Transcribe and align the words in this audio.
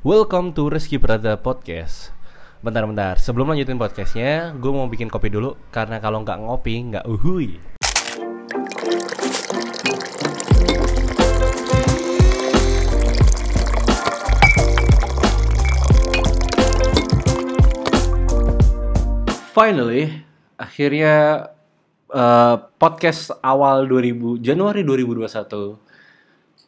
Welcome 0.00 0.56
to 0.56 0.72
Rizky 0.72 0.96
Prada 0.96 1.36
Podcast 1.36 2.08
Bentar-bentar, 2.64 3.20
sebelum 3.20 3.52
lanjutin 3.52 3.76
podcastnya 3.76 4.56
Gue 4.56 4.72
mau 4.72 4.88
bikin 4.88 5.12
kopi 5.12 5.28
dulu 5.28 5.60
Karena 5.68 6.00
kalau 6.00 6.24
nggak 6.24 6.40
ngopi, 6.40 6.88
nggak 6.88 7.04
uhui 7.04 7.60
Finally, 19.52 20.24
akhirnya 20.56 21.44
uh, 22.08 22.56
podcast 22.80 23.36
awal 23.44 23.84
2000 23.84 24.40
Januari 24.40 24.80
2021 24.80 25.92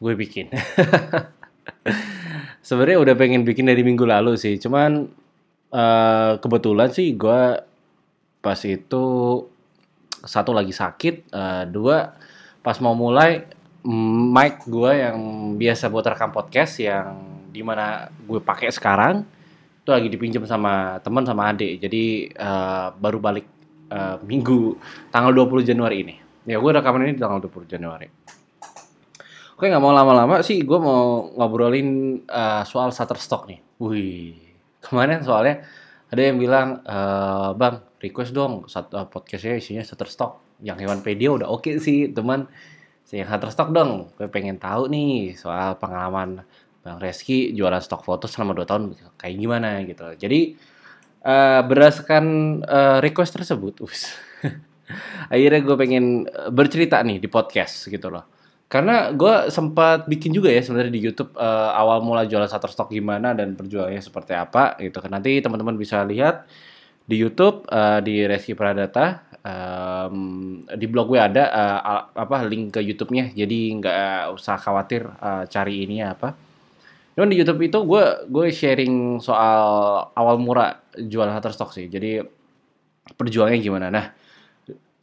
gue 0.02 0.14
bikin. 0.20 0.52
Sebenarnya 2.66 2.98
udah 3.02 3.14
pengen 3.18 3.42
bikin 3.42 3.66
dari 3.66 3.82
minggu 3.82 4.06
lalu 4.06 4.38
sih, 4.38 4.58
cuman 4.58 5.10
uh, 5.74 6.32
kebetulan 6.38 6.90
sih 6.90 7.14
gue 7.14 7.42
pas 8.42 8.58
itu 8.66 9.04
satu 10.22 10.50
lagi 10.54 10.70
sakit, 10.70 11.30
uh, 11.34 11.64
dua 11.66 12.14
pas 12.62 12.78
mau 12.78 12.94
mulai 12.94 13.42
mic 14.30 14.62
gue 14.70 14.92
yang 14.94 15.18
biasa 15.58 15.90
buat 15.90 16.06
rekam 16.06 16.30
podcast 16.30 16.78
yang 16.78 17.18
di 17.50 17.66
mana 17.66 18.06
gue 18.22 18.38
pakai 18.38 18.70
sekarang 18.70 19.26
itu 19.82 19.90
lagi 19.90 20.06
dipinjam 20.06 20.46
sama 20.46 21.02
teman 21.02 21.26
sama 21.26 21.50
adik. 21.50 21.82
Jadi 21.82 22.30
uh, 22.38 22.94
baru 22.94 23.18
balik 23.18 23.46
uh, 23.90 24.22
minggu 24.22 24.78
tanggal 25.10 25.34
20 25.34 25.66
Januari 25.74 26.06
ini. 26.06 26.14
Ya 26.46 26.62
gue 26.62 26.70
rekaman 26.70 27.10
ini 27.10 27.18
tanggal 27.18 27.42
20 27.42 27.66
Januari 27.66 28.06
oke 29.62 29.70
nggak 29.70 29.78
mau 29.78 29.94
lama-lama 29.94 30.42
sih 30.42 30.66
gue 30.66 30.74
mau 30.74 31.30
ngobrolin 31.38 32.18
uh, 32.26 32.66
soal 32.66 32.90
Shutterstock 32.90 33.46
nih 33.46 33.62
wih 33.78 34.34
kemarin 34.82 35.22
soalnya 35.22 35.62
ada 36.10 36.18
yang 36.18 36.42
bilang 36.42 36.82
uh, 36.82 37.54
bang 37.54 37.78
request 38.02 38.34
dong 38.34 38.66
satu 38.66 38.98
uh, 38.98 39.06
podcastnya 39.06 39.62
isinya 39.62 39.86
Shutterstock 39.86 40.58
yang 40.66 40.74
hewan 40.82 40.98
pedia 41.06 41.30
udah 41.30 41.46
oke 41.46 41.62
okay 41.62 41.78
sih 41.78 42.10
teman 42.10 42.50
yang 43.14 43.30
Shutterstock 43.30 43.70
dong 43.70 44.10
gue 44.18 44.26
pengen 44.26 44.58
tahu 44.58 44.90
nih 44.90 45.38
soal 45.38 45.78
pengalaman 45.78 46.42
Bang 46.82 46.98
Reski 46.98 47.54
jualan 47.54 47.78
stok 47.78 48.02
foto 48.02 48.26
selama 48.26 48.58
2 48.58 48.66
tahun 48.66 48.82
kayak 49.14 49.36
gimana 49.38 49.86
gitu. 49.86 50.18
Jadi 50.18 50.58
uh, 51.22 51.62
berdasarkan 51.62 52.24
uh, 52.66 52.98
request 52.98 53.38
tersebut, 53.38 53.78
akhirnya 55.30 55.62
gue 55.62 55.76
pengen 55.78 56.26
bercerita 56.50 56.98
nih 57.06 57.22
di 57.22 57.30
podcast 57.30 57.86
gitu 57.86 58.10
loh. 58.10 58.41
Karena 58.72 59.12
gue 59.12 59.52
sempat 59.52 60.08
bikin 60.08 60.32
juga 60.32 60.48
ya 60.48 60.64
sebenarnya 60.64 60.96
di 60.96 61.02
YouTube 61.04 61.36
uh, 61.36 61.76
awal 61.76 62.00
mula 62.00 62.24
jualan 62.24 62.48
satu 62.48 62.64
stok 62.72 62.96
gimana 62.96 63.36
dan 63.36 63.52
perjuangannya 63.52 64.00
seperti 64.00 64.32
apa 64.32 64.80
gitu 64.80 64.96
kan. 64.96 65.12
Nanti 65.12 65.44
teman-teman 65.44 65.76
bisa 65.76 66.00
lihat 66.08 66.48
di 67.04 67.20
YouTube 67.20 67.68
uh, 67.68 68.00
di 68.00 68.24
Reski 68.24 68.56
Pradata 68.56 69.28
um, 69.44 70.64
di 70.64 70.86
blog 70.88 71.12
gue 71.12 71.20
ada 71.20 71.44
uh, 71.52 71.80
apa 72.16 72.48
link 72.48 72.78
ke 72.78 72.80
YouTube-nya 72.80 73.34
jadi 73.36 73.58
nggak 73.82 74.38
usah 74.38 74.56
khawatir 74.56 75.04
uh, 75.20 75.44
cari 75.50 75.82
ini 75.82 75.98
apa 76.00 76.32
Cuman 77.12 77.28
di 77.28 77.36
YouTube 77.36 77.60
itu 77.60 77.78
gue 77.84 78.04
gue 78.28 78.46
sharing 78.48 79.20
soal 79.20 79.64
awal 80.16 80.40
murah 80.40 80.80
jualan 80.96 81.32
Shutterstock 81.36 81.76
sih. 81.76 81.86
Jadi 81.92 82.24
perjuangannya 83.12 83.60
gimana. 83.60 83.86
Nah, 83.92 84.06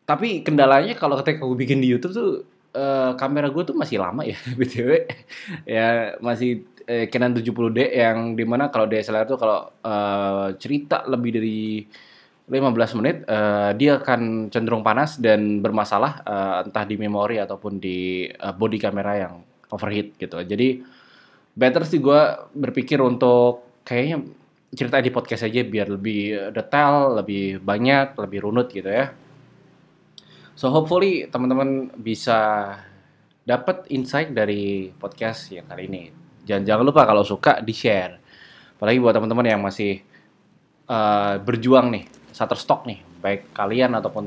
tapi 0.10 0.42
kendalanya 0.42 0.98
kalau 0.98 1.22
ketika 1.22 1.46
gue 1.46 1.58
bikin 1.58 1.78
di 1.86 1.88
YouTube 1.94 2.14
tuh 2.18 2.30
uh, 2.76 3.12
kamera 3.18 3.50
gue 3.50 3.64
tuh 3.66 3.76
masih 3.78 4.02
lama 4.02 4.26
ya 4.26 4.38
btw 4.60 5.06
ya 5.66 6.18
masih 6.22 6.66
eh, 6.90 7.06
Canon 7.10 7.38
70D 7.38 7.94
yang 7.94 8.34
di 8.34 8.46
mana 8.46 8.74
kalau 8.74 8.90
DSLR 8.90 9.30
tuh 9.30 9.38
kalau 9.38 9.70
uh, 9.86 10.54
cerita 10.58 11.06
lebih 11.06 11.32
dari 11.38 11.62
15 12.50 12.98
menit 12.98 13.18
uh, 13.30 13.78
dia 13.78 14.02
akan 14.02 14.50
cenderung 14.50 14.82
panas 14.82 15.22
dan 15.22 15.62
bermasalah 15.62 16.26
uh, 16.26 16.66
entah 16.66 16.86
di 16.90 16.98
memori 16.98 17.38
ataupun 17.38 17.78
di 17.78 18.26
uh, 18.26 18.54
body 18.58 18.82
kamera 18.82 19.14
yang 19.22 19.34
overheat 19.70 20.18
gitu. 20.18 20.42
Jadi 20.42 20.82
better 21.54 21.86
sih 21.86 22.02
gue 22.02 22.22
berpikir 22.58 22.98
untuk 23.06 23.86
kayaknya 23.86 24.26
cerita 24.74 24.98
di 24.98 25.14
podcast 25.14 25.46
aja 25.46 25.62
biar 25.62 25.94
lebih 25.94 26.50
detail, 26.50 27.22
lebih 27.22 27.62
banyak, 27.62 28.18
lebih 28.18 28.50
runut 28.50 28.74
gitu 28.74 28.90
ya. 28.90 29.14
So 30.60 30.68
hopefully 30.76 31.32
teman-teman 31.32 31.88
bisa 31.96 32.68
dapat 33.48 33.88
insight 33.96 34.36
dari 34.36 34.92
podcast 34.92 35.56
yang 35.56 35.64
kali 35.72 35.88
ini. 35.88 36.12
Jangan 36.44 36.68
jangan 36.68 36.84
lupa 36.84 37.08
kalau 37.08 37.24
suka 37.24 37.64
di 37.64 37.72
share. 37.72 38.20
Apalagi 38.76 39.00
buat 39.00 39.16
teman-teman 39.16 39.48
yang 39.56 39.64
masih 39.64 40.04
uh, 40.92 41.40
berjuang 41.40 41.96
nih, 41.96 42.04
satu 42.36 42.60
stok 42.60 42.92
nih, 42.92 43.00
baik 43.24 43.56
kalian 43.56 44.04
ataupun 44.04 44.26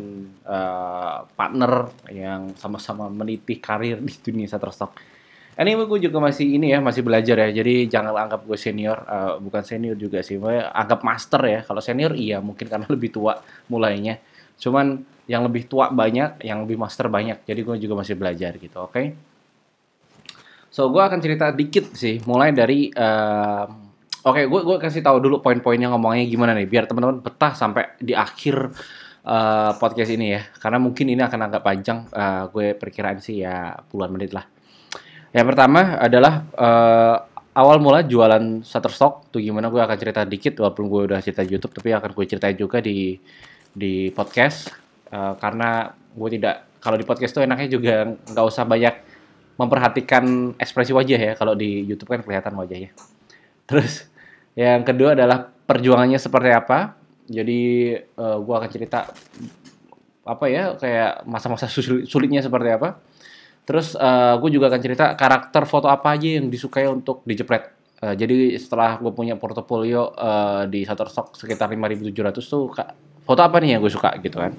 uh, 0.48 1.28
partner 1.36 1.92
yang 2.08 2.56
sama-sama 2.56 3.12
meniti 3.12 3.60
karir 3.60 4.00
di 4.00 4.16
dunia 4.16 4.48
satu 4.48 4.72
stok 4.72 5.12
Anyway, 5.52 5.84
gue 5.84 6.08
juga 6.08 6.16
masih 6.16 6.56
ini 6.56 6.72
ya, 6.72 6.80
masih 6.80 7.04
belajar 7.04 7.36
ya. 7.36 7.60
Jadi 7.60 7.84
jangan 7.84 8.16
anggap 8.16 8.48
gue 8.48 8.56
senior, 8.56 9.04
uh, 9.04 9.36
bukan 9.36 9.60
senior 9.60 10.00
juga 10.00 10.24
sih. 10.24 10.40
Gue 10.40 10.56
anggap 10.56 11.04
master 11.04 11.44
ya. 11.44 11.60
Kalau 11.60 11.84
senior 11.84 12.16
iya, 12.16 12.40
mungkin 12.40 12.72
karena 12.72 12.88
lebih 12.88 13.12
tua 13.12 13.36
mulainya. 13.68 14.16
Cuman 14.62 15.02
yang 15.26 15.42
lebih 15.42 15.66
tua 15.66 15.90
banyak, 15.90 16.38
yang 16.46 16.62
lebih 16.62 16.78
master 16.78 17.10
banyak. 17.10 17.42
Jadi 17.42 17.60
gue 17.66 17.76
juga 17.82 17.98
masih 17.98 18.14
belajar 18.14 18.54
gitu, 18.62 18.78
oke? 18.78 18.94
Okay? 18.94 19.06
So 20.70 20.86
gue 20.88 21.02
akan 21.02 21.18
cerita 21.18 21.50
dikit 21.50 21.98
sih, 21.98 22.22
mulai 22.24 22.54
dari 22.54 22.88
uh, 22.94 23.90
Oke, 24.22 24.38
okay, 24.38 24.44
gue 24.46 24.60
gue 24.62 24.78
kasih 24.78 25.02
tahu 25.02 25.18
dulu 25.18 25.42
poin-poinnya 25.42 25.90
ngomongnya 25.90 26.22
gimana 26.30 26.54
nih, 26.54 26.70
biar 26.70 26.86
teman-teman 26.86 27.18
betah 27.18 27.58
sampai 27.58 27.98
di 27.98 28.14
akhir 28.14 28.70
uh, 29.26 29.74
podcast 29.82 30.14
ini 30.14 30.38
ya. 30.38 30.46
Karena 30.62 30.78
mungkin 30.78 31.10
ini 31.10 31.18
akan 31.18 31.50
agak 31.50 31.66
panjang. 31.66 32.06
Uh, 32.06 32.46
gue 32.54 32.78
perkiraan 32.78 33.18
sih 33.18 33.42
ya 33.42 33.74
puluhan 33.90 34.14
menit 34.14 34.30
lah. 34.30 34.46
Yang 35.34 35.46
pertama 35.50 35.98
adalah 35.98 36.46
uh, 36.54 37.16
awal 37.50 37.82
mula 37.82 38.06
jualan 38.06 38.62
Shutterstock 38.62 39.34
tuh 39.34 39.42
gimana 39.42 39.74
gue 39.74 39.82
akan 39.82 39.96
cerita 39.98 40.22
dikit 40.22 40.54
walaupun 40.62 40.86
gue 40.86 41.00
udah 41.10 41.18
cerita 41.18 41.42
YouTube 41.42 41.74
tapi 41.74 41.90
akan 41.90 42.10
gue 42.14 42.24
ceritain 42.24 42.54
juga 42.54 42.78
di 42.78 43.18
di 43.72 44.12
podcast 44.12 44.72
uh, 45.12 45.34
karena 45.40 45.92
gue 45.92 46.28
tidak 46.38 46.80
kalau 46.82 46.96
di 46.98 47.06
podcast 47.06 47.32
tuh 47.32 47.44
enaknya 47.44 47.68
juga 47.72 47.94
nggak 48.04 48.46
usah 48.46 48.64
banyak 48.68 48.94
memperhatikan 49.56 50.56
ekspresi 50.58 50.92
wajah 50.92 51.20
ya 51.20 51.32
kalau 51.38 51.54
di 51.54 51.84
YouTube 51.86 52.12
kan 52.12 52.20
kelihatan 52.24 52.52
wajahnya. 52.58 52.90
Terus 53.68 54.08
yang 54.58 54.82
kedua 54.82 55.14
adalah 55.14 55.46
perjuangannya 55.48 56.18
seperti 56.18 56.50
apa. 56.50 56.98
Jadi 57.30 57.94
uh, 58.18 58.42
gue 58.42 58.54
akan 58.54 58.70
cerita 58.70 59.06
apa 60.22 60.44
ya 60.50 60.74
kayak 60.74 61.26
masa-masa 61.26 61.66
sulitnya 62.06 62.42
seperti 62.42 62.70
apa 62.74 62.98
Terus 63.62 63.94
uh, 63.94 64.34
gue 64.42 64.50
juga 64.50 64.66
akan 64.70 64.80
cerita 64.82 65.14
karakter 65.14 65.62
foto 65.70 65.86
apa 65.86 66.18
aja 66.18 66.38
yang 66.38 66.50
disukai 66.50 66.90
untuk 66.90 67.22
dijepret. 67.22 67.70
Uh, 68.02 68.14
jadi 68.18 68.58
setelah 68.58 68.98
gue 68.98 69.12
punya 69.14 69.38
portofolio 69.38 70.10
uh, 70.18 70.66
di 70.66 70.82
Shutterstock 70.82 71.38
sekitar 71.38 71.70
5.700 71.70 72.42
tuh 72.42 72.74
foto 73.22 73.40
apa 73.42 73.58
nih 73.62 73.76
yang 73.76 73.80
gue 73.82 73.92
suka 73.92 74.14
gitu 74.20 74.38
kan. 74.38 74.52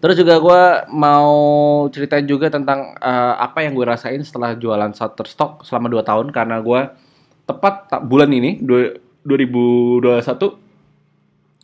Terus 0.00 0.16
juga 0.16 0.40
gue 0.40 0.62
mau 0.96 1.28
ceritain 1.92 2.24
juga 2.24 2.48
tentang 2.48 2.96
uh, 2.96 3.36
apa 3.36 3.60
yang 3.68 3.76
gue 3.76 3.84
rasain 3.84 4.24
setelah 4.24 4.56
jualan 4.56 4.96
Shutterstock 4.96 5.60
selama 5.68 5.92
2 5.92 6.00
tahun 6.00 6.26
karena 6.32 6.56
gue 6.64 6.80
tepat 7.44 8.00
bulan 8.08 8.32
ini 8.32 8.64
2021 8.64 9.28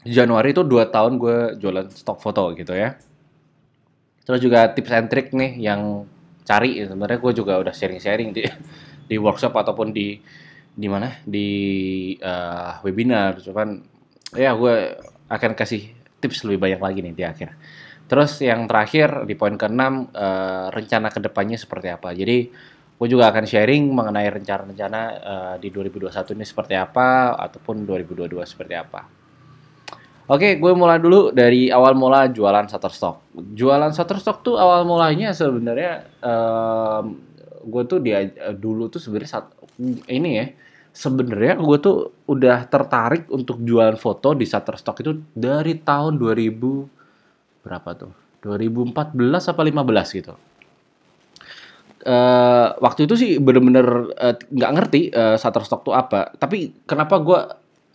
Januari 0.04 0.52
itu 0.52 0.62
2 0.62 0.92
tahun 0.92 1.16
gue 1.16 1.56
jualan 1.56 1.88
stok 1.88 2.20
foto 2.20 2.52
gitu 2.52 2.76
ya. 2.76 3.00
Terus 4.28 4.40
juga 4.42 4.68
tips 4.68 4.92
and 4.92 5.08
trick 5.08 5.32
nih 5.32 5.56
yang 5.56 6.04
cari 6.44 6.84
sebenarnya 6.84 7.18
gue 7.18 7.32
juga 7.32 7.58
udah 7.58 7.72
sharing-sharing 7.72 8.30
di 8.36 8.44
di 9.10 9.16
workshop 9.16 9.56
ataupun 9.56 9.96
di 9.96 10.20
di 10.76 10.86
mana 10.92 11.08
di 11.24 11.48
uh, 12.20 12.84
webinar 12.84 13.40
cuman 13.40 13.80
ya 14.36 14.52
gue 14.52 14.74
akan 15.26 15.52
kasih 15.58 15.92
tips 16.22 16.46
lebih 16.46 16.62
banyak 16.62 16.80
lagi 16.80 16.98
nih 17.02 17.14
di 17.14 17.24
akhir. 17.26 17.48
Terus 18.06 18.38
yang 18.38 18.70
terakhir 18.70 19.26
di 19.26 19.34
poin 19.34 19.58
keenam 19.58 20.06
uh, 20.14 20.70
rencana 20.70 21.10
ke 21.10 21.18
depannya 21.18 21.58
seperti 21.58 21.90
apa? 21.90 22.14
Jadi 22.14 22.48
gue 22.96 23.08
juga 23.10 23.28
akan 23.28 23.44
sharing 23.44 23.92
mengenai 23.92 24.30
rencana-rencana 24.30 25.00
uh, 25.20 25.54
di 25.60 25.68
2021 25.68 26.38
ini 26.38 26.46
seperti 26.46 26.74
apa 26.78 27.34
ataupun 27.34 27.82
2022 27.84 28.40
seperti 28.46 28.74
apa. 28.78 29.26
Oke, 30.26 30.58
gue 30.58 30.72
mulai 30.74 30.98
dulu 30.98 31.30
dari 31.30 31.70
awal 31.70 31.94
mula 31.94 32.26
jualan 32.26 32.66
Shutterstock. 32.66 33.30
Jualan 33.54 33.94
Shutterstock 33.94 34.42
tuh 34.42 34.58
awal 34.58 34.82
mulanya 34.82 35.30
sebenarnya 35.30 36.02
um, 36.18 37.14
gue 37.62 37.82
tuh 37.86 37.98
dia 38.02 38.26
dulu 38.54 38.90
tuh 38.90 38.98
sebenarnya 38.98 39.46
ini 40.10 40.30
ya 40.34 40.46
sebenarnya 40.96 41.60
gue 41.60 41.76
tuh 41.76 42.24
udah 42.24 42.64
tertarik 42.72 43.28
untuk 43.28 43.60
jualan 43.60 44.00
foto 44.00 44.32
di 44.32 44.48
Shutterstock 44.48 45.04
itu 45.04 45.12
dari 45.36 45.76
tahun 45.76 46.16
2000 46.16 47.60
berapa 47.60 47.90
tuh? 47.92 48.12
2014 48.40 49.52
apa 49.52 49.60
15 49.60 50.16
gitu. 50.16 50.34
uh, 52.06 52.68
waktu 52.78 53.10
itu 53.10 53.14
sih 53.18 53.30
bener-bener 53.42 54.14
eh, 54.14 54.38
nggak 54.38 54.70
uh, 54.70 54.74
ngerti 54.78 55.00
uh, 55.12 55.36
Shutterstock 55.36 55.84
tuh 55.84 55.92
apa. 55.92 56.32
Tapi 56.32 56.86
kenapa 56.88 57.20
gue 57.20 57.40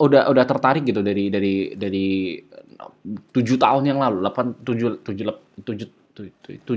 udah 0.02 0.30
udah 0.30 0.46
tertarik 0.46 0.86
gitu 0.86 1.02
dari 1.02 1.34
dari 1.34 1.74
dari 1.74 2.38
tujuh 3.34 3.58
tahun 3.58 3.84
yang 3.88 3.98
lalu, 3.98 4.22
delapan 4.22 4.46
tujuh 4.62 5.02
tujuh 5.02 5.26
tujuh 5.64 5.90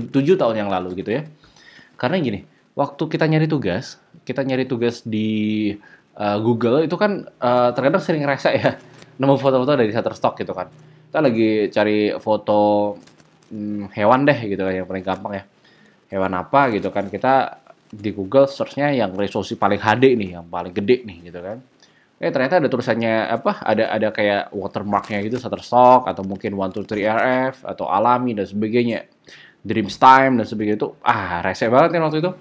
tujuh 0.09 0.35
tahun 0.39 0.55
yang 0.57 0.69
lalu 0.71 1.05
gitu 1.05 1.21
ya. 1.21 1.27
Karena 1.99 2.17
gini, 2.23 2.47
waktu 2.73 3.03
kita 3.11 3.27
nyari 3.27 3.47
tugas, 3.51 3.99
kita 4.23 4.41
nyari 4.41 4.65
tugas 4.65 5.03
di 5.03 5.73
uh, 6.19 6.37
Google 6.39 6.83
itu 6.87 6.95
kan 6.95 7.27
uh, 7.27 7.69
terkadang 7.75 8.01
sering 8.03 8.23
rese 8.23 8.51
ya 8.55 8.75
nemu 9.19 9.35
foto-foto 9.39 9.75
dari 9.79 9.91
Shutterstock 9.91 10.35
gitu 10.39 10.51
kan. 10.51 10.67
Kita 11.07 11.19
lagi 11.23 11.71
cari 11.71 12.11
foto 12.19 12.59
hmm, 13.51 13.95
hewan 13.95 14.27
deh 14.27 14.39
gitu 14.47 14.61
kan 14.63 14.73
yang 14.75 14.87
paling 14.87 15.05
gampang 15.05 15.33
ya. 15.39 15.43
Hewan 16.11 16.31
apa 16.35 16.71
gitu 16.75 16.91
kan. 16.91 17.07
Kita 17.07 17.63
di 17.95 18.11
Google 18.11 18.51
searchnya 18.51 18.91
yang 18.91 19.15
resolusi 19.15 19.55
paling 19.55 19.79
HD 19.79 20.19
nih 20.19 20.29
yang 20.39 20.45
paling 20.51 20.75
gede 20.75 21.07
nih 21.07 21.31
gitu 21.31 21.39
kan. 21.39 21.57
Eh 22.15 22.31
ternyata 22.31 22.63
ada 22.63 22.67
tulisannya 22.71 23.27
apa 23.27 23.59
ada 23.63 23.91
ada 23.91 24.07
kayak 24.11 24.51
watermarknya 24.55 25.19
gitu 25.27 25.39
Shutterstock 25.39 26.07
atau 26.07 26.23
mungkin 26.27 26.55
one 26.55 26.71
two 26.71 26.83
three 26.83 27.07
RF 27.07 27.63
atau 27.63 27.87
alami 27.87 28.35
dan 28.35 28.47
sebagainya. 28.47 29.07
Dreams 29.65 29.97
Time 29.97 30.37
dan 30.37 30.45
sebagainya. 30.45 30.77
Itu 30.77 30.99
ah 31.01 31.41
rese 31.41 31.71
banget 31.71 31.95
nih 31.95 32.01
waktu 32.03 32.19
itu. 32.21 32.31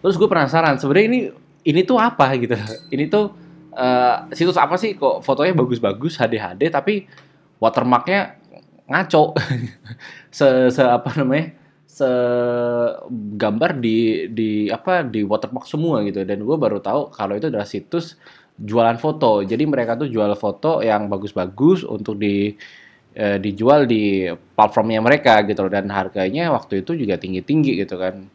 Terus 0.00 0.16
gue 0.16 0.28
penasaran 0.28 0.80
sebenarnya 0.80 1.06
ini 1.12 1.20
ini 1.64 1.80
tuh 1.84 1.98
apa 2.00 2.32
gitu. 2.38 2.56
Ini 2.90 3.04
tuh 3.10 3.32
uh, 3.74 4.28
situs 4.32 4.56
apa 4.56 4.76
sih? 4.80 4.96
Kok 4.96 5.20
fotonya 5.24 5.52
bagus-bagus 5.56 6.16
HD 6.20 6.40
HD 6.40 6.62
tapi 6.72 7.04
watermarknya 7.60 8.40
ngaco. 8.90 9.34
Se, 10.30 10.70
se 10.70 10.82
apa 10.86 11.10
namanya? 11.18 11.58
Segambar 11.90 13.82
di 13.82 14.30
di 14.30 14.70
apa 14.70 15.02
di 15.02 15.26
watermark 15.26 15.66
semua 15.66 16.06
gitu. 16.06 16.22
Dan 16.22 16.46
gue 16.46 16.56
baru 16.56 16.78
tahu 16.78 17.10
kalau 17.10 17.34
itu 17.34 17.50
adalah 17.50 17.66
situs 17.66 18.14
jualan 18.54 18.96
foto. 18.96 19.42
Jadi 19.42 19.64
mereka 19.66 19.98
tuh 19.98 20.06
jual 20.06 20.30
foto 20.38 20.86
yang 20.86 21.10
bagus-bagus 21.10 21.82
untuk 21.82 22.14
di 22.22 22.54
eh, 23.14 23.38
dijual 23.42 23.90
di 23.90 24.30
platformnya 24.30 25.02
mereka 25.02 25.42
gitu 25.42 25.66
dan 25.66 25.90
harganya 25.90 26.54
waktu 26.54 26.86
itu 26.86 26.94
juga 26.94 27.18
tinggi-tinggi 27.18 27.82
gitu 27.82 27.98
kan 27.98 28.30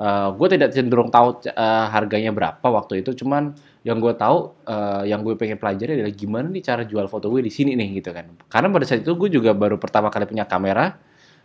uh, 0.00 0.04
eh, 0.04 0.28
gue 0.34 0.48
tidak 0.56 0.70
cenderung 0.72 1.12
tahu 1.12 1.44
uh, 1.52 1.86
harganya 1.92 2.32
berapa 2.32 2.64
waktu 2.64 3.04
itu. 3.04 3.12
Cuman 3.22 3.52
yang 3.84 4.00
gue 4.00 4.12
tahu 4.16 4.56
uh, 4.64 5.04
yang 5.04 5.20
gue 5.20 5.36
pengen 5.36 5.60
pelajari 5.60 6.00
adalah 6.00 6.12
gimana 6.12 6.48
nih 6.48 6.64
cara 6.64 6.82
jual 6.88 7.06
foto 7.06 7.28
gue 7.28 7.44
di 7.44 7.52
sini 7.52 7.76
nih 7.76 8.00
gitu 8.00 8.10
kan. 8.16 8.26
Karena 8.48 8.72
pada 8.72 8.84
saat 8.88 9.04
itu 9.04 9.12
gue 9.14 9.28
juga 9.28 9.52
baru 9.52 9.76
pertama 9.76 10.08
kali 10.08 10.24
punya 10.24 10.48
kamera. 10.48 10.96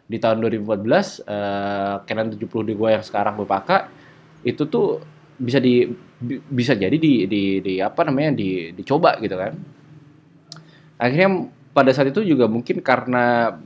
Di 0.06 0.22
tahun 0.22 0.38
2014 0.38 1.26
uh, 1.26 2.06
Canon 2.06 2.30
70D 2.30 2.78
gue 2.78 2.90
yang 2.94 3.02
sekarang 3.02 3.42
gue 3.42 3.48
pakai 3.50 3.90
itu 4.46 4.70
tuh 4.70 5.02
bisa 5.36 5.58
di 5.58 5.90
bisa 6.48 6.78
jadi 6.78 6.94
di 6.94 7.26
di, 7.26 7.60
di 7.60 7.74
apa 7.82 8.06
namanya 8.06 8.38
di 8.38 8.72
dicoba 8.72 9.18
gitu 9.20 9.36
kan. 9.36 9.54
Akhirnya 11.02 11.50
pada 11.76 11.92
saat 11.92 12.14
itu 12.14 12.24
juga 12.24 12.48
mungkin 12.48 12.80
karena 12.80 13.58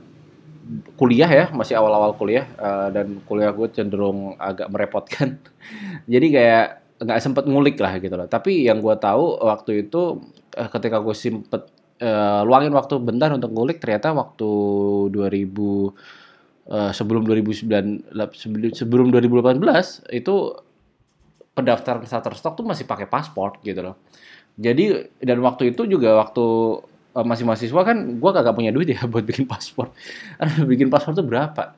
kuliah 0.94 1.30
ya 1.30 1.44
masih 1.50 1.78
awal-awal 1.78 2.14
kuliah 2.14 2.46
uh, 2.58 2.88
dan 2.92 3.18
kuliah 3.26 3.50
gue 3.50 3.68
cenderung 3.72 4.38
agak 4.38 4.70
merepotkan 4.70 5.38
jadi 6.12 6.26
kayak 6.30 6.66
nggak 7.00 7.20
sempet 7.20 7.44
ngulik 7.48 7.76
lah 7.80 7.96
gitu 7.96 8.14
loh 8.14 8.28
tapi 8.28 8.68
yang 8.68 8.78
gue 8.84 8.94
tahu 9.00 9.40
waktu 9.40 9.88
itu 9.88 10.20
uh, 10.56 10.68
ketika 10.68 11.00
gue 11.00 11.16
sempet 11.16 11.68
uh, 12.04 12.42
luangin 12.44 12.72
waktu 12.76 13.00
bentar 13.00 13.32
untuk 13.32 13.50
ngulik 13.52 13.80
ternyata 13.80 14.12
waktu 14.12 14.50
2000 15.12 15.16
uh, 16.70 16.92
sebelum 16.94 17.22
2009 17.24 18.14
sebelum 18.76 19.06
2018 19.10 20.12
itu 20.12 20.34
pendaftaran 21.54 22.06
Shutterstock 22.06 22.54
tuh 22.56 22.66
masih 22.66 22.86
pakai 22.86 23.10
paspor 23.10 23.58
gitu 23.60 23.82
loh. 23.84 24.00
Jadi 24.60 25.12
dan 25.20 25.38
waktu 25.40 25.72
itu 25.74 25.84
juga 25.84 26.20
waktu 26.20 26.44
uh, 27.14 27.26
masih 27.26 27.44
mahasiswa 27.46 27.80
kan 27.82 27.96
gue 28.18 28.30
kagak 28.30 28.54
punya 28.54 28.70
duit 28.70 28.94
ya 28.94 29.02
buat 29.10 29.24
bikin 29.26 29.46
paspor. 29.46 29.90
bikin 30.70 30.88
paspor 30.92 31.16
tuh 31.16 31.26
berapa? 31.26 31.74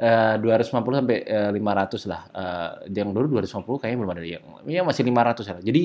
Uh, 0.00 0.40
250 0.40 1.00
sampai 1.04 1.18
uh, 1.28 1.50
500 1.52 2.08
lah. 2.08 2.22
Uh, 2.32 2.70
yang 2.88 3.12
dulu 3.12 3.40
250 3.40 3.84
kayaknya 3.84 3.98
belum 4.00 4.12
ada 4.16 4.22
yang 4.24 4.44
ya 4.64 4.80
masih 4.80 5.02
500 5.04 5.44
lah. 5.44 5.62
Jadi 5.64 5.82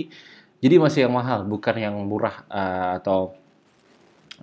jadi 0.64 0.76
masih 0.80 1.00
yang 1.06 1.14
mahal, 1.14 1.44
bukan 1.44 1.76
yang 1.76 1.96
murah 2.08 2.48
uh, 2.48 2.98
atau 2.98 3.36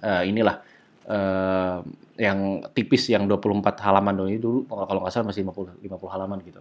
uh, 0.05 0.23
inilah 0.23 0.61
uh, 1.09 1.81
yang 2.21 2.63
tipis 2.77 3.09
yang 3.09 3.25
24 3.25 3.65
halaman 3.81 4.13
dong 4.13 4.29
itu 4.29 4.45
dulu 4.45 4.59
kalau 4.69 5.01
nggak 5.03 5.13
salah 5.13 5.33
masih 5.33 5.43
50 5.49 5.81
50 5.81 6.15
halaman 6.15 6.39
gitu. 6.45 6.61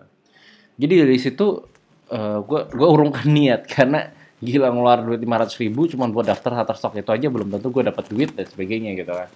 Jadi 0.79 0.93
dari 1.03 1.17
situ 1.19 1.47
uh, 2.09 2.39
gue 2.41 2.61
gue 2.71 2.87
urungkan 2.87 3.27
niat 3.37 3.67
karena 3.67 4.20
gila 4.41 4.73
ngeluar 4.73 5.05
duit 5.05 5.21
500 5.21 5.61
ribu 5.61 5.85
cuma 5.85 6.09
buat 6.09 6.25
daftar 6.25 6.65
stok 6.73 6.97
itu 6.97 7.13
aja 7.13 7.29
belum 7.29 7.53
tentu 7.53 7.69
gue 7.69 7.85
dapat 7.85 8.05
duit 8.09 8.33
dan 8.33 8.49
sebagainya 8.49 8.97
gitu 8.97 9.13
kan. 9.13 9.29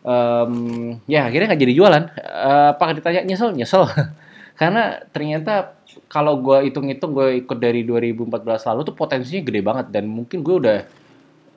Um, 0.00 0.96
ya 1.08 1.28
akhirnya 1.28 1.52
nggak 1.52 1.62
jadi 1.64 1.74
jualan. 1.74 2.04
Uh, 2.20 2.68
apa 2.76 2.84
ditanya 2.92 3.24
nyesel 3.24 3.56
nyesel 3.56 3.88
karena 4.60 5.00
ternyata 5.08 5.80
kalau 6.06 6.36
gue 6.44 6.68
hitung-hitung 6.68 7.16
gue 7.16 7.40
ikut 7.40 7.58
dari 7.58 7.80
2014 7.82 8.44
lalu 8.44 8.80
tuh 8.92 8.94
potensinya 8.94 9.40
gede 9.40 9.60
banget 9.64 9.86
dan 9.88 10.04
mungkin 10.04 10.44
gue 10.44 10.56
udah 10.60 10.78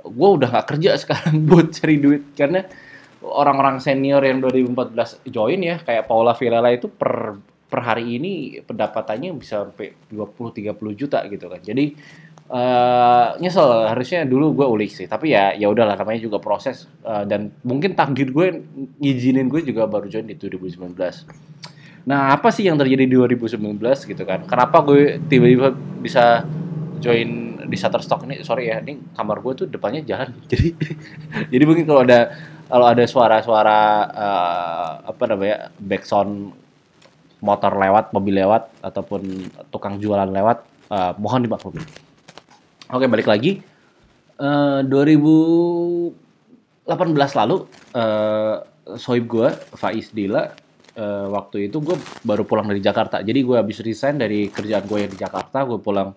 gue 0.08 0.30
udah 0.40 0.48
nggak 0.48 0.68
kerja 0.76 0.96
sekarang 1.04 1.44
buat 1.44 1.68
cari 1.76 2.00
duit 2.00 2.32
karena 2.32 2.64
orang-orang 3.24 3.80
senior 3.80 4.24
yang 4.24 4.40
2014 4.40 5.24
join 5.32 5.60
ya 5.64 5.80
kayak 5.84 6.08
Paula 6.08 6.36
Villela 6.36 6.72
itu 6.72 6.92
per 6.92 7.40
per 7.74 7.82
hari 7.82 8.22
ini 8.22 8.62
pendapatannya 8.62 9.34
bisa 9.34 9.66
sampai 9.66 9.98
20 10.14 10.78
30 10.78 10.78
juta 10.94 11.26
gitu 11.26 11.50
kan. 11.50 11.58
Jadi 11.58 11.98
uh, 12.50 13.38
nyesel. 13.40 13.88
Harusnya 13.88 14.26
dulu 14.28 14.64
gue 14.64 14.68
ulik 14.68 14.92
sih. 14.92 15.06
Tapi 15.08 15.32
ya 15.32 15.54
ya 15.56 15.70
udahlah. 15.70 15.96
Namanya 15.96 16.20
juga 16.24 16.42
proses. 16.42 16.90
Uh, 17.04 17.24
dan 17.24 17.54
mungkin 17.64 17.96
takdir 17.96 18.32
gue 18.32 18.64
ngizinin 19.00 19.48
gue 19.48 19.64
juga 19.64 19.88
baru 19.88 20.08
join 20.10 20.28
di 20.28 20.36
2019 20.36 21.54
nah 22.04 22.36
apa 22.36 22.52
sih 22.52 22.68
yang 22.68 22.76
terjadi 22.76 23.08
di 23.08 23.16
2019 23.16 23.80
gitu 23.80 24.24
kan? 24.28 24.44
Kenapa 24.44 24.84
gue 24.84 25.24
tiba-tiba 25.32 25.72
bisa 26.04 26.44
join 27.00 27.64
di 27.64 27.78
Shutterstock 27.80 28.28
ini? 28.28 28.44
Sorry 28.44 28.68
ya 28.68 28.84
ini 28.84 29.00
kamar 29.16 29.40
gue 29.40 29.64
tuh 29.64 29.68
depannya 29.72 30.04
jalan. 30.04 30.36
Jadi 30.52 30.76
jadi 31.48 31.64
mungkin 31.64 31.88
kalau 31.88 32.04
ada 32.04 32.36
kalau 32.68 32.86
ada 32.92 33.04
suara-suara 33.08 33.80
uh, 34.12 34.92
apa 35.08 35.24
namanya 35.32 35.72
backsound 35.80 36.52
motor 37.44 37.76
lewat, 37.76 38.16
mobil 38.16 38.40
lewat 38.40 38.72
ataupun 38.80 39.52
tukang 39.68 40.00
jualan 40.00 40.32
lewat, 40.32 40.64
uh, 40.92 41.12
mohon 41.20 41.44
dimaklumi. 41.44 41.84
Oke, 42.94 43.10
balik 43.10 43.26
lagi. 43.26 43.58
Uh, 44.38 44.86
2018 44.86 46.86
lalu 47.42 47.66
uh, 47.98 48.62
soib 49.02 49.26
gue 49.26 49.50
Faiz 49.74 50.14
Dila 50.14 50.54
uh, 50.94 51.26
waktu 51.34 51.74
itu 51.74 51.82
gue 51.82 51.98
baru 52.22 52.46
pulang 52.46 52.70
dari 52.70 52.86
Jakarta. 52.86 53.26
Jadi 53.26 53.42
gue 53.42 53.58
habis 53.58 53.82
resign 53.82 54.22
dari 54.22 54.46
kerjaan 54.54 54.86
gue 54.86 55.02
yang 55.02 55.10
di 55.10 55.18
Jakarta, 55.18 55.66
gue 55.66 55.82
pulang 55.82 56.14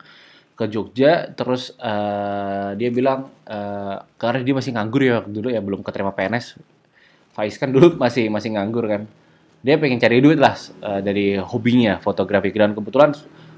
ke 0.53 0.69
Jogja 0.69 1.33
terus 1.33 1.73
uh, 1.81 2.77
dia 2.77 2.93
bilang 2.93 3.33
uh, 3.49 3.97
karena 4.21 4.45
dia 4.45 4.53
masih 4.53 4.77
nganggur 4.77 5.01
ya 5.01 5.25
dulu 5.25 5.49
ya 5.49 5.65
belum 5.65 5.81
keterima 5.81 6.13
PNS 6.17 6.61
Faiz 7.37 7.61
kan 7.61 7.69
dulu 7.69 8.01
masih 8.01 8.33
masih 8.33 8.57
nganggur 8.57 8.89
kan 8.89 9.05
dia 9.61 9.77
pengen 9.77 10.01
cari 10.01 10.25
duit 10.25 10.41
lah 10.41 10.57
uh, 10.81 11.05
dari 11.05 11.37
hobinya 11.37 12.01
fotografi 12.01 12.49
dan 12.57 12.73
kebetulan 12.73 13.13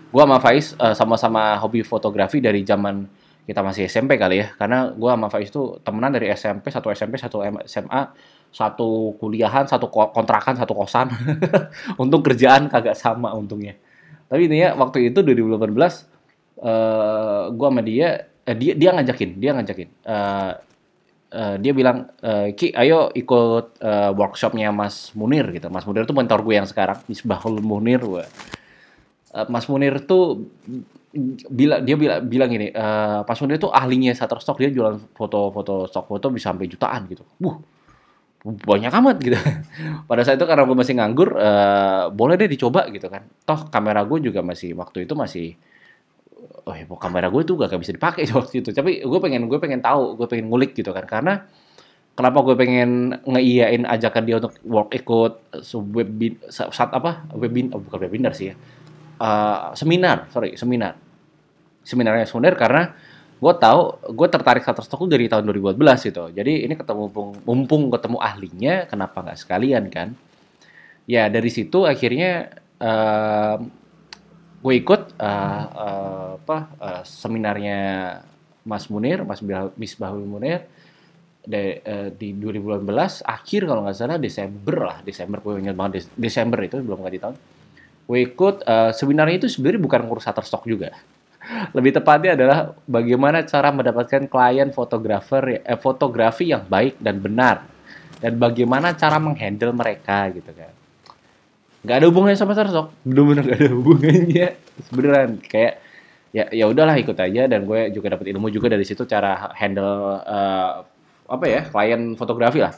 gua 0.09 0.25
sama 0.25 0.39
Faiz 0.41 0.73
uh, 0.81 0.97
sama-sama 0.97 1.57
hobi 1.61 1.85
fotografi 1.85 2.41
dari 2.41 2.65
zaman 2.65 3.05
kita 3.49 3.65
masih 3.65 3.89
SMP 3.89 4.21
kali 4.21 4.45
ya. 4.45 4.53
Karena 4.57 4.93
gua 4.93 5.17
sama 5.17 5.29
Faiz 5.33 5.49
tuh 5.53 5.81
temenan 5.85 6.13
dari 6.13 6.33
SMP 6.33 6.73
satu 6.73 6.93
SMP 6.93 7.17
satu 7.21 7.45
SMA 7.65 8.03
satu 8.49 9.13
kuliahan 9.21 9.69
satu 9.69 9.93
kontrakan 9.93 10.57
satu 10.57 10.73
kosan. 10.73 11.13
Untuk 12.03 12.25
kerjaan 12.25 12.73
kagak 12.73 12.97
sama 12.97 13.33
untungnya. 13.37 13.77
Tapi 14.29 14.49
ini 14.49 14.61
ya 14.61 14.77
waktu 14.77 15.09
itu 15.13 15.25
2018 15.25 15.57
uh, 16.61 17.49
gua 17.53 17.69
sama 17.73 17.81
dia 17.85 18.29
uh, 18.49 18.57
dia 18.57 18.73
dia 18.77 18.91
ngajakin 18.97 19.31
dia 19.37 19.51
ngajakin. 19.57 19.89
Uh, 20.05 20.53
uh, 21.33 21.55
dia 21.61 21.73
bilang 21.77 22.09
uh, 22.25 22.49
Ki 22.57 22.73
ayo 22.73 23.13
ikut 23.13 23.81
uh, 23.81 24.11
workshopnya 24.17 24.73
Mas 24.73 25.13
Munir 25.13 25.49
gitu. 25.53 25.69
Mas 25.69 25.85
Munir 25.85 26.09
tuh 26.09 26.17
mentor 26.17 26.41
gue 26.45 26.57
yang 26.57 26.69
sekarang 26.69 27.01
Misbahul 27.09 27.61
Munir 27.61 28.01
gue 28.01 28.25
uh, 29.39 29.47
Mas 29.47 29.71
Munir 29.71 30.03
tuh 30.03 30.51
bila 31.49 31.81
dia 31.81 31.97
bilang 31.97 32.21
bilang 32.29 32.51
gini 32.53 32.69
uh, 32.75 33.25
Mas 33.25 33.39
Munir 33.41 33.57
tuh 33.57 33.73
ahlinya 33.73 34.13
Shutterstock 34.13 34.61
dia 34.61 34.69
jualan 34.69 34.99
foto-foto 35.17 35.89
stock 35.89 36.11
foto 36.11 36.27
bisa 36.29 36.51
sampai 36.53 36.69
jutaan 36.69 37.09
gitu. 37.09 37.25
Wuh, 37.41 37.57
banyak 38.45 38.93
amat 38.93 39.17
gitu. 39.23 39.39
Pada 40.09 40.23
saat 40.23 40.37
itu 40.37 40.47
karena 40.47 40.69
gue 40.69 40.77
masih 40.77 40.95
nganggur, 41.01 41.35
uh, 41.35 42.13
boleh 42.13 42.37
deh 42.37 42.51
dicoba 42.51 42.87
gitu 42.93 43.09
kan. 43.09 43.25
Toh 43.43 43.67
kamera 43.73 44.05
gue 44.05 44.19
juga 44.21 44.45
masih 44.45 44.77
waktu 44.77 45.09
itu 45.09 45.15
masih 45.17 45.47
oh 46.69 46.77
ya 46.77 46.85
kamera 46.85 47.33
gue 47.33 47.43
tuh 47.49 47.57
gak 47.57 47.81
bisa 47.81 47.93
dipakai 47.97 48.29
waktu 48.39 48.61
itu. 48.61 48.71
Tapi 48.77 49.01
gue 49.01 49.19
pengen 49.25 49.49
gue 49.49 49.59
pengen 49.59 49.81
tahu 49.81 50.15
gue 50.21 50.27
pengen 50.29 50.53
ngulik 50.53 50.77
gitu 50.77 50.93
kan. 50.93 51.09
Karena 51.09 51.41
kenapa 52.13 52.45
gue 52.45 52.55
pengen 52.55 53.17
ngeiyain 53.25 53.89
ajakan 53.89 54.23
dia 54.29 54.37
untuk 54.39 54.53
work 54.69 54.93
ikut 54.93 55.33
webin 55.89 56.37
saat 56.53 56.93
apa? 56.93 57.25
Webin 57.33 57.73
oh, 57.73 57.81
bukan 57.81 58.07
webinar 58.07 58.37
sih 58.37 58.53
ya 58.53 58.57
uh, 59.19 59.75
seminar 59.75 60.31
sorry 60.31 60.55
seminar. 60.55 60.97
Seminarnya 61.83 62.29
seminar 62.29 62.55
karena 62.55 62.93
gue 63.39 63.55
tahu 63.55 63.81
gue 64.19 64.29
tertarik 64.29 64.67
Shutterstock 64.67 65.07
dari 65.07 65.31
tahun 65.31 65.47
2012 65.47 66.11
itu 66.11 66.25
jadi 66.35 66.53
ini 66.67 66.75
ketemu 66.75 67.07
mumpung, 67.07 67.31
mumpung 67.47 67.83
ketemu 67.95 68.19
ahlinya 68.19 68.75
kenapa 68.91 69.23
nggak 69.23 69.39
sekalian 69.39 69.87
kan? 69.89 70.19
Ya 71.09 71.31
dari 71.31 71.49
situ 71.49 71.87
akhirnya 71.87 72.51
uh, 72.83 73.57
gue 74.59 74.75
ikut 74.75 75.15
uh, 75.23 75.65
uh, 75.71 76.31
apa 76.43 76.59
uh, 76.83 77.03
seminarnya 77.07 77.79
Mas 78.67 78.91
Munir 78.91 79.23
Mas 79.23 79.39
Misbahul 79.79 80.27
Munir 80.27 80.67
de, 81.47 81.81
uh, 81.87 82.09
di 82.13 82.35
2018 82.35 83.23
akhir 83.23 83.61
kalau 83.65 83.87
nggak 83.87 83.97
salah 83.97 84.19
Desember 84.19 84.77
lah. 84.83 84.99
Desember 85.07 85.39
gue 85.41 85.63
ingat 85.63 85.77
banget 85.79 86.11
Desember 86.19 86.59
itu 86.67 86.83
belum 86.83 87.07
ganti 87.07 87.23
tahun 87.23 87.37
ikut 88.17 88.65
uh, 88.65 88.91
sebenarnya 88.97 89.45
itu 89.45 89.49
sebenarnya 89.53 89.85
bukan 89.85 90.01
ngurus 90.09 90.25
Shutterstock 90.25 90.65
juga. 90.65 90.97
Lebih 91.77 92.01
tepatnya 92.01 92.33
adalah 92.33 92.59
bagaimana 92.89 93.45
cara 93.45 93.69
mendapatkan 93.69 94.25
klien 94.25 94.69
fotografer 94.73 95.61
eh, 95.61 95.77
fotografi 95.77 96.49
yang 96.49 96.65
baik 96.65 96.97
dan 96.97 97.21
benar. 97.21 97.69
Dan 98.19 98.41
bagaimana 98.41 98.97
cara 98.97 99.21
menghandle 99.21 99.71
mereka 99.77 100.27
gitu 100.33 100.51
kan. 100.57 100.73
Nggak 101.85 101.97
ada 102.01 102.07
hubungannya 102.09 102.39
sama 102.41 102.57
Shutterstock. 102.57 102.89
Benar-benar 103.05 103.43
nggak 103.45 103.59
ada 103.61 103.71
hubungannya. 103.77 104.49
Sebenarnya 104.89 105.25
kayak 105.45 105.75
ya 106.33 106.45
ya 106.49 106.65
udahlah 106.65 106.97
ikut 106.97 107.17
aja. 107.21 107.45
Dan 107.45 107.69
gue 107.69 107.93
juga 107.93 108.17
dapat 108.17 108.33
ilmu 108.33 108.49
juga 108.49 108.73
dari 108.73 108.89
situ 108.89 109.05
cara 109.05 109.53
handle 109.53 110.25
uh, 110.25 110.81
apa 111.29 111.45
ya 111.45 111.61
klien 111.69 112.17
fotografi 112.17 112.65
lah. 112.65 112.73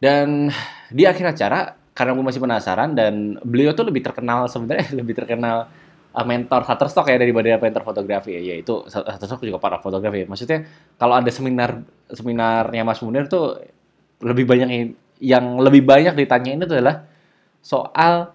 Dan 0.00 0.48
di 0.88 1.04
akhir 1.04 1.36
acara 1.36 1.83
karena 1.94 2.10
gue 2.10 2.24
masih 2.26 2.42
penasaran 2.42 2.90
dan 2.92 3.38
beliau 3.46 3.70
tuh 3.70 3.86
lebih 3.86 4.02
terkenal 4.02 4.50
sebenarnya 4.50 4.90
lebih 5.00 5.14
terkenal 5.14 5.70
uh, 6.10 6.26
mentor 6.26 6.66
Shutterstock 6.66 7.06
ya 7.06 7.16
daripada 7.22 7.54
mentor 7.62 7.82
fotografi 7.86 8.34
ya 8.34 8.54
yaitu 8.54 8.82
Shutterstock 8.90 9.46
juga 9.46 9.62
para 9.62 9.78
fotografi. 9.78 10.26
Maksudnya 10.26 10.66
kalau 10.98 11.14
ada 11.14 11.30
seminar 11.30 11.86
seminarnya 12.10 12.82
Mas 12.82 12.98
Munir 12.98 13.30
tuh 13.30 13.62
lebih 14.20 14.42
banyak 14.42 14.98
yang 15.22 15.62
lebih 15.62 15.86
banyak 15.86 16.18
ditanyain 16.18 16.58
itu 16.58 16.74
adalah 16.74 17.06
soal 17.62 18.34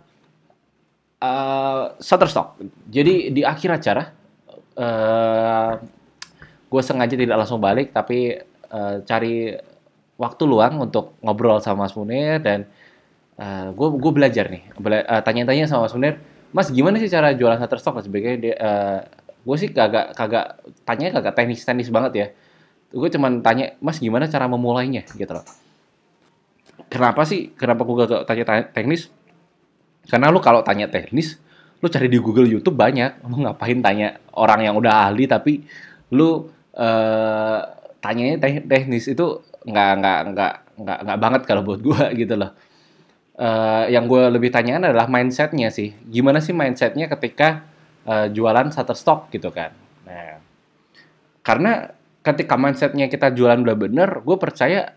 uh, 1.20 1.84
Shutterstock. 2.00 2.64
Jadi 2.88 3.36
di 3.36 3.44
akhir 3.44 3.70
acara 3.76 4.04
uh, 4.80 5.72
gue 6.70 6.82
sengaja 6.86 7.20
tidak 7.20 7.38
langsung 7.44 7.60
balik 7.60 7.92
tapi 7.92 8.40
uh, 8.72 9.04
cari 9.04 9.52
waktu 10.20 10.44
luang 10.48 10.88
untuk 10.88 11.20
ngobrol 11.24 11.60
sama 11.60 11.88
Mas 11.88 11.96
Munir 11.96 12.40
dan 12.40 12.68
uh, 13.40 13.68
gue 13.72 13.88
gue 13.98 14.12
belajar 14.12 14.46
nih. 14.52 14.68
Bela 14.78 15.02
uh, 15.08 15.22
tanya-tanya 15.24 15.66
sama 15.66 15.88
Mas 15.88 15.96
Munir 15.96 16.16
Mas 16.50 16.68
gimana 16.74 16.98
sih 16.98 17.10
cara 17.10 17.34
jualan 17.34 17.62
Shutterstock? 17.62 18.02
Dia 18.10 18.54
uh, 18.58 19.00
gue 19.40 19.56
sih 19.58 19.70
kagak 19.72 20.18
kagak 20.18 20.60
tanya 20.84 21.14
kagak 21.14 21.34
teknis 21.38 21.62
teknis 21.64 21.90
banget 21.94 22.12
ya. 22.14 22.28
Gue 22.90 23.10
cuman 23.14 23.46
tanya 23.46 23.78
Mas 23.80 24.02
gimana 24.02 24.26
cara 24.26 24.50
memulainya? 24.50 25.06
Gitu 25.06 25.30
loh. 25.30 25.46
Kenapa 26.90 27.22
sih? 27.22 27.54
Kenapa 27.54 27.86
gue 27.86 27.96
gak 28.02 28.26
tanya 28.26 28.44
teknis? 28.74 29.14
Karena 30.10 30.34
lu 30.34 30.42
kalau 30.42 30.66
tanya 30.66 30.90
teknis 30.90 31.38
lu 31.80 31.88
cari 31.88 32.10
di 32.10 32.18
Google 32.18 32.50
YouTube 32.50 32.74
banyak. 32.74 33.22
Lu 33.30 33.46
ngapain 33.46 33.78
tanya 33.86 34.18
orang 34.34 34.66
yang 34.66 34.76
udah 34.76 35.06
ahli 35.06 35.30
tapi 35.30 35.62
lu 36.10 36.50
uh, 36.74 37.60
tanyanya 38.02 38.42
teknis 38.66 39.06
itu 39.06 39.46
nggak 39.70 39.92
nggak 40.02 40.20
nggak 40.34 40.54
nggak 40.82 41.00
nggak 41.06 41.20
banget 41.22 41.42
kalau 41.46 41.62
buat 41.62 41.78
gue 41.78 42.26
gitu 42.26 42.34
loh. 42.34 42.58
Uh, 43.40 43.88
yang 43.88 44.04
gue 44.12 44.20
lebih 44.36 44.52
tanyakan 44.52 44.92
adalah 44.92 45.08
mindsetnya 45.08 45.72
sih. 45.72 45.96
Gimana 46.12 46.44
sih 46.44 46.52
mindsetnya 46.52 47.08
ketika 47.08 47.64
uh, 48.04 48.28
jualan 48.28 48.68
Shutterstock 48.68 49.32
gitu 49.32 49.48
kan? 49.48 49.72
Nah, 50.04 50.44
karena 51.40 51.96
ketika 52.20 52.60
mindsetnya 52.60 53.08
kita 53.08 53.32
jualan 53.32 53.64
udah 53.64 53.78
bener, 53.80 54.10
gue 54.28 54.36
percaya 54.36 54.92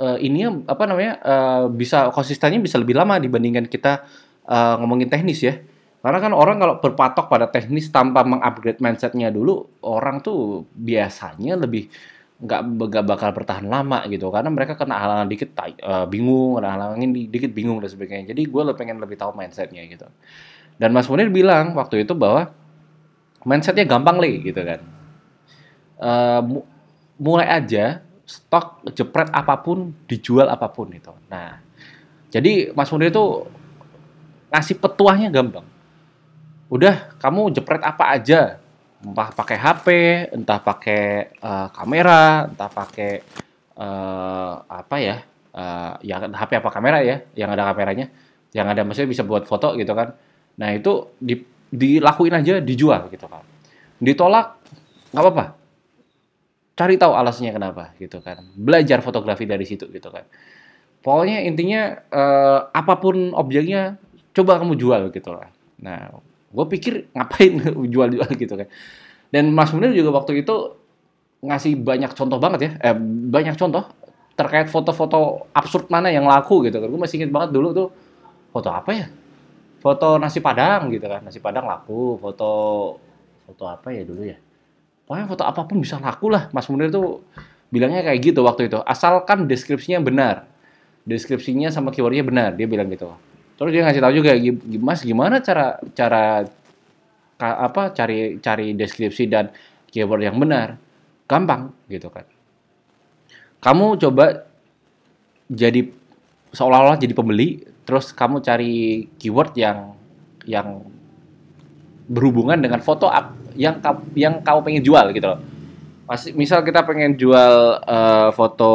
uh, 0.00 0.16
ini 0.16 0.64
apa 0.64 0.84
namanya 0.88 1.12
uh, 1.20 1.64
bisa 1.68 2.08
konsistennya 2.08 2.56
bisa 2.56 2.80
lebih 2.80 2.96
lama 2.96 3.20
dibandingkan 3.20 3.68
kita 3.68 4.08
uh, 4.48 4.80
ngomongin 4.80 5.12
teknis 5.12 5.44
ya 5.44 5.60
karena 6.04 6.20
kan 6.20 6.36
orang 6.36 6.60
kalau 6.60 6.74
berpatok 6.84 7.32
pada 7.32 7.48
teknis 7.48 7.88
tanpa 7.88 8.28
mengupgrade 8.28 8.76
mindsetnya 8.76 9.32
dulu, 9.32 9.80
orang 9.80 10.20
tuh 10.20 10.68
biasanya 10.76 11.56
lebih 11.56 11.88
nggak 12.34 12.60
nggak 12.66 13.04
bakal 13.06 13.30
bertahan 13.30 13.66
lama 13.66 14.02
gitu. 14.10 14.30
Karena 14.34 14.50
mereka 14.50 14.74
kena 14.74 14.98
halangan 14.98 15.26
dikit 15.30 15.54
uh, 15.84 16.06
bingung 16.10 16.58
kena 16.58 16.74
halangan 16.74 16.98
dikit 17.14 17.50
bingung 17.54 17.78
dan 17.78 17.90
sebagainya. 17.90 18.34
Jadi 18.34 18.42
gue 18.48 18.62
pengen 18.74 18.98
lebih 18.98 19.14
tahu 19.14 19.36
mindsetnya 19.36 19.86
gitu. 19.86 20.06
Dan 20.74 20.90
Mas 20.90 21.06
Munir 21.06 21.30
bilang 21.30 21.78
waktu 21.78 22.02
itu 22.02 22.12
bahwa 22.18 22.50
mindsetnya 23.46 23.86
gampang 23.86 24.18
le 24.18 24.42
gitu 24.42 24.60
kan. 24.64 24.80
Uh, 25.94 26.42
mulai 27.14 27.46
aja 27.46 28.02
stok 28.26 28.82
jepret 28.98 29.30
apa 29.30 29.54
pun 29.62 29.94
dijual 30.10 30.50
apa 30.50 30.66
pun 30.66 30.90
itu. 30.90 31.14
Nah 31.30 31.62
jadi 32.34 32.74
Mas 32.74 32.90
Munir 32.90 33.14
itu 33.14 33.46
ngasih 34.50 34.82
petuahnya 34.82 35.30
gampang. 35.30 35.66
Udah 36.66 37.14
kamu 37.22 37.54
jepret 37.54 37.82
apa 37.86 38.10
aja 38.10 38.58
entah 39.04 39.28
pakai 39.36 39.56
HP 39.60 39.86
entah 40.32 40.60
pakai 40.64 41.02
uh, 41.44 41.68
kamera 41.70 42.48
entah 42.48 42.70
pakai 42.72 43.12
uh, 43.76 44.64
apa 44.64 44.96
ya 44.96 45.16
uh, 45.54 45.92
ya 46.00 46.24
HP 46.24 46.50
apa 46.58 46.70
kamera 46.72 47.04
ya 47.04 47.20
yang 47.36 47.52
ada 47.52 47.68
kameranya 47.70 48.08
yang 48.54 48.70
ada 48.70 48.86
maksudnya 48.86 49.10
bisa 49.10 49.26
buat 49.26 49.44
foto 49.44 49.74
gitu 49.74 49.92
kan. 49.92 50.14
Nah 50.62 50.70
itu 50.70 51.10
di, 51.18 51.42
dilakuin 51.74 52.38
aja 52.38 52.62
dijual 52.62 53.10
gitu 53.10 53.26
kan. 53.26 53.42
Ditolak 53.98 54.46
nggak 55.10 55.22
apa-apa. 55.26 55.44
Cari 56.74 56.94
tahu 56.94 57.12
alasannya 57.18 57.50
kenapa 57.50 57.90
gitu 57.98 58.22
kan. 58.22 58.46
Belajar 58.54 59.02
fotografi 59.02 59.44
dari 59.44 59.66
situ 59.66 59.90
gitu 59.90 60.08
kan. 60.08 60.22
Pokoknya 61.02 61.42
intinya 61.44 61.98
uh, 62.14 62.70
apa 62.70 62.94
pun 63.02 63.34
objeknya 63.34 63.98
coba 64.30 64.62
kamu 64.62 64.78
jual 64.78 65.10
gitu 65.10 65.34
lah. 65.34 65.50
Nah 65.82 66.14
gue 66.54 66.66
pikir 66.78 67.10
ngapain 67.10 67.52
jual-jual 67.92 68.30
gitu 68.38 68.54
kan. 68.54 68.68
Dan 69.34 69.50
Mas 69.50 69.74
Munir 69.74 69.90
juga 69.90 70.14
waktu 70.14 70.46
itu 70.46 70.78
ngasih 71.42 71.82
banyak 71.82 72.14
contoh 72.14 72.38
banget 72.38 72.60
ya. 72.62 72.70
Eh, 72.78 72.96
banyak 73.28 73.58
contoh 73.58 73.84
terkait 74.38 74.70
foto-foto 74.70 75.50
absurd 75.50 75.90
mana 75.90 76.14
yang 76.14 76.30
laku 76.30 76.62
gitu 76.70 76.78
kan. 76.78 76.86
Gue 76.86 77.00
masih 77.02 77.18
inget 77.22 77.34
banget 77.34 77.50
dulu 77.50 77.74
tuh 77.74 77.88
foto 78.54 78.70
apa 78.70 78.90
ya? 78.94 79.06
Foto 79.82 80.16
nasi 80.16 80.38
padang 80.38 80.88
gitu 80.94 81.04
kan. 81.10 81.26
Nasi 81.26 81.42
padang 81.42 81.66
laku 81.66 82.16
foto 82.22 82.50
foto 83.44 83.64
apa 83.66 83.90
ya 83.90 84.06
dulu 84.06 84.22
ya? 84.22 84.38
Pokoknya 85.04 85.26
foto 85.28 85.42
apa 85.44 85.60
pun 85.66 85.82
bisa 85.82 85.98
laku 85.98 86.30
lah. 86.30 86.48
Mas 86.54 86.70
Munir 86.70 86.94
tuh 86.94 87.26
bilangnya 87.74 88.06
kayak 88.06 88.20
gitu 88.22 88.46
waktu 88.46 88.70
itu. 88.70 88.78
Asalkan 88.86 89.50
deskripsinya 89.50 89.98
benar. 89.98 90.46
Deskripsinya 91.04 91.68
sama 91.68 91.92
keywordnya 91.92 92.24
benar 92.24 92.48
dia 92.56 92.64
bilang 92.64 92.88
gitu 92.88 93.12
Terus 93.54 93.70
dia 93.70 93.82
ngasih 93.86 94.02
tahu 94.02 94.14
juga, 94.18 94.34
Mas 94.82 95.00
gimana 95.06 95.38
cara 95.38 95.78
cara 95.94 96.42
apa 97.38 97.92
cari 97.94 98.38
cari 98.42 98.74
deskripsi 98.74 99.30
dan 99.30 99.54
keyword 99.90 100.26
yang 100.26 100.36
benar? 100.38 100.78
Gampang 101.30 101.70
gitu 101.86 102.10
kan. 102.10 102.26
Kamu 103.62 103.96
coba 103.96 104.44
jadi 105.48 105.88
seolah-olah 106.52 106.98
jadi 106.98 107.14
pembeli, 107.14 107.64
terus 107.86 108.10
kamu 108.10 108.42
cari 108.42 109.06
keyword 109.16 109.54
yang 109.56 109.96
yang 110.44 110.84
berhubungan 112.04 112.60
dengan 112.60 112.84
foto 112.84 113.08
up 113.08 113.32
yang 113.56 113.80
yang 114.12 114.44
kamu 114.44 114.60
pengen 114.60 114.84
jual 114.84 115.06
gitu 115.14 115.26
loh. 115.30 115.40
Masih 116.04 116.36
misal 116.36 116.60
kita 116.60 116.84
pengen 116.84 117.16
jual 117.16 117.80
uh, 117.80 118.28
foto 118.36 118.72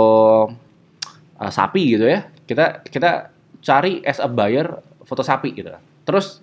uh, 1.37 1.51
sapi 1.51 1.99
gitu 1.99 2.09
ya. 2.09 2.25
Kita 2.49 2.81
kita 2.81 3.29
cari 3.59 4.03
as 4.07 4.19
a 4.23 4.29
buyer 4.29 4.79
foto 5.03 5.23
sapi 5.25 5.51
gitu 5.55 5.71
Terus 6.05 6.41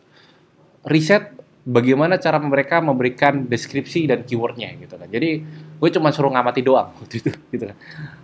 riset 0.86 1.34
bagaimana 1.66 2.14
cara 2.22 2.38
mereka 2.38 2.78
memberikan 2.78 3.50
deskripsi 3.50 4.06
dan 4.06 4.22
keywordnya 4.22 4.70
gitu 4.78 4.94
kan. 4.94 5.10
Jadi 5.10 5.42
gue 5.76 5.90
cuma 5.90 6.14
suruh 6.14 6.30
ngamati 6.30 6.62
doang 6.62 6.94
waktu 6.94 7.18
itu 7.18 7.30
gitu 7.58 7.64
kan. 7.66 7.76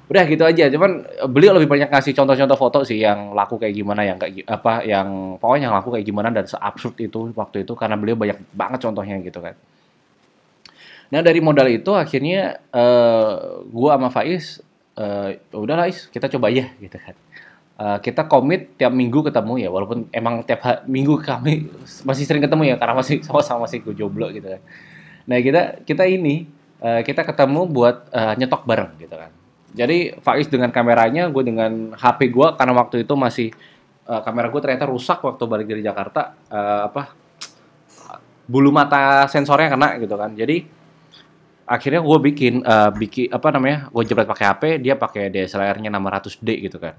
Udah 0.07 0.25
gitu 0.31 0.43
aja. 0.47 0.71
Cuman 0.71 1.03
beliau 1.27 1.59
lebih 1.59 1.67
banyak 1.67 1.91
ngasih 1.91 2.15
contoh-contoh 2.15 2.59
foto 2.59 2.79
sih 2.87 3.03
yang 3.03 3.35
laku 3.35 3.59
kayak 3.59 3.75
gimana, 3.75 4.07
yang 4.07 4.17
kayak 4.23 4.47
apa, 4.47 4.87
yang 4.87 5.37
pokoknya 5.43 5.69
yang 5.69 5.75
laku 5.75 5.91
kayak 5.99 6.07
gimana 6.07 6.29
dan 6.31 6.47
seabsurd 6.47 6.95
itu 7.03 7.35
waktu 7.35 7.67
itu 7.67 7.75
karena 7.75 7.99
beliau 7.99 8.15
banyak 8.15 8.39
banget 8.55 8.79
contohnya 8.87 9.19
gitu 9.19 9.43
kan. 9.43 9.59
Nah 11.13 11.21
dari 11.21 11.43
modal 11.43 11.69
itu 11.69 11.93
akhirnya 11.93 12.63
uh, 12.73 13.61
gue 13.67 13.91
sama 13.91 14.09
Faiz, 14.09 14.63
uh, 14.97 15.35
udahlah 15.53 15.91
Is, 15.91 16.07
kita 16.09 16.31
coba 16.31 16.49
ya 16.49 16.71
gitu 16.79 16.97
kan 16.97 17.19
uh, 17.83 17.99
kita 17.99 18.31
komit 18.31 18.79
tiap 18.79 18.95
minggu 18.95 19.27
ketemu 19.27 19.67
ya 19.67 19.69
walaupun 19.75 20.07
emang 20.15 20.47
tiap 20.47 20.87
minggu 20.87 21.19
kami 21.19 21.67
masih 22.09 22.23
sering 22.23 22.47
ketemu 22.47 22.71
ya 22.71 22.77
karena 22.79 22.95
masih 22.95 23.19
sama-sama 23.27 23.67
masih 23.67 23.83
gue 23.83 23.99
jomblo 23.99 24.31
gitu 24.31 24.47
kan 24.47 24.63
nah 25.27 25.39
kita 25.43 25.83
kita 25.83 26.07
ini 26.07 26.47
uh, 26.79 27.03
kita 27.03 27.27
ketemu 27.27 27.67
buat 27.67 28.07
uh, 28.15 28.39
nyetok 28.39 28.63
bareng 28.63 28.95
gitu 29.03 29.19
kan 29.19 29.43
Jadi 29.73 30.21
Faiz 30.21 30.53
dengan 30.53 30.69
kameranya, 30.69 31.33
gue 31.33 31.43
dengan 31.49 31.97
HP 31.97 32.29
gue 32.29 32.49
karena 32.61 32.77
waktu 32.77 33.09
itu 33.09 33.17
masih 33.17 33.49
uh, 34.05 34.21
kamera 34.21 34.53
gue 34.53 34.61
ternyata 34.61 34.85
rusak 34.85 35.25
waktu 35.25 35.43
balik 35.49 35.65
dari 35.65 35.81
Jakarta. 35.81 36.37
Uh, 36.53 36.93
apa 36.93 37.17
bulu 38.45 38.69
mata 38.69 39.25
sensornya 39.33 39.73
kena 39.73 39.97
gitu 39.97 40.13
kan. 40.13 40.37
Jadi 40.37 40.69
akhirnya 41.65 42.05
gue 42.05 42.19
bikin 42.21 42.61
uh, 42.69 42.93
bikin 42.93 43.33
apa 43.33 43.49
namanya? 43.49 43.89
Gue 43.89 44.05
jepret 44.05 44.29
pakai 44.29 44.47
HP, 44.53 44.63
dia 44.85 44.95
pakai 45.01 45.33
DSLR-nya 45.33 45.89
600D 45.89 46.49
gitu 46.69 46.77
kan. 46.77 46.93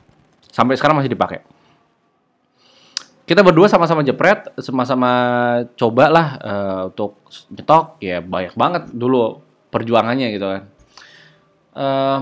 Sampai 0.54 0.78
sekarang 0.78 1.02
masih 1.02 1.10
dipakai. 1.10 1.42
Kita 3.26 3.42
berdua 3.42 3.66
sama-sama 3.66 4.06
jepret, 4.06 4.54
sama-sama 4.62 5.12
coba 5.74 6.06
lah 6.12 6.28
uh, 6.38 6.82
untuk 6.94 7.26
nyetok 7.50 7.98
ya 8.04 8.22
banyak 8.22 8.54
banget 8.54 8.84
dulu 8.94 9.42
perjuangannya 9.74 10.28
gitu 10.30 10.46
kan. 10.46 10.64
Uh, 11.74 12.20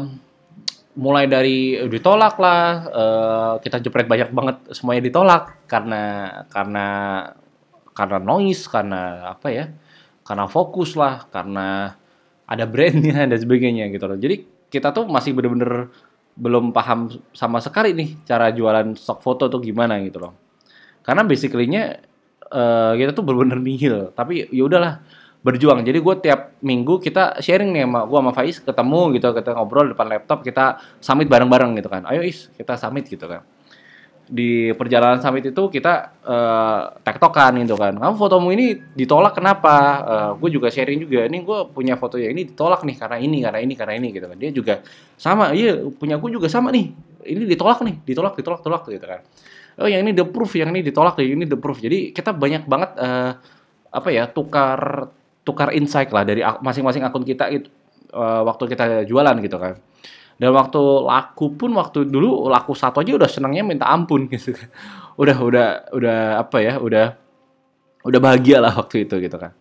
mulai 0.95 1.27
dari 1.27 1.75
ditolak 1.91 2.39
lah, 2.39 2.63
uh, 2.87 3.53
kita 3.59 3.83
jepret 3.83 4.07
banyak 4.07 4.31
banget 4.31 4.57
semuanya 4.71 5.03
ditolak 5.03 5.67
karena 5.67 6.03
karena 6.47 6.87
karena 7.91 8.17
noise, 8.23 8.63
karena 8.71 9.33
apa 9.35 9.47
ya, 9.51 9.65
karena 10.23 10.47
fokus 10.47 10.95
lah, 10.95 11.27
karena 11.27 11.97
ada 12.47 12.63
brandnya 12.69 13.25
dan 13.31 13.35
sebagainya 13.35 13.91
gitu 13.91 14.05
loh. 14.07 14.15
Jadi 14.15 14.67
kita 14.71 14.95
tuh 14.95 15.07
masih 15.07 15.35
bener-bener 15.35 15.91
belum 16.41 16.73
paham 16.73 17.13
sama 17.37 17.61
sekali 17.61 17.93
nih 17.93 18.25
cara 18.25 18.49
jualan 18.49 18.97
stock 18.97 19.21
foto 19.21 19.45
tuh 19.45 19.61
gimana 19.61 20.01
gitu 20.01 20.17
loh. 20.17 20.33
Karena 21.05 21.21
basically-nya 21.21 22.01
uh, 22.49 22.97
kita 22.97 23.13
tuh 23.13 23.21
bener-bener 23.21 23.61
nihil. 23.61 24.09
Tapi 24.17 24.49
ya 24.49 24.65
udahlah 24.65 25.05
berjuang. 25.45 25.85
Jadi 25.85 26.01
gue 26.01 26.15
tiap 26.21 26.57
minggu 26.65 26.97
kita 26.97 27.37
sharing 27.41 27.69
nih 27.69 27.85
sama 27.85 28.09
gue 28.09 28.17
sama 28.17 28.31
Faiz 28.33 28.57
ketemu 28.57 29.01
gitu, 29.17 29.27
kita 29.37 29.53
ngobrol 29.53 29.93
depan 29.93 30.09
laptop, 30.09 30.41
kita 30.41 30.81
summit 30.97 31.29
bareng-bareng 31.29 31.77
gitu 31.77 31.89
kan. 31.89 32.05
Ayo 32.09 32.25
Is, 32.25 32.49
kita 32.57 32.73
summit 32.77 33.05
gitu 33.05 33.29
kan 33.29 33.45
di 34.31 34.71
perjalanan 34.71 35.19
summit 35.19 35.51
itu 35.51 35.63
kita 35.67 36.15
uh, 36.23 36.95
tektokan 37.03 37.51
gitu 37.67 37.75
kan. 37.75 37.91
Kamu 37.99 38.15
fotomu 38.15 38.55
ini 38.55 38.79
ditolak 38.95 39.35
kenapa? 39.35 39.75
Uh, 39.75 40.15
eh, 40.15 40.31
gue 40.39 40.49
juga 40.55 40.71
sharing 40.71 41.03
juga. 41.03 41.27
Ini 41.27 41.43
gue 41.43 41.59
punya 41.75 41.99
foto 41.99 42.15
yang 42.15 42.31
ini 42.31 42.47
ditolak 42.47 42.87
nih 42.87 42.95
karena 42.95 43.17
ini, 43.19 43.37
karena 43.43 43.59
ini, 43.59 43.73
karena 43.75 43.93
ini 43.99 44.07
gitu 44.15 44.25
kan. 44.31 44.37
Dia 44.39 44.51
juga 44.55 44.73
sama. 45.19 45.51
Iya, 45.51 45.83
punya 45.99 46.15
gue 46.15 46.31
juga 46.31 46.47
sama 46.47 46.71
nih. 46.71 46.95
Ini 47.27 47.43
ditolak 47.43 47.83
nih, 47.83 47.95
ditolak, 48.07 48.39
ditolak, 48.39 48.63
ditolak 48.63 48.83
gitu 48.87 49.05
kan. 49.05 49.21
Oh, 49.83 49.87
yang 49.91 50.07
ini 50.07 50.15
the 50.15 50.23
proof, 50.23 50.55
yang 50.55 50.71
ini 50.71 50.79
ditolak, 50.79 51.19
yang 51.19 51.35
ini 51.35 51.45
the 51.51 51.59
proof. 51.59 51.83
Jadi 51.83 52.15
kita 52.15 52.31
banyak 52.31 52.63
banget 52.71 52.95
uh, 53.03 53.35
apa 53.91 54.09
ya 54.15 54.31
tukar 54.31 55.11
tukar 55.43 55.75
insight 55.75 56.07
lah 56.15 56.23
dari 56.23 56.39
masing-masing 56.39 57.03
akun 57.03 57.27
kita 57.27 57.51
itu 57.51 57.67
uh, 58.15 58.47
waktu 58.47 58.71
kita 58.71 59.03
jualan 59.03 59.35
gitu 59.43 59.59
kan 59.59 59.75
dan 60.41 60.57
waktu 60.57 60.81
laku 61.05 61.53
pun 61.53 61.69
waktu 61.77 62.09
dulu 62.09 62.49
laku 62.49 62.73
satu 62.73 63.05
aja 63.05 63.13
udah 63.13 63.29
senangnya 63.29 63.61
minta 63.61 63.85
ampun 63.85 64.25
gitu 64.33 64.57
kan. 64.57 64.73
Udah 65.21 65.37
udah 65.37 65.67
udah 65.93 66.17
apa 66.41 66.57
ya 66.65 66.81
udah 66.81 67.13
udah 68.01 68.19
bahagia 68.19 68.57
lah 68.57 68.73
waktu 68.73 69.05
itu 69.05 69.21
gitu 69.21 69.37
kan. 69.37 69.53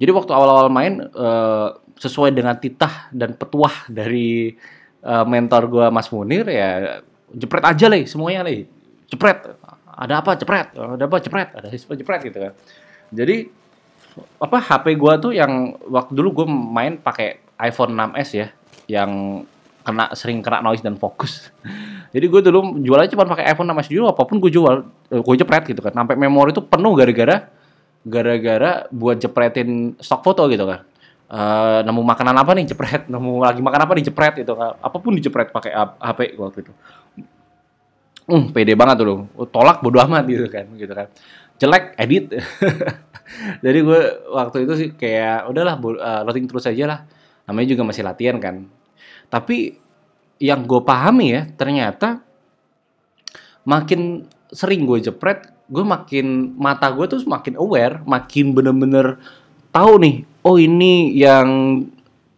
Jadi 0.00 0.10
waktu 0.16 0.32
awal-awal 0.32 0.72
main 0.72 1.04
uh, 1.12 1.76
sesuai 2.00 2.32
dengan 2.32 2.56
titah 2.56 3.12
dan 3.12 3.36
petuah 3.36 3.84
dari 3.92 4.56
uh, 5.04 5.28
mentor 5.28 5.68
gua 5.68 5.86
Mas 5.92 6.08
Munir 6.08 6.48
ya 6.48 7.04
jepret 7.28 7.60
aja 7.68 7.92
lah 7.92 8.00
semuanya 8.08 8.48
nih 8.48 8.64
jepret. 9.12 9.44
Ada 9.94 10.24
apa? 10.24 10.40
Jepret. 10.40 10.72
Ada 10.72 11.04
apa? 11.04 11.16
Jepret. 11.20 11.48
Ada 11.52 11.68
apa? 11.68 11.94
Jepret 12.00 12.20
gitu 12.24 12.38
kan. 12.40 12.52
Jadi 13.12 13.36
apa 14.40 14.56
HP 14.56 14.96
gua 14.96 15.20
tuh 15.20 15.36
yang 15.36 15.76
waktu 15.84 16.16
dulu 16.16 16.42
gue 16.42 16.46
main 16.48 16.96
pakai 16.96 17.44
iPhone 17.60 17.92
6s 17.94 18.30
ya 18.34 18.48
yang 18.90 19.44
kena 19.84 20.10
sering 20.16 20.40
kena 20.40 20.64
noise 20.64 20.80
dan 20.80 20.96
fokus. 20.96 21.52
Jadi 22.14 22.26
gue 22.26 22.40
dulu 22.40 22.80
jualnya 22.80 23.10
cuma 23.12 23.28
pakai 23.28 23.52
iPhone 23.52 23.68
sama 23.68 23.84
dulu 23.84 24.06
apa 24.08 24.22
pun 24.24 24.36
gue 24.40 24.50
jual, 24.50 24.74
eh, 25.12 25.20
gue 25.20 25.34
jepret 25.36 25.64
gitu 25.68 25.84
kan. 25.84 25.92
Sampai 25.92 26.16
memori 26.16 26.56
itu 26.56 26.64
penuh 26.64 26.96
gara-gara 26.96 27.52
gara-gara 28.04 28.84
buat 28.92 29.16
jepretin 29.20 29.96
stok 30.00 30.20
foto 30.24 30.48
gitu 30.48 30.64
kan. 30.64 30.80
Uh, 31.24 31.80
nemu 31.82 32.04
makanan 32.04 32.36
apa 32.36 32.52
nih 32.52 32.68
jepret, 32.68 33.08
nemu 33.12 33.42
lagi 33.44 33.60
makan 33.60 33.80
apa 33.84 33.92
nih 33.96 34.04
jepret 34.08 34.34
itu 34.40 34.52
kan. 34.56 34.80
Apa 34.80 34.96
pun 34.96 35.12
dijepret 35.12 35.52
pakai 35.52 35.72
HP 36.00 36.20
waktu 36.40 36.58
itu. 36.64 36.72
Hmm, 38.24 38.56
pede 38.56 38.72
banget 38.72 39.04
dulu. 39.04 39.28
Tolak 39.52 39.84
bodo 39.84 40.00
amat 40.00 40.24
gitu 40.24 40.48
kan, 40.48 40.64
gitu 40.80 40.92
kan. 40.96 41.12
Jelek 41.60 41.92
edit. 42.00 42.24
Jadi 43.64 43.78
gue 43.84 44.00
waktu 44.32 44.56
itu 44.64 44.72
sih 44.80 44.88
kayak 44.96 45.48
udahlah 45.48 45.76
uh, 45.76 46.22
loading 46.24 46.48
terus 46.48 46.64
aja 46.64 46.84
lah. 46.88 46.98
Namanya 47.44 47.68
juga 47.76 47.82
masih 47.84 48.00
latihan 48.00 48.40
kan 48.40 48.64
tapi 49.34 49.82
yang 50.38 50.62
gue 50.62 50.78
pahami 50.78 51.34
ya, 51.34 51.42
ternyata 51.58 52.22
makin 53.66 54.30
sering 54.54 54.86
gue 54.86 55.10
jepret, 55.10 55.50
gue 55.66 55.82
makin 55.82 56.54
mata 56.54 56.86
gue 56.94 57.02
tuh 57.10 57.18
makin 57.26 57.58
aware, 57.58 57.98
makin 58.06 58.54
bener-bener 58.54 59.18
tahu 59.74 59.98
nih, 59.98 60.22
oh 60.46 60.54
ini 60.54 61.18
yang 61.18 61.82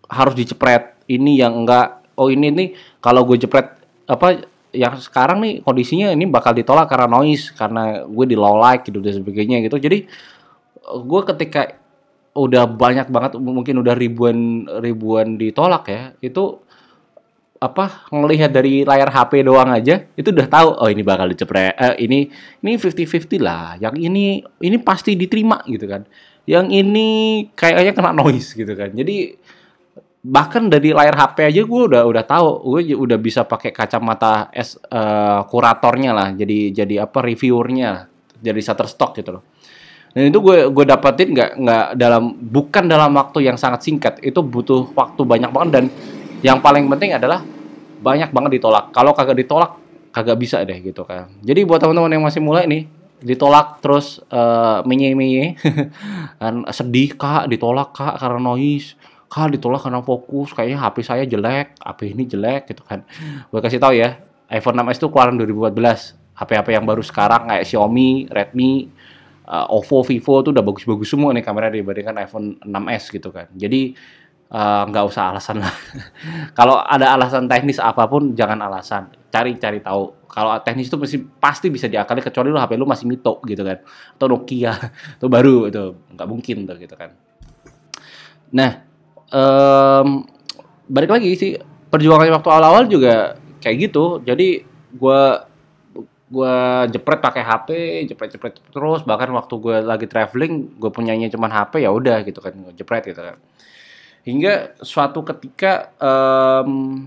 harus 0.09 0.33
dicepret, 0.33 0.97
ini 1.05 1.37
yang 1.37 1.53
enggak, 1.53 2.01
oh 2.17 2.33
ini 2.33 2.49
nih 2.49 2.69
kalau 3.05 3.29
gue 3.29 3.45
jepret 3.45 3.77
apa 4.09 4.49
yang 4.73 4.97
sekarang 4.97 5.45
nih 5.45 5.61
kondisinya 5.61 6.17
ini 6.17 6.25
bakal 6.25 6.57
ditolak 6.57 6.89
karena 6.89 7.13
noise, 7.13 7.53
karena 7.53 8.09
gue 8.09 8.25
di 8.25 8.37
low 8.41 8.57
light 8.57 8.89
gitu 8.89 9.05
dan 9.05 9.21
sebagainya 9.21 9.61
gitu. 9.69 9.77
Jadi 9.77 10.09
gue 10.87 11.21
ketika 11.35 11.77
udah 12.37 12.69
banyak 12.69 13.09
banget 13.09 13.41
mungkin 13.41 13.81
udah 13.81 13.97
ribuan 13.97 14.69
ribuan 14.85 15.41
ditolak 15.41 15.89
ya 15.89 16.03
itu 16.21 16.61
apa 17.57 18.09
ngelihat 18.13 18.53
dari 18.53 18.85
layar 18.85 19.09
HP 19.09 19.45
doang 19.45 19.73
aja 19.73 20.05
itu 20.13 20.29
udah 20.29 20.49
tahu 20.49 20.69
oh 20.77 20.89
ini 20.93 21.01
bakal 21.01 21.27
dicepret 21.29 21.73
eh, 21.73 21.95
ini 22.05 22.29
ini 22.61 22.77
50-50 22.77 23.41
lah 23.41 23.81
yang 23.81 23.97
ini 23.97 24.45
ini 24.61 24.77
pasti 24.81 25.17
diterima 25.17 25.65
gitu 25.65 25.89
kan. 25.89 26.05
Yang 26.47 26.67
ini 26.79 27.09
kayaknya 27.59 27.93
kena 27.97 28.15
noise 28.15 28.55
gitu 28.55 28.71
kan. 28.79 28.95
Jadi 28.95 29.35
bahkan 30.27 30.67
dari 30.67 30.91
layar 30.91 31.15
HP 31.15 31.55
aja 31.55 31.63
gue 31.63 31.83
udah 31.87 32.03
udah 32.03 32.25
tahu 32.27 32.49
gue 32.75 32.99
udah 32.99 33.19
bisa 33.19 33.47
pakai 33.47 33.71
kacamata 33.71 34.51
es 34.51 34.75
uh, 34.75 35.47
kuratornya 35.47 36.11
lah 36.11 36.35
jadi 36.35 36.75
jadi 36.75 37.07
apa 37.07 37.23
reviewernya 37.23 38.11
jadi 38.43 38.61
shutterstock 38.61 39.15
gitu 39.19 39.39
loh. 39.39 39.45
Dan 40.17 40.33
itu 40.33 40.39
gue 40.41 40.73
gue 40.73 40.85
dapetin 40.89 41.37
nggak 41.37 41.51
nggak 41.61 41.87
dalam 42.01 42.33
bukan 42.41 42.85
dalam 42.89 43.13
waktu 43.15 43.53
yang 43.53 43.61
sangat 43.61 43.85
singkat 43.85 44.17
itu 44.25 44.41
butuh 44.41 44.89
waktu 44.97 45.23
banyak 45.29 45.51
banget 45.53 45.71
dan 45.77 45.85
yang 46.45 46.61
paling 46.61 46.85
penting 46.93 47.17
adalah 47.17 47.45
banyak 48.01 48.31
banget 48.33 48.61
ditolak. 48.61 48.93
Kalau 48.93 49.17
kagak 49.17 49.37
ditolak, 49.41 49.81
kagak 50.13 50.37
bisa 50.37 50.61
deh 50.65 50.79
gitu 50.81 51.05
kan. 51.05 51.33
Jadi 51.41 51.65
buat 51.65 51.81
teman-teman 51.81 52.13
yang 52.13 52.25
masih 52.25 52.45
mulai 52.45 52.69
nih, 52.69 52.85
ditolak 53.25 53.81
terus 53.81 54.21
uh, 54.29 54.85
menye-menye 54.85 55.57
kan 56.41 56.69
sedih 56.69 57.17
kak 57.17 57.49
ditolak 57.49 57.97
kak 57.97 58.21
karena 58.21 58.41
noise 58.53 58.93
kak 59.33 59.57
ditolak 59.57 59.81
karena 59.81 60.05
fokus 60.05 60.53
kayaknya 60.53 60.79
HP 60.85 60.97
saya 61.01 61.25
jelek 61.25 61.81
HP 61.81 62.13
ini 62.13 62.29
jelek 62.29 62.69
gitu 62.69 62.85
kan 62.85 63.09
gue 63.49 63.61
kasih 63.65 63.81
tahu 63.81 63.97
ya 63.97 64.21
iPhone 64.53 64.77
6s 64.85 65.01
itu 65.01 65.09
keluaran 65.09 65.41
2014 65.41 66.37
HP-HP 66.37 66.69
yang 66.77 66.85
baru 66.85 67.01
sekarang 67.01 67.49
kayak 67.49 67.65
Xiaomi 67.65 68.29
Redmi 68.29 68.93
uh, 69.49 69.67
Oppo 69.73 70.05
Vivo 70.05 70.45
tuh 70.45 70.53
udah 70.53 70.63
bagus-bagus 70.63 71.09
semua 71.09 71.33
nih 71.33 71.41
kamera 71.41 71.73
dibandingkan 71.73 72.21
iPhone 72.21 72.61
6s 72.61 73.05
gitu 73.17 73.33
kan 73.33 73.49
jadi 73.57 73.97
Eh, 73.97 74.26
nggak 74.47 75.05
uh, 75.05 75.11
usah 75.11 75.35
alasan 75.35 75.59
lah. 75.59 75.75
Kalau 76.59 76.79
ada 76.79 77.19
alasan 77.19 77.51
teknis 77.51 77.83
apa 77.83 78.07
pun 78.07 78.31
jangan 78.39 78.63
alasan. 78.63 79.11
Cari-cari 79.27 79.83
tahu. 79.83 80.31
Kalau 80.31 80.55
teknis 80.63 80.87
itu 80.87 80.97
pasti 81.01 81.19
pasti 81.19 81.67
bisa 81.67 81.91
diakali 81.91 82.23
kecuali 82.23 82.55
lu 82.55 82.59
HP 82.61 82.79
lu 82.79 82.87
masih 82.87 83.11
Mito 83.11 83.43
gitu 83.43 83.67
kan. 83.67 83.83
Atau 84.15 84.31
Nokia 84.31 84.73
itu 85.19 85.27
baru 85.27 85.67
itu 85.67 85.85
nggak 86.15 86.29
mungkin 86.31 86.57
tuh 86.63 86.77
gitu 86.79 86.95
kan. 86.95 87.11
Nah, 88.55 88.71
um, 89.35 90.23
balik 90.87 91.11
lagi 91.11 91.35
sih 91.35 91.53
perjuangan 91.91 92.39
waktu 92.39 92.49
awal-awal 92.51 92.87
juga 92.87 93.35
kayak 93.59 93.91
gitu. 93.91 94.23
Jadi 94.23 94.63
gua 94.95 95.43
gua 96.31 96.87
jepret 96.87 97.19
pakai 97.19 97.43
HP, 97.43 97.69
jepret-jepret 98.15 98.63
terus 98.71 99.03
bahkan 99.03 99.31
waktu 99.31 99.55
gue 99.63 99.79
lagi 99.79 100.11
traveling, 100.11 100.75
gue 100.75 100.91
punyanya 100.91 101.31
cuma 101.31 101.47
HP 101.47 101.87
ya 101.87 101.95
udah 101.95 102.27
gitu 102.27 102.43
kan, 102.43 102.51
jepret 102.75 103.07
gitu 103.07 103.23
kan 103.23 103.39
hingga 104.27 104.75
suatu 104.83 105.23
ketika 105.23 105.95
um, 106.03 106.99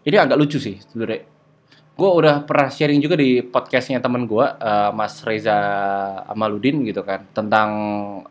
ini 0.00 0.16
agak 0.16 0.40
lucu 0.40 0.56
sih 0.56 0.80
sebenarnya. 0.80 1.28
Gue 1.98 2.10
udah 2.14 2.46
pernah 2.46 2.70
sharing 2.72 3.02
juga 3.02 3.18
di 3.18 3.42
podcastnya 3.42 4.00
temen 4.00 4.24
gue 4.24 4.46
uh, 4.46 4.90
Mas 4.94 5.20
Reza 5.26 5.58
Amaludin 6.30 6.86
gitu 6.88 7.04
kan 7.04 7.28
tentang 7.36 7.70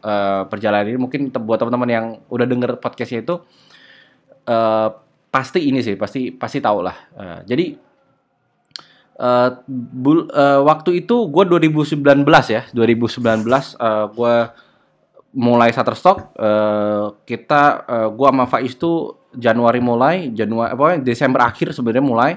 uh, 0.01 0.49
perjalanan 0.49 0.89
ini. 0.89 0.97
Mungkin 0.97 1.29
buat 1.45 1.61
teman-teman 1.61 1.89
yang 1.91 2.05
udah 2.31 2.47
denger 2.47 2.81
podcastnya 2.81 3.21
itu 3.21 3.43
uh, 4.49 4.89
pasti 5.29 5.67
ini 5.69 5.83
sih 5.85 5.93
pasti 5.93 6.33
pasti 6.33 6.57
tahu 6.57 6.79
lah. 6.81 6.97
Uh, 7.13 7.39
jadi 7.43 7.75
uh, 9.19 9.49
bul, 9.67 10.31
uh, 10.31 10.63
waktu 10.65 11.05
itu 11.05 11.29
gue 11.29 11.43
2019 11.45 12.01
ya 12.49 12.61
2019 12.71 13.45
uh, 13.77 14.05
gue 14.09 14.35
mulai 15.35 15.75
Shutterstock 15.75 16.37
uh, 16.39 17.19
kita 17.27 17.61
uh, 17.83 18.09
gua 18.13 18.31
sama 18.31 18.45
Faiz 18.47 18.73
tuh 18.79 19.27
Januari 19.35 19.83
mulai, 19.83 20.31
Januari 20.33 20.71
apa 20.73 20.85
Desember 21.03 21.45
akhir 21.45 21.75
sebenarnya 21.75 22.05
mulai, 22.05 22.31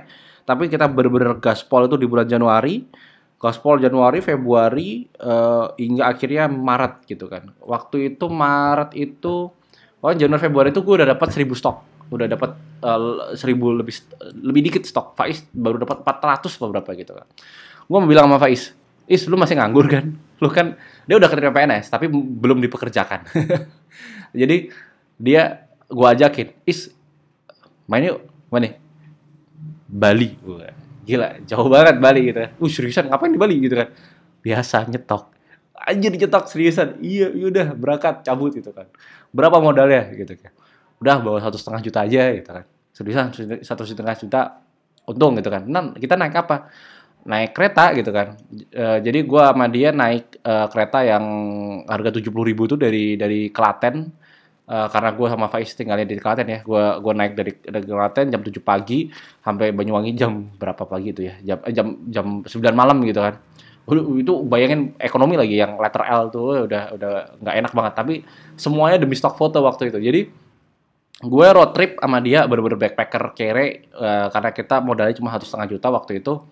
tapi 0.44 0.66
kita 0.68 0.90
bener-bener 0.90 1.38
gaspol 1.38 1.86
itu 1.86 1.96
di 1.96 2.04
bulan 2.04 2.28
Januari, 2.28 2.84
gaspol 3.40 3.80
Januari, 3.80 4.20
Februari 4.20 5.08
uh, 5.22 5.72
hingga 5.80 6.12
akhirnya 6.12 6.50
Maret 6.50 7.08
gitu 7.08 7.30
kan. 7.30 7.54
Waktu 7.64 8.14
itu 8.14 8.28
Maret 8.28 8.92
itu, 8.98 9.48
oh 10.02 10.12
Januari 10.12 10.42
Februari 10.42 10.68
itu 10.74 10.84
gue 10.84 10.94
udah 11.00 11.08
dapat 11.08 11.28
1000 11.32 11.56
stok, 11.56 11.76
udah 12.12 12.26
dapat 12.28 12.50
uh, 12.84 13.32
1000 13.32 13.80
lebih 13.80 13.94
lebih 14.44 14.60
dikit 14.68 14.82
stok. 14.84 15.16
Faiz 15.16 15.46
baru 15.56 15.80
dapat 15.80 16.04
400 16.04 16.52
beberapa 16.60 16.90
gitu 16.92 17.16
kan. 17.16 17.26
Gue 17.88 17.96
mau 17.96 18.10
bilang 18.10 18.28
sama 18.28 18.36
Faiz, 18.42 18.76
Is 19.10 19.26
lu 19.26 19.34
masih 19.34 19.58
nganggur 19.58 19.90
kan? 19.90 20.14
Lu 20.40 20.48
kan 20.48 20.76
dia 21.04 21.16
udah 21.20 21.28
keterima 21.28 21.52
PNS 21.52 21.92
tapi 21.92 22.08
belum 22.12 22.58
dipekerjakan. 22.64 23.28
Jadi 24.40 24.72
dia 25.20 25.68
gua 25.90 26.16
ajakin, 26.16 26.54
Is 26.64 26.90
main 27.90 28.08
yuk, 28.08 28.24
mana? 28.48 28.78
Bali. 29.90 30.38
Gila, 31.02 31.42
jauh 31.42 31.66
banget 31.66 31.98
Bali 31.98 32.30
gitu. 32.30 32.40
Uh, 32.62 32.70
seriusan 32.70 33.10
ngapain 33.10 33.34
di 33.34 33.40
Bali 33.40 33.58
gitu 33.58 33.74
kan? 33.74 33.90
Biasa 34.40 34.86
nyetok. 34.86 35.34
Anjir 35.74 36.14
nyetok 36.14 36.46
seriusan. 36.46 37.02
Iya, 37.02 37.34
yaudah 37.34 37.74
berangkat 37.74 38.22
cabut 38.22 38.54
gitu 38.54 38.70
kan. 38.70 38.86
Berapa 39.34 39.58
modalnya 39.58 40.06
gitu 40.14 40.38
kan. 40.38 40.54
Udah 41.02 41.18
bawa 41.18 41.42
satu 41.42 41.58
setengah 41.58 41.80
juta 41.82 41.98
aja 42.06 42.22
gitu 42.38 42.50
kan. 42.54 42.64
Seriusan 42.94 43.26
satu 43.66 43.82
setengah 43.82 44.14
juta 44.14 44.40
untung 45.10 45.34
gitu 45.34 45.50
kan. 45.50 45.66
Nah, 45.66 45.90
kita 45.98 46.14
naik 46.14 46.38
apa? 46.38 46.70
Naik 47.26 47.52
kereta 47.52 47.92
gitu 47.92 48.10
kan. 48.12 48.38
E, 48.52 48.84
jadi 49.04 49.18
gua 49.28 49.52
sama 49.52 49.68
dia 49.68 49.92
naik 49.92 50.40
e, 50.40 50.54
kereta 50.72 51.04
yang 51.04 51.24
harga 51.84 52.10
tujuh 52.16 52.30
puluh 52.32 52.48
ribu 52.48 52.64
itu 52.64 52.76
dari 52.80 53.18
dari 53.20 53.52
Klaten 53.52 54.20
Uh, 54.70 54.86
karena 54.86 55.10
gue 55.10 55.26
sama 55.26 55.50
Faiz 55.50 55.74
tinggalnya 55.74 56.06
di 56.06 56.14
Klaten 56.14 56.46
ya, 56.46 56.62
gue 56.62 56.84
gue 57.02 57.10
naik 57.18 57.34
dari, 57.34 57.58
dari 57.58 57.82
Klaten 57.82 58.30
jam 58.30 58.38
7 58.38 58.54
pagi 58.62 59.10
sampai 59.42 59.74
Banyuwangi 59.74 60.14
jam 60.14 60.46
berapa 60.46 60.86
pagi 60.86 61.10
itu 61.10 61.26
ya, 61.26 61.34
jam 61.42 61.58
jam 61.74 61.86
jam 62.06 62.26
9 62.46 62.70
malam 62.70 63.02
gitu 63.02 63.18
kan. 63.18 63.34
Itu 64.14 64.46
bayangin 64.46 64.94
ekonomi 65.02 65.34
lagi 65.34 65.58
yang 65.58 65.74
letter 65.74 66.06
L 66.06 66.30
tuh 66.30 66.70
udah 66.70 66.94
udah 66.94 67.10
nggak 67.42 67.54
enak 67.66 67.72
banget, 67.74 67.92
tapi 67.98 68.14
semuanya 68.54 69.02
demi 69.02 69.18
stok 69.18 69.34
foto 69.34 69.58
waktu 69.58 69.90
itu. 69.90 69.98
Jadi 69.98 70.20
gue 71.18 71.46
road 71.50 71.74
trip 71.74 71.98
sama 71.98 72.22
dia 72.22 72.46
bener-bener 72.46 72.78
backpacker 72.78 73.34
kere 73.34 73.90
uh, 73.98 74.30
karena 74.30 74.50
kita 74.54 74.78
modalnya 74.86 75.18
cuma 75.18 75.34
satu 75.34 75.50
setengah 75.50 75.66
juta 75.66 75.90
waktu 75.90 76.22
itu 76.22 76.46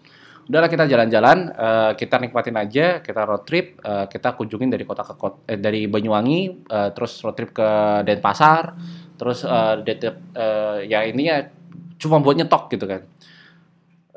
udahlah 0.49 0.73
kita 0.73 0.89
jalan-jalan, 0.89 1.53
uh, 1.53 1.93
kita 1.93 2.17
nikmatin 2.17 2.57
aja, 2.57 3.05
kita 3.05 3.21
road 3.29 3.45
trip, 3.45 3.77
uh, 3.85 4.09
kita 4.09 4.33
kunjungin 4.33 4.73
dari 4.73 4.89
kota 4.89 5.05
ke 5.05 5.15
kota, 5.15 5.45
eh, 5.45 5.61
dari 5.61 5.85
Banyuwangi, 5.85 6.65
uh, 6.73 6.89
terus 6.97 7.21
road 7.21 7.37
trip 7.37 7.53
ke 7.53 7.69
Denpasar, 8.09 8.73
terus 9.21 9.45
uh, 9.45 9.77
uh, 9.77 10.79
ya 10.81 11.05
ya 11.05 11.37
cuma 12.01 12.25
buat 12.25 12.41
nyetok 12.41 12.73
gitu 12.73 12.89
kan. 12.89 13.05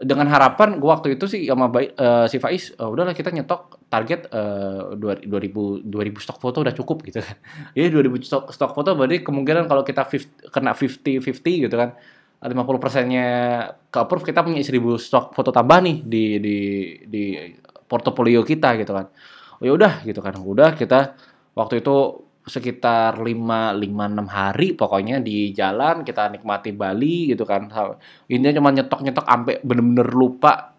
Dengan 0.02 0.26
harapan 0.34 0.82
gue 0.82 0.90
waktu 0.90 1.14
itu 1.20 1.30
sih 1.30 1.46
sama 1.46 1.68
uh, 1.70 2.26
si 2.26 2.40
Faiz, 2.40 2.74
uh, 2.80 2.90
udahlah 2.90 3.14
kita 3.14 3.30
nyetok 3.30 3.84
target 3.92 4.32
uh, 4.32 4.96
2000 4.98 5.84
2000 5.84 6.26
stok 6.26 6.40
foto 6.40 6.64
udah 6.64 6.74
cukup 6.74 7.04
gitu 7.12 7.20
kan. 7.20 7.36
Jadi 7.76 7.92
2000 7.92 8.24
stok 8.24 8.44
stok 8.56 8.72
foto 8.72 8.96
berarti 8.96 9.20
kemungkinan 9.22 9.68
kalau 9.68 9.84
kita 9.84 10.08
50, 10.08 10.48
kena 10.48 10.72
50 10.74 11.22
50 11.22 11.68
gitu 11.68 11.76
kan 11.76 11.92
50 12.42 12.82
persennya 12.82 13.28
ke 13.94 13.98
approve 14.02 14.26
kita 14.26 14.42
punya 14.42 14.66
1000 14.66 14.98
stok 14.98 15.26
foto 15.38 15.54
tambah 15.54 15.78
nih 15.78 15.98
di 16.02 16.26
di 16.42 16.58
di 17.06 17.24
portofolio 17.86 18.42
kita 18.42 18.74
gitu 18.82 18.98
kan. 18.98 19.06
Oh 19.62 19.64
ya 19.70 19.78
udah 19.78 19.94
gitu 20.02 20.26
kan. 20.26 20.34
Udah 20.42 20.74
kita 20.74 21.14
waktu 21.54 21.86
itu 21.86 22.26
sekitar 22.42 23.22
5 23.22 23.30
5 23.30 23.78
6 23.78 24.26
hari 24.26 24.74
pokoknya 24.74 25.22
di 25.22 25.54
jalan 25.54 26.02
kita 26.02 26.34
nikmati 26.34 26.74
Bali 26.74 27.30
gitu 27.30 27.46
kan. 27.46 27.70
Ini 28.26 28.58
cuma 28.58 28.74
nyetok-nyetok 28.74 29.26
sampai 29.30 29.56
bener-bener 29.62 30.10
lupa 30.10 30.74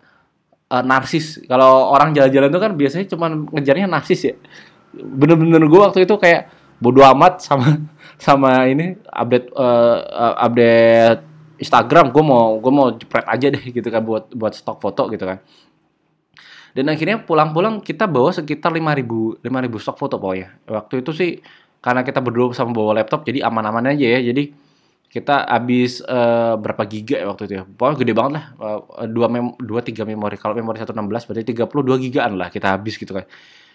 uh, 0.66 0.82
narsis. 0.82 1.46
Kalau 1.46 1.94
orang 1.94 2.10
jalan-jalan 2.10 2.50
itu 2.50 2.58
kan 2.58 2.72
biasanya 2.74 3.06
cuma 3.06 3.26
ngejarnya 3.30 3.86
narsis 3.86 4.20
ya. 4.26 4.34
Bener-bener 4.98 5.62
gue 5.62 5.80
waktu 5.80 6.02
itu 6.10 6.18
kayak 6.18 6.50
bodo 6.82 7.06
amat 7.06 7.38
sama 7.46 7.78
sama 8.18 8.66
ini 8.66 8.98
update 9.14 9.54
uh, 9.54 10.34
update 10.42 11.31
Instagram 11.62 12.10
gue 12.10 12.24
mau 12.26 12.58
gue 12.58 12.72
mau 12.74 12.90
jepret 12.90 13.22
aja 13.30 13.46
deh 13.54 13.62
gitu 13.62 13.86
kan 13.86 14.02
buat 14.02 14.34
buat 14.34 14.52
stok 14.52 14.82
foto 14.82 15.06
gitu 15.14 15.22
kan. 15.22 15.38
Dan 16.72 16.88
akhirnya 16.88 17.20
pulang-pulang 17.22 17.84
kita 17.84 18.08
bawa 18.10 18.34
sekitar 18.34 18.74
5000 18.74 19.44
5000 19.44 19.84
stok 19.84 19.96
foto 20.00 20.14
pokoknya. 20.18 20.48
Waktu 20.66 20.94
itu 21.06 21.10
sih 21.14 21.30
karena 21.78 22.02
kita 22.02 22.18
berdua 22.18 22.50
sama 22.56 22.74
bawa 22.74 22.98
laptop 22.98 23.22
jadi 23.22 23.46
aman-aman 23.46 23.94
aja 23.94 24.18
ya. 24.18 24.20
Jadi 24.24 24.50
kita 25.12 25.44
habis 25.44 26.00
uh, 26.08 26.56
berapa 26.56 26.88
giga 26.88 27.20
ya 27.20 27.28
waktu 27.28 27.44
itu 27.44 27.54
ya? 27.60 27.64
Pokoknya 27.68 27.96
gede 28.00 28.12
banget 28.16 28.32
lah. 28.40 28.44
Uh, 28.56 28.80
dua 29.06 29.28
mem 29.28 29.52
dua 29.60 29.84
tiga 29.84 30.08
memori. 30.08 30.40
Kalau 30.40 30.56
memori 30.56 30.80
116 30.80 30.96
berarti 30.98 31.52
32 31.52 32.04
gigaan 32.08 32.40
lah 32.40 32.48
kita 32.48 32.72
habis 32.72 32.96
gitu 32.96 33.12
kan. 33.12 33.28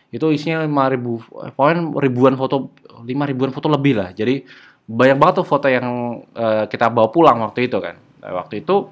Itu 0.10 0.34
isinya 0.34 0.66
5000 0.66 1.54
pokoknya 1.54 1.82
ribuan 2.02 2.34
foto 2.34 2.74
5 3.06 3.06
ribuan 3.06 3.54
foto 3.54 3.70
lebih 3.70 3.94
lah. 4.02 4.10
Jadi 4.18 4.42
banyak 4.88 5.18
banget 5.20 5.36
tuh 5.44 5.48
foto 5.48 5.68
yang 5.68 5.88
uh, 6.32 6.64
kita 6.72 6.88
bawa 6.88 7.12
pulang 7.12 7.44
waktu 7.44 7.68
itu 7.68 7.78
kan. 7.84 8.00
Nah, 8.24 8.32
waktu 8.40 8.64
itu 8.64 8.88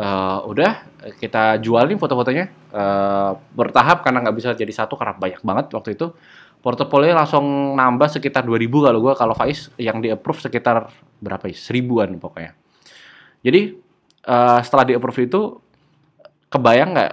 uh, 0.00 0.40
udah 0.48 0.88
kita 1.20 1.60
jualin 1.60 2.00
foto-fotonya 2.00 2.48
uh, 2.72 3.36
bertahap 3.52 4.00
karena 4.00 4.24
nggak 4.24 4.36
bisa 4.40 4.56
jadi 4.56 4.72
satu 4.72 4.96
karena 4.96 5.12
banyak 5.14 5.44
banget 5.44 5.66
waktu 5.76 5.94
itu. 5.94 6.16
Portofolio 6.58 7.14
langsung 7.14 7.78
nambah 7.78 8.18
sekitar 8.18 8.42
2000 8.42 8.66
kalau 8.66 8.98
gua 8.98 9.14
kalau 9.14 9.30
Faiz 9.36 9.70
yang 9.78 10.02
di 10.02 10.10
approve 10.10 10.42
sekitar 10.42 10.90
berapa 11.22 11.46
ya? 11.46 11.54
Seribuan 11.54 12.18
pokoknya. 12.18 12.56
Jadi 13.44 13.78
uh, 14.26 14.58
setelah 14.64 14.84
di 14.88 14.92
approve 14.98 15.28
itu 15.28 15.40
kebayang 16.48 16.96
nggak 16.96 17.12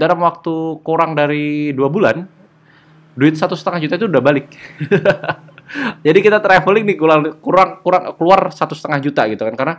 dalam 0.00 0.18
waktu 0.24 0.80
kurang 0.80 1.12
dari 1.12 1.76
dua 1.76 1.92
bulan 1.92 2.24
duit 3.14 3.36
satu 3.36 3.54
setengah 3.54 3.84
juta 3.84 3.94
itu 4.00 4.06
udah 4.08 4.22
balik 4.24 4.48
Jadi 6.06 6.18
kita 6.20 6.38
traveling 6.38 6.84
nih 6.86 6.96
kurang 6.96 7.20
kurang 7.40 7.70
kurang 7.80 8.02
keluar 8.14 8.40
satu 8.52 8.76
setengah 8.76 9.00
juta 9.00 9.26
gitu 9.28 9.42
kan. 9.42 9.54
Karena 9.56 9.74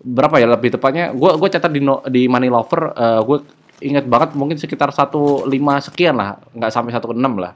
berapa 0.00 0.40
ya 0.40 0.48
lebih 0.48 0.76
tepatnya? 0.76 1.12
Gue 1.12 1.36
gue 1.36 1.48
catat 1.52 1.70
di 1.70 1.80
no, 1.84 2.00
di 2.08 2.26
Money 2.26 2.48
Lover 2.48 2.82
uh, 2.90 3.20
eh, 3.20 3.20
gue 3.24 3.38
ingat 3.80 4.04
banget 4.04 4.36
mungkin 4.36 4.60
sekitar 4.60 4.92
satu 4.92 5.48
lima 5.48 5.80
sekian 5.80 6.16
lah 6.16 6.36
nggak 6.52 6.72
sampai 6.72 6.92
satu 6.92 7.12
enam 7.12 7.36
lah. 7.40 7.52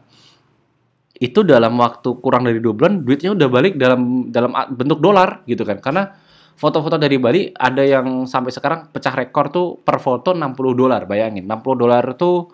Itu 1.15 1.47
dalam 1.47 1.79
waktu 1.79 2.19
kurang 2.19 2.49
dari 2.49 2.59
dua 2.59 2.75
bulan 2.75 3.05
duitnya 3.05 3.33
udah 3.33 3.49
balik 3.49 3.75
dalam 3.79 4.29
dalam 4.29 4.51
bentuk 4.73 4.99
dolar 5.01 5.45
gitu 5.49 5.63
kan. 5.63 5.79
Karena 5.79 6.11
foto-foto 6.55 6.95
dari 6.95 7.19
Bali 7.19 7.51
ada 7.51 7.83
yang 7.83 8.31
sampai 8.31 8.55
sekarang 8.55 8.91
pecah 8.95 9.15
rekor 9.15 9.51
tuh 9.51 9.67
per 9.83 9.99
foto 9.99 10.35
60 10.35 10.55
dolar 10.75 11.07
bayangin. 11.07 11.47
60 11.47 11.83
dolar 11.83 12.05
tuh 12.15 12.51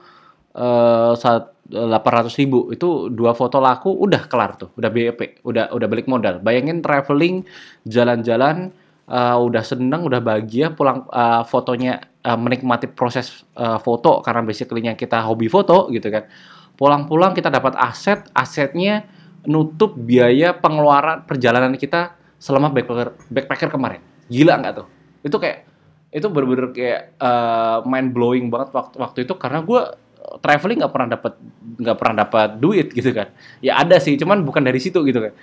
uh, 0.54 1.12
saat 1.14 1.54
800 1.70 2.34
ribu 2.42 2.74
itu 2.74 3.06
dua 3.14 3.30
foto 3.30 3.62
laku 3.62 3.94
udah 3.94 4.26
kelar 4.26 4.58
tuh 4.58 4.74
udah 4.74 4.90
BEP 4.90 5.46
udah 5.46 5.70
udah 5.70 5.86
balik 5.86 6.10
modal. 6.10 6.42
Bayangin 6.42 6.82
traveling 6.82 7.46
jalan-jalan 7.86 8.74
uh, 9.06 9.38
udah 9.38 9.62
seneng 9.62 10.02
udah 10.02 10.18
bahagia 10.18 10.74
pulang 10.74 11.06
uh, 11.14 11.46
fotonya 11.46 12.02
uh, 12.26 12.34
menikmati 12.34 12.90
proses 12.90 13.46
uh, 13.54 13.78
foto 13.78 14.18
karena 14.18 14.42
basically-nya 14.42 14.98
kita 14.98 15.22
hobi 15.22 15.46
foto 15.46 15.86
gitu 15.94 16.10
kan. 16.10 16.26
Pulang-pulang 16.74 17.38
kita 17.38 17.52
dapat 17.52 17.78
aset 17.78 18.26
asetnya 18.34 19.06
nutup 19.46 19.94
biaya 19.94 20.52
pengeluaran 20.58 21.24
perjalanan 21.24 21.78
kita 21.78 22.18
selama 22.40 22.74
backpacker 22.74 23.14
backpacker 23.30 23.68
kemarin. 23.70 24.02
Gila 24.26 24.58
nggak 24.58 24.74
tuh? 24.74 24.86
Itu 25.22 25.36
kayak 25.38 25.70
itu 26.10 26.26
bener-bener 26.26 26.74
kayak 26.74 27.14
uh, 27.22 27.86
mind 27.86 28.10
blowing 28.10 28.50
banget 28.50 28.74
waktu 28.74 28.98
waktu 28.98 29.18
itu 29.22 29.38
karena 29.38 29.62
gue 29.62 29.82
traveling 30.40 30.84
nggak 30.84 30.92
pernah 30.92 31.08
dapat 31.16 31.32
nggak 31.80 31.96
pernah 31.96 32.14
dapat 32.26 32.48
duit 32.60 32.92
gitu 32.98 33.10
kan. 33.12 33.32
Ya 33.64 33.80
ada 33.80 33.96
sih 33.98 34.16
cuman 34.16 34.42
bukan 34.42 34.62
dari 34.64 34.78
situ 34.78 35.00
gitu 35.04 35.20
kan. 35.20 35.34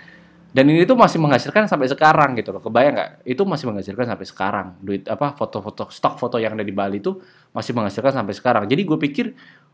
Dan 0.47 0.73
ini 0.73 0.87
tuh 0.87 0.95
masih 0.95 1.19
menghasilkan 1.19 1.67
sampai 1.67 1.91
sekarang 1.91 2.33
gitu 2.39 2.55
loh. 2.55 2.63
Kebayang 2.63 2.95
nggak? 2.95 3.11
Itu 3.27 3.43
masih 3.43 3.69
menghasilkan 3.69 4.07
sampai 4.07 4.25
sekarang. 4.25 4.67
Duit 4.79 5.03
apa 5.05 5.35
foto-foto 5.35 5.91
stok 5.91 6.17
foto 6.17 6.39
yang 6.39 6.55
ada 6.55 6.65
di 6.65 6.73
Bali 6.73 6.97
itu 7.03 7.19
masih 7.51 7.75
menghasilkan 7.77 8.15
sampai 8.15 8.33
sekarang. 8.33 8.63
Jadi 8.65 8.81
gue 8.87 8.97
pikir 8.97 9.25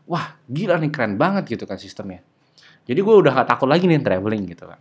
wah 0.04 0.36
gila 0.44 0.76
nih 0.76 0.90
keren 0.92 1.14
banget 1.16 1.56
gitu 1.56 1.64
kan 1.64 1.80
sistemnya. 1.80 2.20
Jadi 2.84 3.00
gue 3.00 3.14
udah 3.16 3.32
gak 3.32 3.48
takut 3.48 3.64
lagi 3.64 3.88
nih 3.88 4.02
traveling 4.04 4.44
gitu 4.44 4.68
kan. 4.68 4.80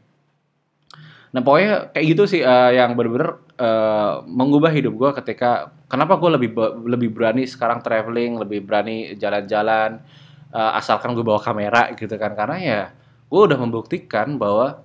Nah 1.34 1.42
pokoknya 1.42 1.96
kayak 1.96 2.06
gitu 2.14 2.24
sih 2.30 2.42
uh, 2.46 2.70
yang 2.70 2.94
bener-bener 2.94 3.42
uh, 3.58 4.22
mengubah 4.28 4.70
hidup 4.70 4.94
gue 4.94 5.10
ketika 5.24 5.74
kenapa 5.94 6.18
gue 6.18 6.42
lebih 6.42 6.50
lebih 6.90 7.14
berani 7.14 7.46
sekarang 7.46 7.86
traveling 7.86 8.42
lebih 8.42 8.66
berani 8.66 9.14
jalan-jalan 9.14 10.02
uh, 10.50 10.72
asalkan 10.74 11.14
gue 11.14 11.22
bawa 11.22 11.38
kamera 11.38 11.94
gitu 11.94 12.18
kan? 12.18 12.34
Karena 12.34 12.58
ya 12.58 12.82
gue 13.30 13.42
udah 13.46 13.62
membuktikan 13.62 14.42
bahwa 14.42 14.82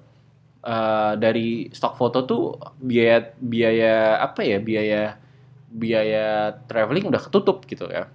uh, 0.61 1.13
dari 1.17 1.73
stok 1.73 1.97
foto 1.97 2.29
tuh 2.29 2.61
biaya 2.77 3.33
biaya 3.41 4.21
apa 4.21 4.45
ya 4.45 4.61
biaya 4.61 5.17
biaya 5.73 6.53
traveling 6.69 7.09
udah 7.09 7.21
ketutup 7.25 7.65
gitu 7.65 7.89
ya. 7.89 8.13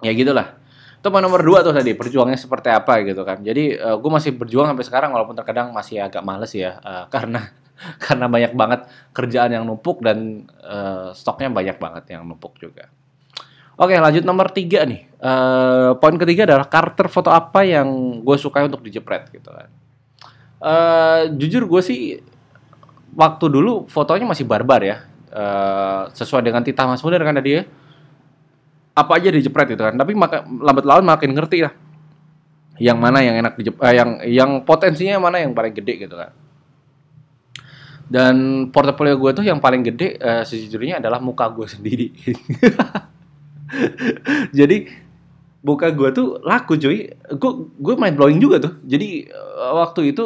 Ya 0.00 0.12
gitulah. 0.16 0.56
Itu 1.04 1.12
nomor 1.12 1.44
dua 1.44 1.60
tuh 1.60 1.76
tadi 1.76 1.92
perjuangannya 1.92 2.40
seperti 2.40 2.72
apa 2.72 3.04
gitu 3.04 3.28
kan? 3.28 3.44
Jadi 3.44 3.76
uh, 3.76 4.00
gue 4.00 4.08
masih 4.08 4.32
berjuang 4.32 4.72
sampai 4.72 4.88
sekarang 4.88 5.12
walaupun 5.12 5.36
terkadang 5.36 5.68
masih 5.68 6.00
agak 6.00 6.24
males 6.24 6.48
ya 6.56 6.80
uh, 6.80 7.04
karena 7.12 7.52
karena 8.04 8.26
banyak 8.26 8.52
banget 8.56 8.80
kerjaan 9.12 9.50
yang 9.52 9.64
numpuk 9.68 10.00
dan 10.00 10.48
uh, 10.64 11.12
stoknya 11.12 11.52
banyak 11.52 11.76
banget 11.76 12.04
yang 12.16 12.24
numpuk 12.24 12.56
juga. 12.58 12.88
Oke 13.74 13.98
lanjut 13.98 14.22
nomor 14.22 14.54
tiga 14.54 14.86
nih. 14.86 15.02
Uh, 15.18 15.98
poin 15.98 16.14
ketiga 16.14 16.46
adalah 16.46 16.70
karakter 16.70 17.10
foto 17.10 17.34
apa 17.34 17.66
yang 17.66 18.20
gue 18.22 18.36
suka 18.38 18.62
untuk 18.62 18.86
dijepret 18.86 19.34
gitu 19.34 19.50
kan. 19.50 19.68
Uh, 20.62 21.20
jujur 21.34 21.66
gue 21.66 21.82
sih 21.82 22.00
waktu 23.18 23.46
dulu 23.50 23.90
fotonya 23.90 24.30
masih 24.30 24.46
barbar 24.46 24.80
ya. 24.86 24.96
Uh, 25.34 26.06
sesuai 26.14 26.46
dengan 26.46 26.62
titah 26.62 26.86
Mas 26.86 27.02
Munir 27.02 27.18
kan 27.26 27.34
tadi 27.34 27.50
ya. 27.58 27.62
Apa 28.94 29.18
aja 29.18 29.34
dijepret 29.34 29.74
gitu 29.74 29.82
kan. 29.82 29.98
Tapi 29.98 30.14
maka, 30.14 30.46
lambat 30.46 30.86
laun 30.86 31.02
makin 31.02 31.34
ngerti 31.34 31.66
lah. 31.66 31.74
Yang 32.78 32.98
mana 33.02 33.18
yang 33.26 33.42
enak 33.42 33.58
dijepret, 33.58 33.82
uh, 33.82 33.94
yang 33.94 34.10
yang 34.22 34.50
potensinya 34.62 35.18
mana 35.18 35.42
yang 35.42 35.50
paling 35.50 35.74
gede 35.74 36.06
gitu 36.06 36.14
kan. 36.14 36.30
Dan 38.04 38.68
portofolio 38.68 39.16
gue 39.16 39.32
tuh 39.32 39.44
yang 39.44 39.58
paling 39.64 39.80
gede 39.80 40.20
uh, 40.20 40.44
sejujurnya 40.44 41.00
adalah 41.00 41.24
muka 41.24 41.48
gue 41.48 41.64
sendiri. 41.64 42.08
jadi 44.58 44.86
buka 45.64 45.88
gue 45.96 46.08
tuh 46.12 46.28
laku 46.44 46.76
cuy. 46.76 47.08
Gue 47.40 47.52
gue 47.72 47.94
main 47.96 48.12
blowing 48.12 48.36
juga 48.36 48.60
tuh. 48.60 48.76
Jadi 48.84 49.32
uh, 49.32 49.80
waktu 49.80 50.12
itu 50.12 50.24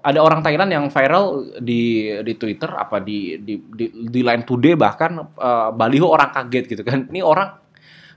ada 0.00 0.24
orang 0.24 0.40
Thailand 0.40 0.72
yang 0.72 0.84
viral 0.88 1.52
di 1.60 2.08
di 2.24 2.32
Twitter 2.40 2.70
apa 2.72 2.96
di 3.02 3.36
di 3.44 3.60
di, 3.60 4.08
di 4.08 4.20
Line 4.24 4.48
Today 4.48 4.72
bahkan 4.78 5.20
uh, 5.20 5.68
baliho 5.76 6.08
orang 6.08 6.32
kaget 6.32 6.64
gitu 6.64 6.82
kan. 6.82 7.12
Ini 7.12 7.20
orang 7.20 7.60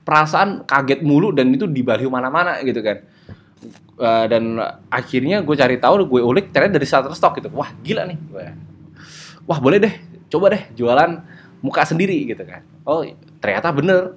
perasaan 0.07 0.63
kaget 0.63 1.03
mulu 1.03 1.35
dan 1.35 1.51
itu 1.51 1.67
di 1.67 1.83
baliho 1.83 2.07
mana-mana 2.07 2.63
gitu 2.63 2.79
kan. 2.79 3.03
Uh, 4.01 4.25
dan 4.25 4.57
akhirnya 4.87 5.43
gue 5.43 5.53
cari 5.53 5.77
tahu 5.77 6.07
gue 6.07 6.21
ulik 6.23 6.55
ternyata 6.55 6.79
dari 6.79 6.87
Shutterstock 6.87 7.43
gitu. 7.43 7.51
Wah 7.51 7.75
gila 7.83 8.07
nih 8.07 8.17
wah 9.51 9.59
boleh 9.59 9.83
deh 9.83 9.93
coba 10.31 10.55
deh 10.55 10.63
jualan 10.79 11.19
muka 11.59 11.83
sendiri 11.83 12.23
gitu 12.23 12.47
kan. 12.47 12.63
Oh 12.87 13.03
ternyata 13.43 13.75
bener. 13.75 14.15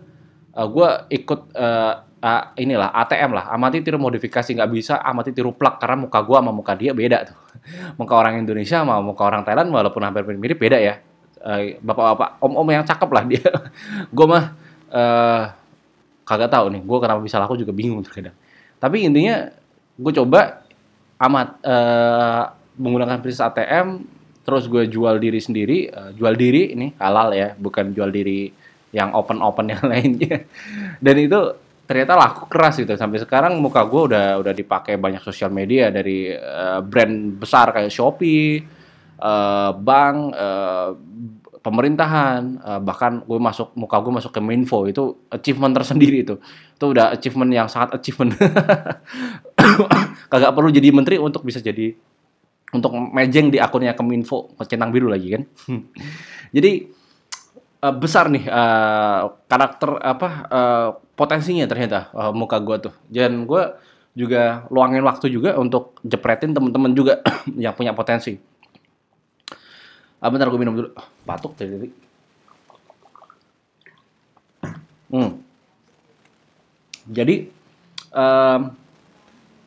Uh, 0.54 0.62
eh, 0.62 0.66
gue 0.70 0.88
ikut 1.18 1.40
uh, 1.58 1.94
uh, 2.06 2.42
inilah 2.54 2.94
ATM 2.94 3.34
lah. 3.34 3.50
Amati 3.50 3.82
tiru 3.82 3.98
modifikasi 3.98 4.46
nggak 4.46 4.70
bisa 4.70 5.02
amati 5.02 5.34
tiru 5.34 5.50
plak 5.50 5.82
karena 5.82 6.06
muka 6.06 6.22
gue 6.22 6.36
sama 6.38 6.54
muka 6.54 6.72
dia 6.78 6.94
beda 6.94 7.34
tuh. 7.34 7.38
Muka 7.98 8.14
orang 8.14 8.44
Indonesia 8.44 8.84
sama 8.84 9.00
muka 9.00 9.24
orang 9.24 9.40
Thailand 9.40 9.72
walaupun 9.72 10.04
hampir 10.04 10.22
mirip 10.38 10.60
beda 10.62 10.78
ya. 10.78 11.02
Uh, 11.44 11.76
bapak-bapak 11.82 12.40
om-om 12.40 12.68
yang 12.70 12.86
cakep 12.86 13.10
lah 13.10 13.24
dia. 13.26 13.44
Gue 14.16 14.26
mah 14.28 14.52
uh, 14.94 15.42
kagak 16.24 16.48
tahu 16.48 16.72
nih 16.72 16.80
gue 16.80 16.98
kenapa 17.04 17.20
bisa 17.20 17.36
laku 17.36 17.60
juga 17.60 17.72
bingung 17.76 18.00
terkadang. 18.00 18.32
Tapi 18.80 19.04
intinya 19.04 19.52
gue 19.96 20.12
coba 20.24 20.64
amat 21.20 21.48
uh, 21.64 22.42
menggunakan 22.80 23.20
prinsip 23.20 23.44
ATM 23.44 24.08
terus 24.44 24.68
gue 24.68 24.86
jual 24.86 25.16
diri 25.18 25.40
sendiri 25.40 25.88
uh, 25.88 26.12
jual 26.12 26.36
diri 26.36 26.76
ini 26.76 26.92
halal 27.00 27.32
ya 27.32 27.56
bukan 27.56 27.96
jual 27.96 28.12
diri 28.12 28.52
yang 28.94 29.10
open 29.12 29.42
open 29.42 29.74
yang 29.74 29.82
lainnya. 29.90 30.46
Dan 31.02 31.16
itu 31.18 31.40
ternyata 31.84 32.14
laku 32.14 32.46
keras 32.46 32.78
gitu. 32.78 32.94
Sampai 32.94 33.18
sekarang 33.18 33.58
muka 33.58 33.82
gue 33.84 34.14
udah 34.14 34.38
udah 34.38 34.54
dipakai 34.54 34.94
banyak 34.96 35.20
sosial 35.20 35.50
media 35.50 35.90
dari 35.90 36.30
uh, 36.30 36.80
brand 36.80 37.42
besar 37.42 37.74
kayak 37.74 37.90
Shopee, 37.90 38.62
uh, 39.18 39.74
bank, 39.74 40.16
uh, 40.32 40.94
pemerintahan, 41.60 42.62
uh, 42.62 42.80
bahkan 42.80 43.20
gue 43.26 43.40
masuk 43.42 43.74
muka 43.74 43.98
gue 43.98 44.12
masuk 44.14 44.32
ke 44.32 44.40
Minfo. 44.40 44.86
Itu 44.86 45.26
achievement 45.28 45.74
tersendiri 45.74 46.22
itu 46.22 46.38
itu 46.74 46.84
udah 46.86 47.12
achievement 47.12 47.50
yang 47.50 47.66
sangat 47.66 47.98
achievement. 47.98 48.38
Kagak 50.32 50.52
perlu 50.54 50.70
jadi 50.70 50.88
menteri 50.94 51.18
untuk 51.18 51.42
bisa 51.46 51.58
jadi 51.58 51.92
untuk 52.74 52.90
mejeng 52.92 53.54
di 53.54 53.62
akunnya 53.62 53.94
Keminfo 53.94 54.50
centang 54.66 54.90
biru 54.90 55.06
lagi 55.06 55.38
kan 55.38 55.42
jadi 56.56 56.90
uh, 57.84 57.94
besar 57.94 58.32
nih 58.32 58.48
uh, 58.48 59.36
karakter 59.46 60.00
apa 60.00 60.28
uh, 60.48 60.88
potensinya 61.14 61.68
ternyata 61.68 62.08
uh, 62.16 62.32
muka 62.32 62.56
gue 62.58 62.90
tuh. 62.90 62.94
Dan 63.06 63.44
gue 63.44 63.62
juga 64.14 64.64
luangin 64.70 65.02
waktu 65.04 65.28
juga 65.28 65.58
untuk 65.58 65.98
jepretin 66.06 66.54
temen-temen 66.54 66.92
juga 66.96 67.20
yang 67.64 67.76
punya 67.76 67.92
potensi. 67.92 68.38
Ah, 70.24 70.32
bentar 70.32 70.48
gue 70.48 70.60
minum 70.60 70.72
dulu. 70.72 70.88
Oh, 70.96 71.08
batuk 71.28 71.52
tadi. 71.52 71.92
Hmm. 75.12 75.36
Jadi 77.04 77.52
um, 78.16 78.60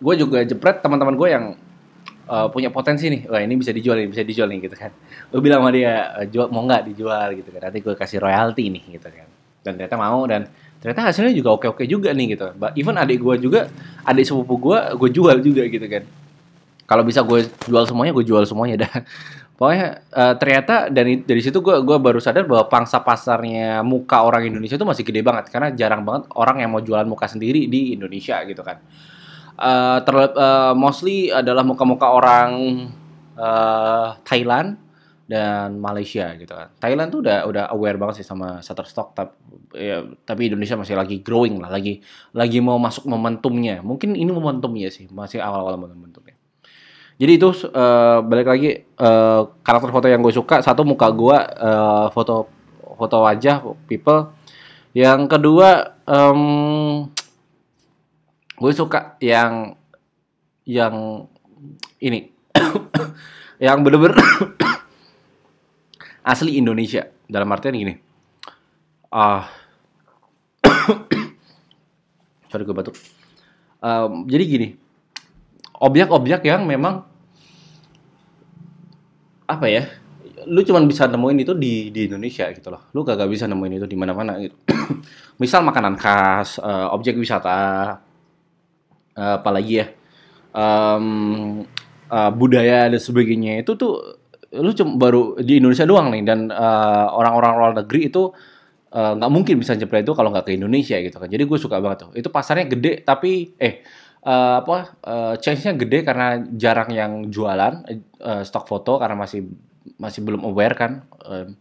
gue 0.01 0.13
juga 0.17 0.41
jepret 0.41 0.81
teman-teman 0.81 1.13
gue 1.13 1.29
yang 1.29 1.45
uh, 2.27 2.47
punya 2.51 2.69
potensi 2.69 3.07
nih, 3.07 3.25
wah 3.31 3.41
ini 3.41 3.55
bisa 3.57 3.71
dijual 3.71 3.97
nih, 3.97 4.07
bisa 4.11 4.23
dijual 4.27 4.47
nih 4.51 4.59
gitu 4.67 4.75
kan. 4.75 4.91
Gue 5.31 5.41
bilang 5.41 5.63
sama 5.63 5.71
dia, 5.73 6.13
uh, 6.13 6.25
jual 6.27 6.47
mau 6.51 6.63
nggak 6.67 6.83
dijual 6.93 7.27
gitu 7.39 7.49
kan, 7.55 7.71
nanti 7.71 7.79
gue 7.81 7.93
kasih 7.95 8.19
royalti 8.19 8.67
nih 8.67 8.83
gitu 8.99 9.07
kan. 9.07 9.27
Dan 9.63 9.71
ternyata 9.79 9.95
mau 9.97 10.23
dan 10.27 10.47
ternyata 10.77 11.09
hasilnya 11.09 11.33
juga 11.33 11.57
oke-oke 11.57 11.83
juga 11.87 12.13
nih 12.13 12.37
gitu. 12.37 12.45
Even 12.77 12.95
adik 12.99 13.19
gue 13.23 13.35
juga, 13.41 13.71
adik 14.05 14.23
sepupu 14.27 14.59
gue, 14.59 14.79
gue 14.95 15.09
jual 15.11 15.35
juga 15.41 15.63
gitu 15.65 15.87
kan. 15.87 16.03
Kalau 16.87 17.03
bisa 17.03 17.19
gue 17.25 17.47
jual 17.67 17.83
semuanya, 17.83 18.13
gue 18.15 18.25
jual 18.27 18.43
semuanya 18.47 18.87
dah. 18.87 18.93
Pokoknya 19.57 20.05
uh, 20.13 20.37
ternyata 20.37 20.85
dari 20.93 21.25
dari 21.25 21.41
situ 21.41 21.65
gue 21.65 21.81
gue 21.81 21.97
baru 21.97 22.21
sadar 22.21 22.45
bahwa 22.45 22.69
pangsa 22.69 23.01
pasarnya 23.01 23.81
muka 23.81 24.21
orang 24.21 24.45
Indonesia 24.53 24.77
itu 24.77 24.85
masih 24.85 25.01
gede 25.01 25.25
banget 25.25 25.49
karena 25.49 25.73
jarang 25.73 26.05
banget 26.05 26.29
orang 26.37 26.61
yang 26.61 26.69
mau 26.69 26.77
jualan 26.77 27.09
muka 27.09 27.25
sendiri 27.25 27.65
di 27.65 27.97
Indonesia 27.97 28.37
gitu 28.45 28.61
kan 28.61 28.77
uh, 29.57 29.99
uh, 30.01 30.73
mostly 30.77 31.33
adalah 31.33 31.65
muka-muka 31.65 32.07
orang 32.07 32.49
uh, 33.37 34.17
Thailand 34.23 34.77
dan 35.27 35.75
Malaysia 35.75 36.31
gitu 36.39 36.55
kan. 36.55 36.71
Thailand 36.79 37.11
tuh 37.11 37.19
udah 37.19 37.43
udah 37.43 37.63
aware 37.75 37.99
banget 37.99 38.23
sih 38.23 38.27
sama 38.27 38.63
Shutterstock 38.63 39.11
tapi 39.11 39.35
ya, 39.75 40.07
tapi 40.23 40.47
Indonesia 40.47 40.79
masih 40.79 40.95
lagi 40.95 41.19
growing 41.19 41.59
lah, 41.59 41.67
lagi 41.67 41.99
lagi 42.31 42.63
mau 42.63 42.79
masuk 42.79 43.03
momentumnya. 43.11 43.83
Mungkin 43.83 44.15
ini 44.15 44.31
momentumnya 44.31 44.87
sih, 44.87 45.11
masih 45.11 45.43
awal-awal 45.43 45.75
momentumnya. 45.75 46.39
Jadi 47.17 47.31
itu 47.33 47.49
uh, 47.73 48.21
balik 48.23 48.47
lagi 48.47 48.69
uh, 49.01 49.51
karakter 49.65 49.89
foto 49.89 50.07
yang 50.07 50.21
gue 50.21 50.31
suka 50.31 50.61
satu 50.61 50.85
muka 50.85 51.09
gue 51.09 51.37
uh, 51.59 52.07
foto 52.13 52.47
foto 52.95 53.17
wajah 53.25 53.65
people. 53.89 54.31
Yang 54.95 55.27
kedua 55.27 55.97
um, 56.07 57.09
gue 58.57 58.71
suka 58.73 59.15
yang 59.21 59.77
yang 60.65 61.25
ini. 62.01 62.33
Yang 63.57 63.77
bener-bener 63.81 64.13
asli 66.31 66.61
Indonesia. 66.61 67.09
Dalam 67.25 67.49
artian 67.49 67.73
gini. 67.73 67.93
Ah. 69.09 69.49
Uh, 70.61 70.93
sorry 72.53 72.67
gue 72.67 72.75
batuk. 72.77 72.93
Um, 73.81 74.29
jadi 74.29 74.43
gini. 74.45 74.67
Objek-objek 75.77 76.45
yang 76.45 76.69
memang 76.69 77.01
apa 79.49 79.65
ya? 79.65 79.89
Lu 80.45 80.61
cuma 80.61 80.81
bisa 80.85 81.09
nemuin 81.09 81.41
itu 81.41 81.53
di 81.57 81.89
di 81.89 82.05
Indonesia 82.05 82.45
gitu 82.53 82.69
loh. 82.69 82.93
Lu 82.93 83.01
gak, 83.01 83.25
gak 83.25 83.29
bisa 83.29 83.49
nemuin 83.49 83.81
itu 83.81 83.87
di 83.89 83.97
mana-mana 83.97 84.37
gitu. 84.37 84.53
Misal 85.41 85.65
makanan 85.65 85.97
khas 85.97 86.61
uh, 86.61 86.93
objek 86.93 87.17
wisata 87.17 88.05
uh, 89.17 89.41
apalagi 89.41 89.83
ya. 89.83 89.87
Um, 90.53 91.67
uh, 92.07 92.31
budaya 92.33 92.87
dan 92.87 93.01
sebagainya 93.01 93.61
itu 93.61 93.75
tuh 93.75 94.21
lu 94.55 94.71
cuma 94.71 94.95
baru 94.95 95.35
di 95.43 95.59
Indonesia 95.59 95.83
doang 95.83 96.07
nih 96.13 96.23
dan 96.23 96.47
uh, 96.49 97.11
orang-orang 97.11 97.53
luar 97.59 97.73
negeri 97.75 98.07
itu 98.07 98.31
nggak 98.87 99.27
uh, 99.27 99.33
mungkin 99.33 99.59
bisa 99.59 99.75
jepret 99.75 100.07
itu 100.07 100.15
kalau 100.15 100.31
nggak 100.31 100.47
ke 100.47 100.55
Indonesia 100.55 100.95
gitu 100.97 101.19
kan. 101.19 101.27
Jadi 101.27 101.43
gue 101.43 101.59
suka 101.59 101.83
banget 101.83 102.07
tuh. 102.07 102.11
Itu 102.15 102.31
pasarnya 102.31 102.65
gede 102.71 103.03
tapi 103.03 103.51
eh 103.59 103.83
uh, 104.23 104.63
apa 104.63 104.77
uh, 105.03 105.33
change-nya 105.37 105.75
gede 105.75 106.07
karena 106.07 106.39
jarang 106.55 106.89
yang 106.95 107.11
jualan 107.27 107.83
uh, 108.23 108.41
stok 108.47 108.65
foto 108.65 108.97
karena 108.97 109.19
masih 109.19 109.43
masih 109.99 110.23
belum 110.23 110.47
aware 110.47 110.75
kan 110.75 111.03
uh, 111.27 111.51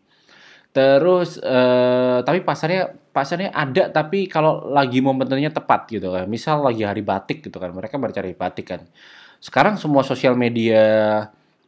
Terus 0.77 1.41
uh, 1.41 2.21
tapi 2.21 2.45
pasarnya 2.45 2.93
pasarnya 3.17 3.49
ada 3.57 3.89
tapi 3.89 4.29
kalau 4.29 4.69
lagi 4.69 5.01
momennya 5.01 5.49
tepat 5.49 5.89
gitu 5.89 6.13
kan. 6.13 6.29
Misal 6.29 6.61
lagi 6.61 6.85
hari 6.85 7.01
batik 7.01 7.41
gitu 7.41 7.57
kan. 7.57 7.73
Mereka 7.73 7.97
mencari 7.97 8.37
batik 8.37 8.77
kan. 8.77 8.85
Sekarang 9.41 9.81
semua 9.81 10.05
sosial 10.05 10.37
media 10.37 10.85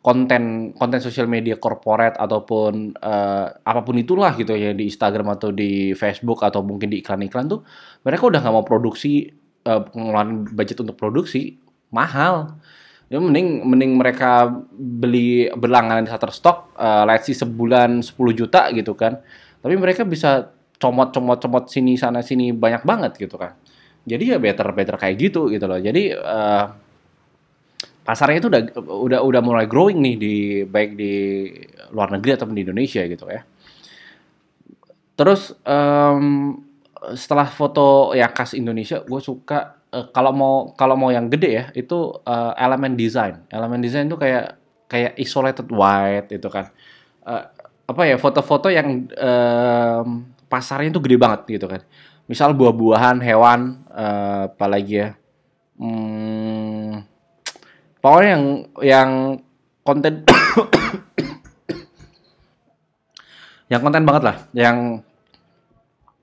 konten 0.04 0.72
konten 0.76 1.00
sosial 1.00 1.26
media 1.26 1.56
korporat 1.56 2.20
ataupun 2.20 2.94
uh, 3.00 3.46
apa 3.64 3.80
pun 3.82 3.96
itulah 3.98 4.36
gitu 4.36 4.54
ya 4.54 4.76
di 4.76 4.86
Instagram 4.86 5.40
atau 5.40 5.50
di 5.50 5.96
Facebook 5.96 6.44
atau 6.44 6.62
mungkin 6.62 6.92
di 6.92 7.02
iklan-iklan 7.02 7.50
tuh 7.50 7.66
mereka 8.06 8.30
udah 8.30 8.38
nggak 8.38 8.54
mau 8.54 8.62
produksi 8.62 9.26
uh, 9.66 9.82
pengeluaran 9.90 10.46
budget 10.54 10.78
untuk 10.80 10.94
produksi 10.94 11.58
mahal 11.90 12.60
ya 13.08 13.16
mending 13.16 13.64
mending 13.64 13.92
mereka 13.96 14.52
beli 14.76 15.48
berlangganan 15.56 16.04
di 16.04 16.12
Shutterstock 16.12 16.76
uh, 16.76 17.08
let's 17.08 17.24
see 17.24 17.36
sebulan 17.36 18.04
10 18.04 18.14
juta 18.36 18.68
gitu 18.72 18.92
kan. 18.92 19.20
Tapi 19.58 19.74
mereka 19.74 20.04
bisa 20.04 20.52
comot 20.76 21.10
comot 21.10 21.40
comot 21.40 21.64
sini 21.72 21.96
sana 21.96 22.20
sini 22.20 22.52
banyak 22.52 22.84
banget 22.84 23.16
gitu 23.16 23.40
kan. 23.40 23.56
Jadi 24.08 24.32
ya 24.32 24.38
better 24.38 24.70
better 24.76 24.96
kayak 25.00 25.16
gitu 25.16 25.48
gitu 25.48 25.64
loh. 25.64 25.80
Jadi 25.80 26.12
uh, 26.12 26.64
pasarnya 28.04 28.40
itu 28.40 28.48
udah 28.48 28.62
udah 28.88 29.20
udah 29.24 29.40
mulai 29.44 29.66
growing 29.68 30.00
nih 30.00 30.16
di 30.16 30.34
baik 30.64 30.90
di 30.96 31.12
luar 31.92 32.12
negeri 32.12 32.36
ataupun 32.36 32.56
di 32.56 32.62
Indonesia 32.64 33.04
gitu 33.04 33.24
ya. 33.28 33.42
Terus 35.18 35.50
um, 35.66 36.56
setelah 37.18 37.50
foto 37.50 38.14
yang 38.14 38.30
khas 38.30 38.54
Indonesia, 38.54 39.02
gue 39.02 39.20
suka 39.20 39.77
uh, 39.92 40.06
kalau 40.12 40.32
mau 40.32 40.54
kalau 40.76 40.96
mau 40.96 41.10
yang 41.12 41.28
gede 41.32 41.50
ya 41.50 41.64
itu 41.72 42.12
uh, 42.24 42.52
elemen 42.56 42.96
desain. 42.96 43.44
Elemen 43.48 43.80
desain 43.80 44.08
itu 44.08 44.18
kayak 44.20 44.56
kayak 44.88 45.12
isolated 45.20 45.68
white 45.72 46.32
itu 46.32 46.48
kan. 46.48 46.72
Uh, 47.24 47.44
apa 47.88 48.02
ya 48.04 48.16
foto-foto 48.20 48.68
yang 48.68 49.08
um, 49.16 50.28
pasarnya 50.48 50.92
itu 50.92 51.00
gede 51.00 51.16
banget 51.16 51.40
gitu 51.48 51.66
kan. 51.68 51.80
Misal 52.28 52.52
buah-buahan, 52.52 53.24
hewan, 53.24 53.88
uh, 53.88 54.52
apalagi 54.52 55.00
ya. 55.00 55.16
Hmm, 55.80 57.08
pokoknya 58.04 58.28
yang 58.36 58.44
yang 58.84 59.10
konten 59.80 60.26
yang 63.72 63.80
konten 63.80 64.04
banget 64.04 64.22
lah, 64.28 64.36
yang 64.52 65.00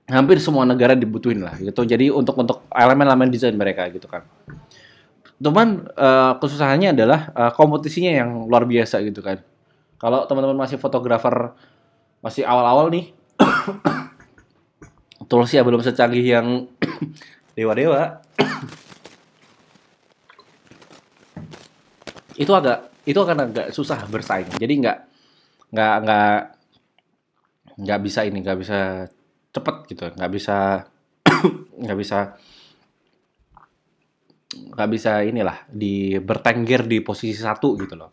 hampir 0.06 0.38
semua 0.38 0.62
negara 0.62 0.94
dibutuhin 0.94 1.42
lah 1.42 1.58
gitu. 1.58 1.82
Jadi 1.82 2.14
untuk 2.14 2.38
untuk 2.38 2.62
elemen-elemen 2.70 3.30
desain 3.30 3.54
mereka 3.54 3.90
gitu 3.90 4.06
kan. 4.06 4.22
Cuman 5.36 5.84
uh, 5.98 6.38
kesusahannya 6.40 6.96
adalah 6.96 7.28
uh, 7.34 7.52
kompetisinya 7.52 8.12
yang 8.24 8.46
luar 8.46 8.64
biasa 8.64 9.02
gitu 9.04 9.20
kan. 9.20 9.42
Kalau 9.98 10.24
teman-teman 10.30 10.56
masih 10.56 10.78
fotografer 10.78 11.52
masih 12.22 12.46
awal-awal 12.46 12.88
nih, 12.88 13.12
terus 15.30 15.50
ya 15.52 15.66
belum 15.66 15.82
secanggih 15.82 16.24
yang 16.24 16.70
dewa-dewa. 17.58 18.22
itu 22.36 22.52
agak 22.52 22.92
itu 23.08 23.18
akan 23.18 23.50
agak 23.50 23.66
susah 23.74 24.06
bersaing. 24.06 24.54
Jadi 24.56 24.86
nggak 24.86 24.98
nggak 25.74 25.94
nggak 26.04 26.38
nggak 27.76 28.00
bisa 28.00 28.24
ini 28.24 28.40
nggak 28.40 28.58
bisa 28.60 29.08
cepet 29.56 29.76
gitu. 29.88 30.04
Nggak 30.12 30.30
bisa 30.32 30.56
nggak 31.82 31.98
bisa 31.98 32.18
nggak 34.56 34.90
bisa 34.92 35.24
inilah 35.24 35.66
di 35.68 36.16
bertengger 36.20 36.84
di 36.86 37.00
posisi 37.00 37.36
satu 37.36 37.76
gitu 37.80 37.94
loh. 37.96 38.10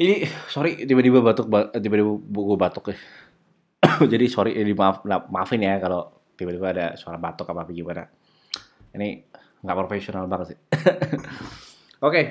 Ini 0.00 0.24
sorry 0.48 0.88
tiba-tiba 0.88 1.20
batuk 1.20 1.46
tiba-tiba 1.76 2.10
gue 2.16 2.58
batuk 2.58 2.84
ya. 2.92 2.98
Jadi 4.12 4.24
sorry 4.32 4.56
ini 4.56 4.72
maaf 4.72 5.04
maafin 5.04 5.60
ya 5.60 5.76
kalau 5.76 6.24
tiba-tiba 6.36 6.72
ada 6.72 6.86
suara 6.96 7.20
batuk 7.20 7.52
apa 7.52 7.68
apa 7.68 7.72
gimana. 7.76 8.04
Ini 8.96 9.08
nggak 9.60 9.76
profesional 9.76 10.24
banget 10.24 10.56
sih. 10.56 10.58
Oke. 12.00 12.00
Okay. 12.00 12.24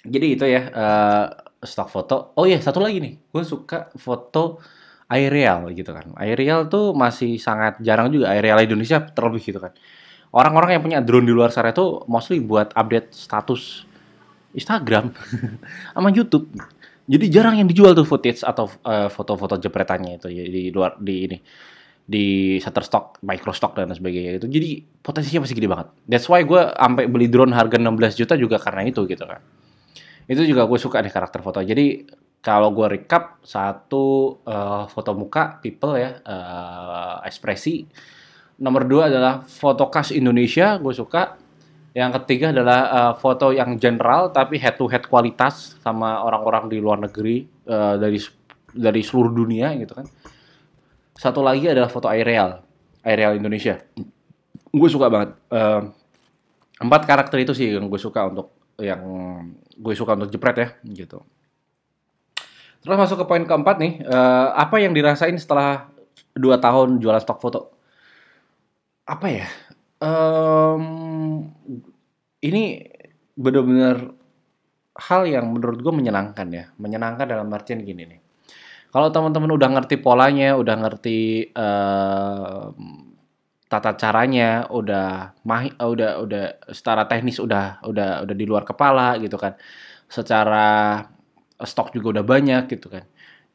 jadi 0.00 0.26
itu 0.32 0.44
ya 0.48 0.62
uh, 0.72 1.26
stok 1.60 1.92
foto. 1.92 2.16
Oh 2.40 2.48
iya 2.48 2.56
satu 2.58 2.80
lagi 2.80 2.98
nih. 3.04 3.14
Gue 3.28 3.44
suka 3.44 3.92
foto 4.00 4.58
aerial 5.10 5.74
gitu 5.74 5.90
kan. 5.90 6.14
Aerial 6.14 6.70
tuh 6.70 6.94
masih 6.94 7.36
sangat 7.42 7.82
jarang 7.82 8.14
juga 8.14 8.30
aerial 8.30 8.62
Indonesia 8.62 9.02
terlebih 9.02 9.42
gitu 9.42 9.58
kan. 9.58 9.74
Orang-orang 10.30 10.78
yang 10.78 10.82
punya 10.86 10.98
drone 11.02 11.26
di 11.26 11.34
luar 11.34 11.50
sana 11.50 11.74
itu 11.74 12.06
mostly 12.06 12.38
buat 12.38 12.70
update 12.78 13.10
status 13.10 13.82
Instagram 14.54 15.10
sama 15.94 16.14
YouTube. 16.14 16.46
Jadi 17.10 17.26
jarang 17.26 17.58
yang 17.58 17.66
dijual 17.66 17.90
tuh 17.98 18.06
footage 18.06 18.46
atau 18.46 18.70
uh, 18.86 19.10
foto-foto 19.10 19.58
jepretannya 19.58 20.22
itu 20.22 20.30
ya, 20.30 20.46
di 20.46 20.70
luar 20.70 20.94
di 21.02 21.26
ini 21.26 21.38
di 22.10 22.58
Shutterstock, 22.62 23.22
Microstock 23.26 23.74
dan 23.74 23.90
sebagainya 23.90 24.38
itu. 24.38 24.46
Jadi 24.46 24.70
potensinya 25.02 25.42
masih 25.42 25.58
gede 25.58 25.68
banget. 25.70 25.88
That's 26.06 26.30
why 26.30 26.46
gue 26.46 26.62
sampai 26.70 27.10
beli 27.10 27.26
drone 27.26 27.50
harga 27.50 27.78
16 27.82 28.14
juta 28.14 28.34
juga 28.38 28.62
karena 28.62 28.86
itu 28.86 29.02
gitu 29.10 29.26
kan. 29.26 29.42
Itu 30.30 30.46
juga 30.46 30.70
gue 30.70 30.78
suka 30.78 31.02
nih 31.02 31.10
karakter 31.10 31.42
foto. 31.42 31.58
Jadi 31.58 32.06
kalau 32.40 32.72
gue 32.72 32.96
recap 32.96 33.36
satu 33.44 34.36
uh, 34.48 34.88
foto 34.88 35.12
muka 35.12 35.60
people 35.60 35.92
ya 36.00 36.16
uh, 36.24 37.20
ekspresi. 37.28 37.84
Nomor 38.60 38.88
dua 38.88 39.12
adalah 39.12 39.44
foto 39.44 39.92
khas 39.92 40.12
Indonesia 40.12 40.80
gue 40.80 40.92
suka. 40.96 41.36
Yang 41.92 42.22
ketiga 42.22 42.54
adalah 42.54 42.80
uh, 42.88 43.12
foto 43.18 43.52
yang 43.52 43.76
general 43.76 44.32
tapi 44.32 44.56
head 44.56 44.80
to 44.80 44.88
head 44.88 45.04
kualitas 45.04 45.76
sama 45.84 46.24
orang-orang 46.24 46.72
di 46.72 46.78
luar 46.80 47.02
negeri 47.04 47.44
uh, 47.68 48.00
dari 48.00 48.16
dari 48.72 49.00
seluruh 49.04 49.32
dunia 49.36 49.76
gitu 49.76 49.92
kan. 49.92 50.06
Satu 51.12 51.44
lagi 51.44 51.68
adalah 51.68 51.92
foto 51.92 52.08
aerial 52.08 52.64
aerial 53.04 53.36
Indonesia. 53.36 53.76
Gue 54.72 54.88
suka 54.88 55.12
banget 55.12 55.36
uh, 55.52 55.92
empat 56.80 57.04
karakter 57.04 57.44
itu 57.44 57.52
sih 57.52 57.76
yang 57.76 57.84
gue 57.84 58.00
suka 58.00 58.32
untuk 58.32 58.48
yang 58.80 59.02
gue 59.76 59.92
suka 59.92 60.16
untuk 60.16 60.32
jepret 60.32 60.56
ya 60.56 60.68
gitu 60.88 61.20
Terus 62.80 62.96
masuk 62.96 63.20
ke 63.20 63.26
poin 63.28 63.44
keempat 63.44 63.76
nih, 63.76 63.92
uh, 64.08 64.56
apa 64.56 64.80
yang 64.80 64.96
dirasain 64.96 65.36
setelah 65.36 65.92
dua 66.32 66.56
tahun 66.56 66.96
jualan 66.96 67.20
stok 67.20 67.40
foto? 67.40 67.60
Apa 69.04 69.26
ya? 69.28 69.46
Um, 70.00 71.44
ini 72.40 72.88
benar-benar 73.36 74.16
hal 74.96 75.22
yang 75.28 75.52
menurut 75.52 75.84
gue 75.84 75.92
menyenangkan 75.92 76.48
ya, 76.48 76.64
menyenangkan 76.80 77.28
dalam 77.28 77.52
artian 77.52 77.84
gini 77.84 78.08
nih. 78.08 78.20
Kalau 78.90 79.12
teman-teman 79.12 79.54
udah 79.54 79.68
ngerti 79.76 80.00
polanya, 80.00 80.56
udah 80.56 80.74
ngerti 80.80 81.52
uh, 81.52 82.74
tata 83.70 83.94
caranya, 83.94 84.66
udah 84.66 85.36
mah, 85.46 85.68
udah 85.78 86.18
udah 86.24 86.44
secara 86.74 87.06
teknis 87.06 87.38
udah 87.38 87.84
udah 87.86 88.26
udah 88.26 88.34
di 88.34 88.44
luar 88.48 88.66
kepala 88.66 89.14
gitu 89.22 89.38
kan. 89.38 89.54
Secara 90.10 90.98
stok 91.66 91.94
juga 91.96 92.20
udah 92.20 92.24
banyak 92.24 92.62
gitu 92.70 92.92
kan 92.92 93.04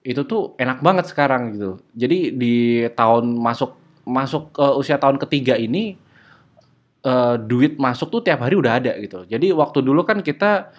itu 0.06 0.22
tuh 0.26 0.54
enak 0.62 0.86
banget 0.86 1.06
sekarang 1.10 1.58
gitu 1.58 1.82
jadi 1.98 2.34
di 2.34 2.56
tahun 2.94 3.36
masuk 3.42 3.78
masuk 4.06 4.54
ke 4.54 4.66
usia 4.78 5.02
tahun 5.02 5.18
ketiga 5.18 5.58
ini 5.58 5.98
uh, 7.02 7.42
duit 7.42 7.82
masuk 7.82 8.14
tuh 8.14 8.22
tiap 8.22 8.46
hari 8.46 8.54
udah 8.54 8.78
ada 8.78 8.94
gitu 9.02 9.26
jadi 9.26 9.50
waktu 9.58 9.82
dulu 9.82 10.06
kan 10.06 10.22
kita 10.22 10.70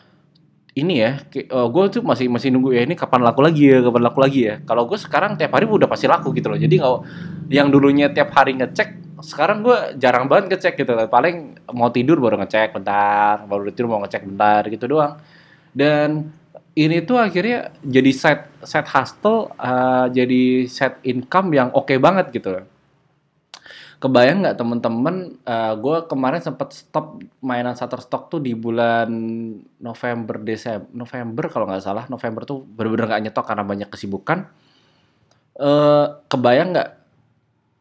ini 0.77 1.01
ya, 1.01 1.25
uh, 1.57 1.73
gue 1.73 1.85
tuh 1.89 2.03
masih 2.05 2.29
masih 2.29 2.53
nunggu 2.53 2.77
ya 2.77 2.85
ini 2.85 2.93
kapan 2.93 3.25
laku 3.25 3.41
lagi 3.41 3.65
ya, 3.65 3.81
kapan 3.81 4.03
laku 4.05 4.21
lagi 4.21 4.41
ya. 4.45 4.55
Kalau 4.61 4.85
gue 4.85 5.01
sekarang 5.01 5.33
tiap 5.41 5.57
hari 5.57 5.65
udah 5.65 5.89
pasti 5.89 6.05
laku 6.05 6.37
gitu 6.37 6.53
loh. 6.53 6.61
Jadi 6.61 6.77
kalau 6.77 7.01
yang 7.49 7.73
dulunya 7.73 8.13
tiap 8.13 8.37
hari 8.37 8.53
ngecek, 8.61 9.17
sekarang 9.25 9.65
gue 9.65 9.97
jarang 9.97 10.29
banget 10.29 10.53
ngecek 10.53 10.85
gitu. 10.85 10.93
Paling 11.09 11.65
mau 11.73 11.89
tidur 11.89 12.21
baru 12.21 12.37
ngecek 12.45 12.77
bentar, 12.77 13.49
baru 13.49 13.73
tidur 13.73 13.89
mau 13.89 14.05
ngecek 14.05 14.29
bentar 14.29 14.63
gitu 14.69 14.85
doang. 14.85 15.17
Dan 15.73 16.29
ini 16.77 17.01
tuh 17.03 17.17
akhirnya 17.17 17.73
jadi 17.81 18.11
set 18.13 18.41
set 18.61 18.85
hustle 18.93 19.49
uh, 19.57 20.07
jadi 20.13 20.69
set 20.69 21.01
income 21.09 21.57
yang 21.57 21.69
oke 21.73 21.89
okay 21.89 21.97
banget 21.97 22.29
gitu 22.37 22.63
Kebayang 23.97 24.45
nggak 24.45 24.61
temen-temen, 24.61 25.41
uh, 25.49 25.73
gue 25.81 26.05
kemarin 26.05 26.45
sempat 26.45 26.69
stop 26.77 27.17
mainan 27.41 27.73
Shutterstock 27.73 28.29
tuh 28.29 28.45
di 28.45 28.53
bulan 28.53 29.09
November, 29.81 30.37
Desember, 30.37 30.85
November 30.93 31.49
kalau 31.49 31.65
nggak 31.65 31.81
salah, 31.81 32.05
November 32.13 32.45
tuh 32.45 32.61
bener-bener 32.61 33.09
nggak 33.09 33.23
nyetok 33.25 33.47
karena 33.49 33.65
banyak 33.65 33.89
kesibukan. 33.89 34.53
Uh, 35.57 36.21
kebayang 36.29 36.77
nggak 36.77 36.91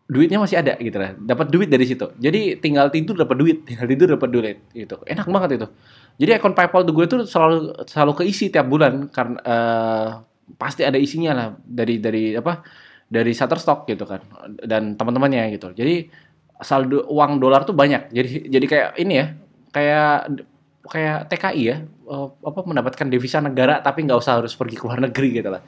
duitnya 0.06 0.38
masih 0.38 0.62
ada 0.62 0.78
gitu 0.78 0.98
lah, 1.02 1.18
dapat 1.18 1.50
duit 1.50 1.65
dari 1.65 1.86
situ. 1.89 2.06
Jadi 2.22 2.62
tinggal 2.62 2.94
tidur 2.94 3.18
dapat 3.18 3.38
duit, 3.41 3.58
tinggal 3.65 3.89
tidur 3.89 4.08
dapat 4.13 4.30
duit 4.30 4.58
gitu. 4.78 5.02
Enak 5.02 5.26
banget 5.26 5.50
itu. 5.58 5.68
Jadi 6.22 6.32
akun 6.38 6.54
PayPal 6.54 6.86
gue 6.86 7.06
itu 7.10 7.18
selalu 7.26 7.86
selalu 7.89 8.12
keisi 8.24 8.54
tiap 8.54 8.70
bulan 8.70 9.10
karena 9.10 9.38
uh, 9.41 10.08
pasti 10.62 10.86
ada 10.86 10.96
isinya 11.02 11.32
lah 11.34 11.48
dari 11.65 11.98
dari 11.98 12.38
apa 12.38 12.62
dari 13.10 13.34
Shutterstock 13.34 13.89
gitu 13.89 14.06
kan 14.06 14.22
dan 14.62 14.94
teman-temannya 14.94 15.58
gitu. 15.58 15.74
Jadi 15.74 16.08
saldo 16.62 17.04
uang 17.10 17.41
dolar 17.41 17.65
tuh 17.65 17.74
banyak. 17.74 18.13
Jadi 18.13 18.48
jadi 18.48 18.65
kayak 18.70 18.89
ini 19.02 19.13
ya 19.18 19.26
kayak 19.74 20.15
kayak 20.86 21.18
TKI 21.34 21.63
ya 21.65 21.78
uh, 22.08 22.30
apa 22.46 22.60
mendapatkan 22.62 23.10
devisa 23.10 23.41
negara 23.41 23.82
tapi 23.82 24.06
nggak 24.06 24.22
usah 24.22 24.39
harus 24.39 24.54
pergi 24.54 24.78
ke 24.78 24.86
luar 24.86 25.02
negeri 25.02 25.30
gitu 25.41 25.50
lah. 25.50 25.65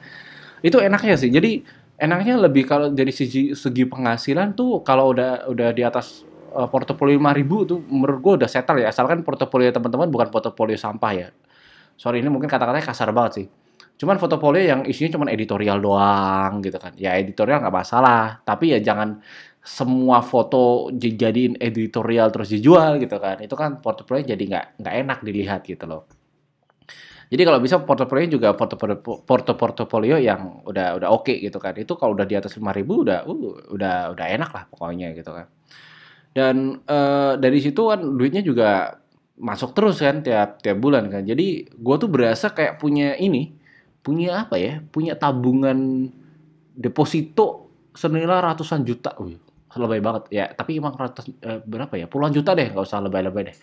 Itu 0.62 0.78
enaknya 0.78 1.18
sih. 1.18 1.28
Jadi 1.28 1.62
enaknya 1.98 2.38
lebih 2.38 2.64
kalau 2.64 2.88
dari 2.94 3.10
segi 3.10 3.52
segi 3.52 3.84
penghasilan 3.84 4.54
tuh 4.54 4.80
kalau 4.86 5.10
udah 5.10 5.50
udah 5.50 5.68
di 5.74 5.82
atas 5.82 6.22
uh, 6.54 6.70
portofolio 6.70 7.18
5000 7.18 7.70
tuh 7.70 7.78
menurut 7.90 8.18
gue 8.22 8.32
udah 8.44 8.48
settle 8.48 8.78
ya. 8.80 8.94
Asalkan 8.94 9.26
portofolio 9.26 9.68
teman-teman 9.74 10.08
bukan 10.08 10.28
portofolio 10.30 10.78
sampah 10.78 11.12
ya. 11.12 11.28
Sorry 11.98 12.22
ini 12.22 12.30
mungkin 12.30 12.46
kata-katanya 12.46 12.86
kasar 12.86 13.10
banget 13.10 13.32
sih. 13.42 13.46
Cuman 13.98 14.14
portofolio 14.22 14.62
yang 14.62 14.80
isinya 14.86 15.18
cuma 15.18 15.26
editorial 15.34 15.82
doang 15.82 16.62
gitu 16.62 16.78
kan. 16.78 16.94
Ya 16.94 17.18
editorial 17.18 17.58
nggak 17.66 17.74
masalah. 17.74 18.38
Tapi 18.46 18.74
ya 18.74 18.78
jangan 18.78 19.18
semua 19.58 20.22
foto 20.22 20.88
dijadiin 20.94 21.58
editorial 21.58 22.30
terus 22.30 22.54
dijual 22.54 23.02
gitu 23.02 23.18
kan. 23.18 23.42
Itu 23.42 23.58
kan 23.58 23.82
portofolio 23.82 24.22
jadi 24.22 24.38
nggak 24.38 24.66
nggak 24.80 24.94
enak 25.02 25.18
dilihat 25.26 25.66
gitu 25.66 25.84
loh 25.90 26.17
jadi 27.28 27.42
kalau 27.44 27.60
bisa 27.60 27.80
portofolio 27.84 28.26
juga 28.28 28.56
portofolio 28.56 29.00
portofolio 29.54 30.16
yang 30.16 30.64
udah 30.64 30.96
udah 30.96 31.08
oke 31.12 31.28
okay 31.28 31.36
gitu 31.44 31.60
kan 31.60 31.76
itu 31.76 31.92
kalau 31.96 32.16
udah 32.16 32.26
di 32.28 32.36
atas 32.36 32.56
5000 32.56 32.84
udah 32.84 33.18
uh, 33.28 33.54
udah 33.72 33.94
udah 34.16 34.26
enak 34.26 34.50
lah 34.52 34.64
pokoknya 34.72 35.12
gitu 35.12 35.32
kan 35.32 35.46
dan 36.36 36.84
uh, 36.86 37.34
dari 37.40 37.58
situ 37.58 37.88
kan 37.88 37.98
duitnya 37.98 38.44
juga 38.44 39.00
masuk 39.38 39.70
terus 39.72 40.02
kan 40.02 40.20
tiap 40.20 40.58
tiap 40.60 40.76
bulan 40.82 41.06
kan. 41.08 41.22
Jadi 41.22 41.70
gue 41.70 41.96
tuh 41.96 42.10
berasa 42.10 42.50
kayak 42.50 42.82
punya 42.82 43.14
ini, 43.16 43.54
punya 44.02 44.44
apa 44.44 44.58
ya? 44.58 44.82
Punya 44.82 45.14
tabungan 45.14 46.10
deposito 46.74 47.70
senilai 47.94 48.42
ratusan 48.42 48.82
juta. 48.82 49.14
Wih, 49.22 49.38
lebay 49.78 50.02
banget 50.02 50.24
ya. 50.34 50.44
Tapi 50.50 50.82
emang 50.82 50.94
ratus 50.98 51.30
eh, 51.42 51.62
berapa 51.62 51.94
ya? 51.94 52.10
Puluhan 52.10 52.34
juta 52.34 52.52
deh, 52.58 52.70
nggak 52.74 52.84
usah 52.84 53.02
lebay-lebay 53.02 53.54
deh. 53.54 53.56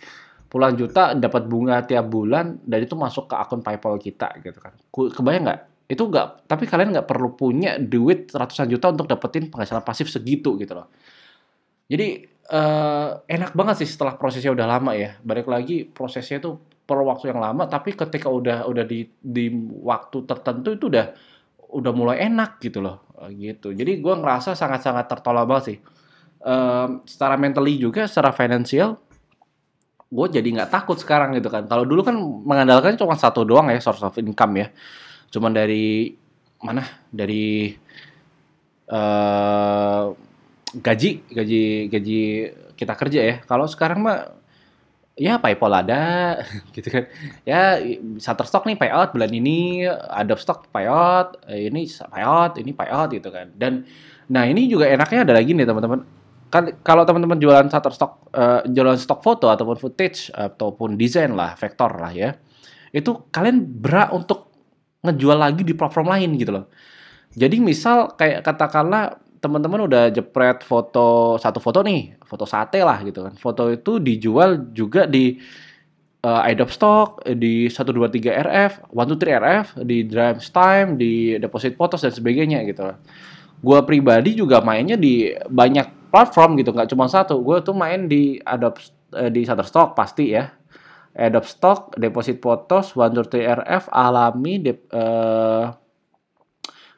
Puluhan 0.56 0.80
juta 0.80 1.12
dapat 1.12 1.52
bunga 1.52 1.84
tiap 1.84 2.08
bulan 2.08 2.64
dan 2.64 2.80
itu 2.80 2.96
masuk 2.96 3.28
ke 3.28 3.36
akun 3.36 3.60
PayPal 3.60 4.00
kita 4.00 4.40
gitu 4.40 4.56
kan. 4.64 4.72
Kebayang 4.88 5.52
nggak? 5.52 5.62
Itu 5.92 6.08
nggak. 6.08 6.48
Tapi 6.48 6.64
kalian 6.64 6.96
nggak 6.96 7.08
perlu 7.12 7.36
punya 7.36 7.76
duit 7.76 8.32
ratusan 8.32 8.72
juta 8.72 8.96
untuk 8.96 9.12
dapetin 9.12 9.52
penghasilan 9.52 9.84
pasif 9.84 10.08
segitu 10.08 10.56
gitu 10.56 10.72
loh. 10.80 10.88
Jadi 11.92 12.24
eh, 12.32 13.10
enak 13.28 13.52
banget 13.52 13.84
sih 13.84 13.90
setelah 13.92 14.16
prosesnya 14.16 14.56
udah 14.56 14.64
lama 14.64 14.96
ya. 14.96 15.20
Balik 15.20 15.52
lagi 15.52 15.84
prosesnya 15.84 16.40
tuh 16.40 16.56
perlu 16.88 17.04
waktu 17.12 17.36
yang 17.36 17.44
lama, 17.44 17.68
tapi 17.68 17.92
ketika 17.92 18.32
udah 18.32 18.64
udah 18.64 18.86
di 18.88 19.04
di 19.20 19.52
waktu 19.84 20.24
tertentu 20.24 20.72
itu 20.72 20.88
udah 20.88 21.06
udah 21.76 21.92
mulai 21.92 22.24
enak 22.32 22.64
gitu 22.64 22.80
loh, 22.80 23.06
Eh, 23.26 23.32
gitu. 23.52 23.72
Jadi 23.72 24.00
gua 24.04 24.20
ngerasa 24.20 24.54
sangat-sangat 24.56 25.08
tertolak 25.08 25.48
banget 25.48 25.64
sih. 25.72 25.78
Em, 26.46 27.02
secara 27.08 27.40
mentally 27.40 27.80
juga, 27.80 28.06
secara 28.06 28.36
finansial, 28.36 29.00
gue 30.16 30.28
jadi 30.40 30.48
nggak 30.48 30.72
takut 30.72 30.96
sekarang 30.96 31.36
gitu 31.36 31.52
kan. 31.52 31.68
Kalau 31.68 31.84
dulu 31.84 32.02
kan 32.08 32.16
mengandalkan 32.20 32.96
cuma 32.96 33.20
satu 33.20 33.44
doang 33.44 33.68
ya 33.68 33.80
source 33.84 34.02
of 34.08 34.16
income 34.16 34.56
ya. 34.64 34.68
Cuman 35.30 35.52
dari 35.52 36.16
mana? 36.64 36.84
Dari 37.12 37.76
eh 38.86 40.06
gaji, 40.76 41.12
gaji, 41.32 41.64
gaji 41.92 42.20
kita 42.80 42.94
kerja 42.96 43.20
ya. 43.24 43.36
Kalau 43.44 43.68
sekarang 43.68 44.00
mah 44.04 44.20
ya 45.16 45.40
PayPal 45.40 45.72
ada 45.72 46.04
gitu 46.76 46.88
kan. 46.92 47.04
Ya 47.48 47.80
Shutterstock 48.20 48.68
nih 48.68 48.78
payout 48.80 49.16
bulan 49.16 49.32
ini, 49.32 49.88
Adobe 50.12 50.44
Stock 50.44 50.68
payout, 50.72 51.40
ini 51.52 51.88
payout, 51.88 52.54
ini 52.60 52.72
payout 52.76 53.10
gitu 53.16 53.30
kan. 53.32 53.52
Dan 53.56 53.88
nah 54.26 54.44
ini 54.48 54.68
juga 54.68 54.90
enaknya 54.90 55.28
ada 55.28 55.34
lagi 55.36 55.52
nih 55.56 55.68
teman-teman. 55.68 56.25
Kan 56.56 56.80
kalau 56.88 57.04
teman-teman 57.04 57.36
jualan 57.36 57.68
Shutterstock, 57.68 58.32
eh, 58.32 58.64
jualan 58.72 58.96
stok 58.96 59.20
foto 59.20 59.52
ataupun 59.52 59.76
footage 59.76 60.32
ataupun 60.32 60.96
desain 60.96 61.36
lah, 61.36 61.52
vektor 61.60 61.92
lah 62.00 62.16
ya. 62.16 62.32
Itu 62.96 63.28
kalian 63.28 63.60
berhak 63.84 64.16
untuk 64.16 64.48
ngejual 65.04 65.36
lagi 65.36 65.68
di 65.68 65.76
platform 65.76 66.16
lain 66.16 66.40
gitu 66.40 66.56
loh. 66.56 66.66
Jadi 67.36 67.60
misal 67.60 68.16
kayak 68.16 68.48
katakanlah 68.48 69.20
teman-teman 69.44 69.84
udah 69.84 70.08
jepret 70.16 70.64
foto 70.64 71.36
satu 71.36 71.60
foto 71.60 71.84
nih, 71.84 72.16
foto 72.24 72.48
sate 72.48 72.80
lah 72.88 73.04
gitu 73.04 73.28
kan. 73.28 73.36
Foto 73.36 73.68
itu 73.68 74.00
dijual 74.00 74.72
juga 74.72 75.04
di 75.12 75.36
eh, 76.24 76.42
Adobe 76.56 76.72
Stock, 76.72 77.20
di 77.36 77.68
123 77.68 78.32
RF, 78.32 78.72
123 78.96 79.44
RF, 79.44 79.68
di 79.84 80.08
Drive 80.08 80.40
Time, 80.56 80.96
di 80.96 81.36
Deposit 81.36 81.76
Photos 81.76 82.08
dan 82.08 82.16
sebagainya 82.16 82.64
gitu. 82.64 82.96
Gua 83.60 83.84
pribadi 83.84 84.40
juga 84.40 84.64
mainnya 84.64 84.96
di 84.96 85.36
banyak 85.36 86.05
platform 86.16 86.56
gitu, 86.56 86.72
nggak 86.72 86.88
cuma 86.96 87.12
satu. 87.12 87.44
Gue 87.44 87.60
tuh 87.60 87.76
main 87.76 88.08
di 88.08 88.40
Adobe 88.40 88.80
eh, 89.20 89.28
di 89.28 89.44
Shutterstock 89.44 89.92
pasti 90.00 90.32
ya. 90.32 90.48
Adobe 91.16 91.48
Stock, 91.48 91.96
Deposit 92.00 92.40
Photos, 92.40 92.96
123 92.96 93.44
RF, 93.64 93.84
Alami, 93.92 94.64
Dep- 94.64 94.88
eh, 94.92 95.66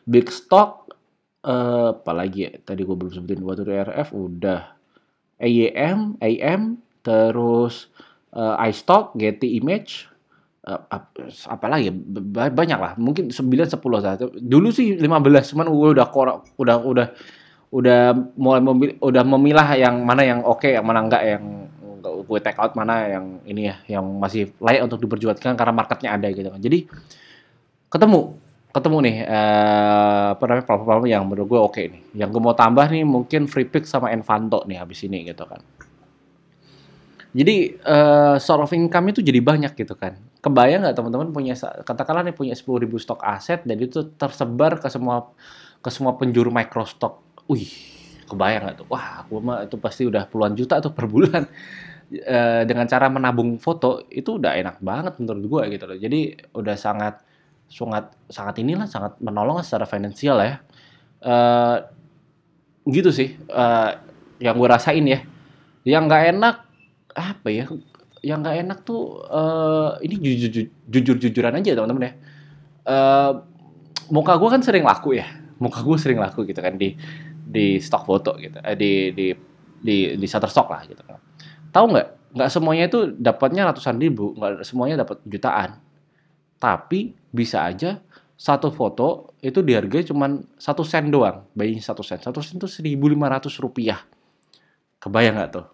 Big 0.05 0.29
Stock, 0.29 0.93
eh 1.41 1.89
apalagi 1.93 2.39
ya 2.45 2.51
tadi 2.61 2.81
gue 2.85 2.95
belum 2.97 3.13
sebutin 3.13 3.41
waktu 3.41 3.65
RF 3.65 4.13
udah 4.13 4.61
AEM, 5.37 6.17
AM, 6.21 6.61
terus 7.01 7.89
eh, 8.33 8.55
iStock, 8.69 9.13
Getty 9.17 9.57
Image, 9.61 10.09
eh, 10.65 10.81
ap- 10.93 11.13
apalagi 11.49 11.89
ya, 11.89 11.93
ba- 11.93 12.53
banyak 12.53 12.79
lah, 12.79 12.93
mungkin 12.97 13.29
9 13.29 13.69
10 13.69 14.01
saat. 14.01 14.21
Dulu 14.33 14.69
sih 14.73 14.97
15, 14.97 15.53
cuman 15.53 15.67
gue 15.69 15.89
udah 15.93 16.07
kora, 16.09 16.41
udah 16.57 16.77
udah 16.81 17.07
udah 17.67 18.15
mulai 18.39 18.61
memilih, 18.63 18.95
udah 19.03 19.23
memilah 19.27 19.67
yang 19.75 19.95
mana 20.07 20.23
yang 20.23 20.39
oke, 20.43 20.67
yang 20.67 20.85
mana 20.87 21.03
enggak 21.03 21.23
yang 21.27 21.43
gue 22.07 22.39
take 22.39 22.55
out 22.55 22.71
mana 22.71 23.03
yang 23.11 23.25
ini 23.43 23.67
ya, 23.67 23.75
yang 23.99 24.05
masih 24.19 24.55
layak 24.63 24.87
untuk 24.87 25.03
diperjuangkan 25.03 25.59
karena 25.59 25.73
marketnya 25.75 26.15
ada 26.15 26.27
gitu 26.31 26.47
kan. 26.47 26.61
Jadi 26.63 26.87
ketemu 27.91 28.39
ketemu 28.71 28.97
nih 29.09 29.15
eh 29.25 30.25
apa 30.37 30.43
namanya 30.45 30.65
platform 30.69 31.03
yang 31.09 31.23
menurut 31.27 31.47
gue 31.49 31.59
oke 31.59 31.81
nih. 31.81 32.01
Yang 32.15 32.29
gue 32.37 32.41
mau 32.41 32.55
tambah 32.55 32.87
nih 32.87 33.03
mungkin 33.03 33.51
FreePix 33.51 33.91
sama 33.91 34.13
Envanto 34.15 34.63
nih 34.63 34.77
habis 34.79 35.03
ini 35.03 35.27
gitu 35.27 35.43
kan. 35.43 35.59
Jadi 37.35 37.75
eh 37.75 38.35
source 38.39 38.63
of 38.63 38.71
income 38.71 39.11
itu 39.11 39.19
jadi 39.19 39.43
banyak 39.43 39.75
gitu 39.75 39.97
kan. 39.99 40.15
Kebayang 40.39 40.87
nggak 40.87 40.95
teman-teman 40.95 41.35
punya 41.35 41.59
katakanlah 41.83 42.23
nih 42.23 42.35
punya 42.37 42.55
10.000 42.55 42.87
stok 43.03 43.19
aset 43.19 43.67
dan 43.67 43.77
itu 43.83 44.15
tersebar 44.15 44.79
ke 44.79 44.87
semua 44.87 45.35
ke 45.83 45.89
semua 45.91 46.15
penjuru 46.15 46.53
microstock. 46.53 47.26
Wih, 47.47 47.71
kebayang 48.27 48.63
nggak 48.67 48.75
tuh? 48.83 48.87
Wah, 48.91 49.23
gua 49.31 49.39
mah 49.39 49.57
itu 49.63 49.75
pasti 49.79 50.03
udah 50.03 50.27
puluhan 50.27 50.53
juta 50.55 50.83
tuh 50.83 50.91
per 50.91 51.07
bulan. 51.07 51.45
Eh, 52.07 52.63
dengan 52.63 52.87
cara 52.87 53.11
menabung 53.11 53.59
foto 53.59 54.07
itu 54.07 54.39
udah 54.39 54.55
enak 54.55 54.79
banget 54.79 55.19
menurut 55.19 55.43
gua 55.51 55.61
gitu 55.67 55.91
loh. 55.91 55.99
Jadi 55.99 56.39
udah 56.55 56.79
sangat 56.79 57.19
sangat 57.67 58.15
sangat 58.31 58.55
inilah 58.63 58.87
sangat 58.87 59.19
menolong 59.19 59.59
secara 59.59 59.83
finansial 59.83 60.39
ya. 60.39 60.63
Eh 61.19 61.77
gitu 62.87 63.11
sih 63.11 63.35
eh, 63.35 63.91
yang 64.39 64.55
gue 64.55 64.69
rasain 64.71 65.03
ya. 65.03 65.19
Yang 65.83 66.03
nggak 66.07 66.23
enak 66.31 66.55
apa 67.11 67.47
ya? 67.51 67.65
Yang 68.23 68.37
nggak 68.39 68.57
enak 68.63 68.79
tuh 68.87 69.27
eh, 69.27 69.89
ini 70.07 70.15
jujur 70.23 70.63
jujur 70.87 71.15
jujuran 71.19 71.59
aja 71.59 71.75
teman-teman 71.75 72.07
ya. 72.07 72.13
Eh 72.87 73.31
muka 74.15 74.39
gue 74.39 74.47
kan 74.47 74.63
sering 74.63 74.87
laku 74.87 75.19
ya. 75.19 75.27
Muka 75.59 75.83
gue 75.83 75.97
sering 75.99 76.23
laku 76.23 76.47
gitu 76.47 76.63
kan 76.63 76.79
di 76.79 76.95
di 77.47 77.79
stok 77.79 78.03
foto 78.03 78.35
gitu. 78.35 78.59
Eh, 78.59 78.75
di 78.75 78.91
di 79.15 79.27
di 79.79 79.97
di 80.19 80.27
Shutterstock 80.27 80.67
lah 80.67 80.81
gitu 80.83 81.01
kan. 81.07 81.19
Tahu 81.71 81.85
nggak? 81.95 82.07
Nggak 82.37 82.49
semuanya 82.51 82.83
itu 82.91 82.99
dapatnya 83.15 83.71
ratusan 83.71 83.95
ribu, 83.97 84.35
nggak 84.35 84.67
semuanya 84.67 85.07
dapat 85.07 85.23
jutaan. 85.23 85.79
Tapi 86.59 87.15
bisa 87.31 87.63
aja 87.63 88.03
satu 88.37 88.69
foto 88.69 89.33
itu 89.41 89.65
dihargai 89.65 90.05
cuman 90.05 90.43
satu 90.59 90.85
sen 90.85 91.09
doang. 91.09 91.47
Bayangin 91.57 91.81
satu 91.81 92.03
sen. 92.05 92.21
Satu 92.21 92.43
sen 92.43 92.61
itu 92.61 92.69
1.500 92.69 93.57
rupiah. 93.63 94.03
Kebayang 95.01 95.41
nggak 95.41 95.51
tuh? 95.53 95.65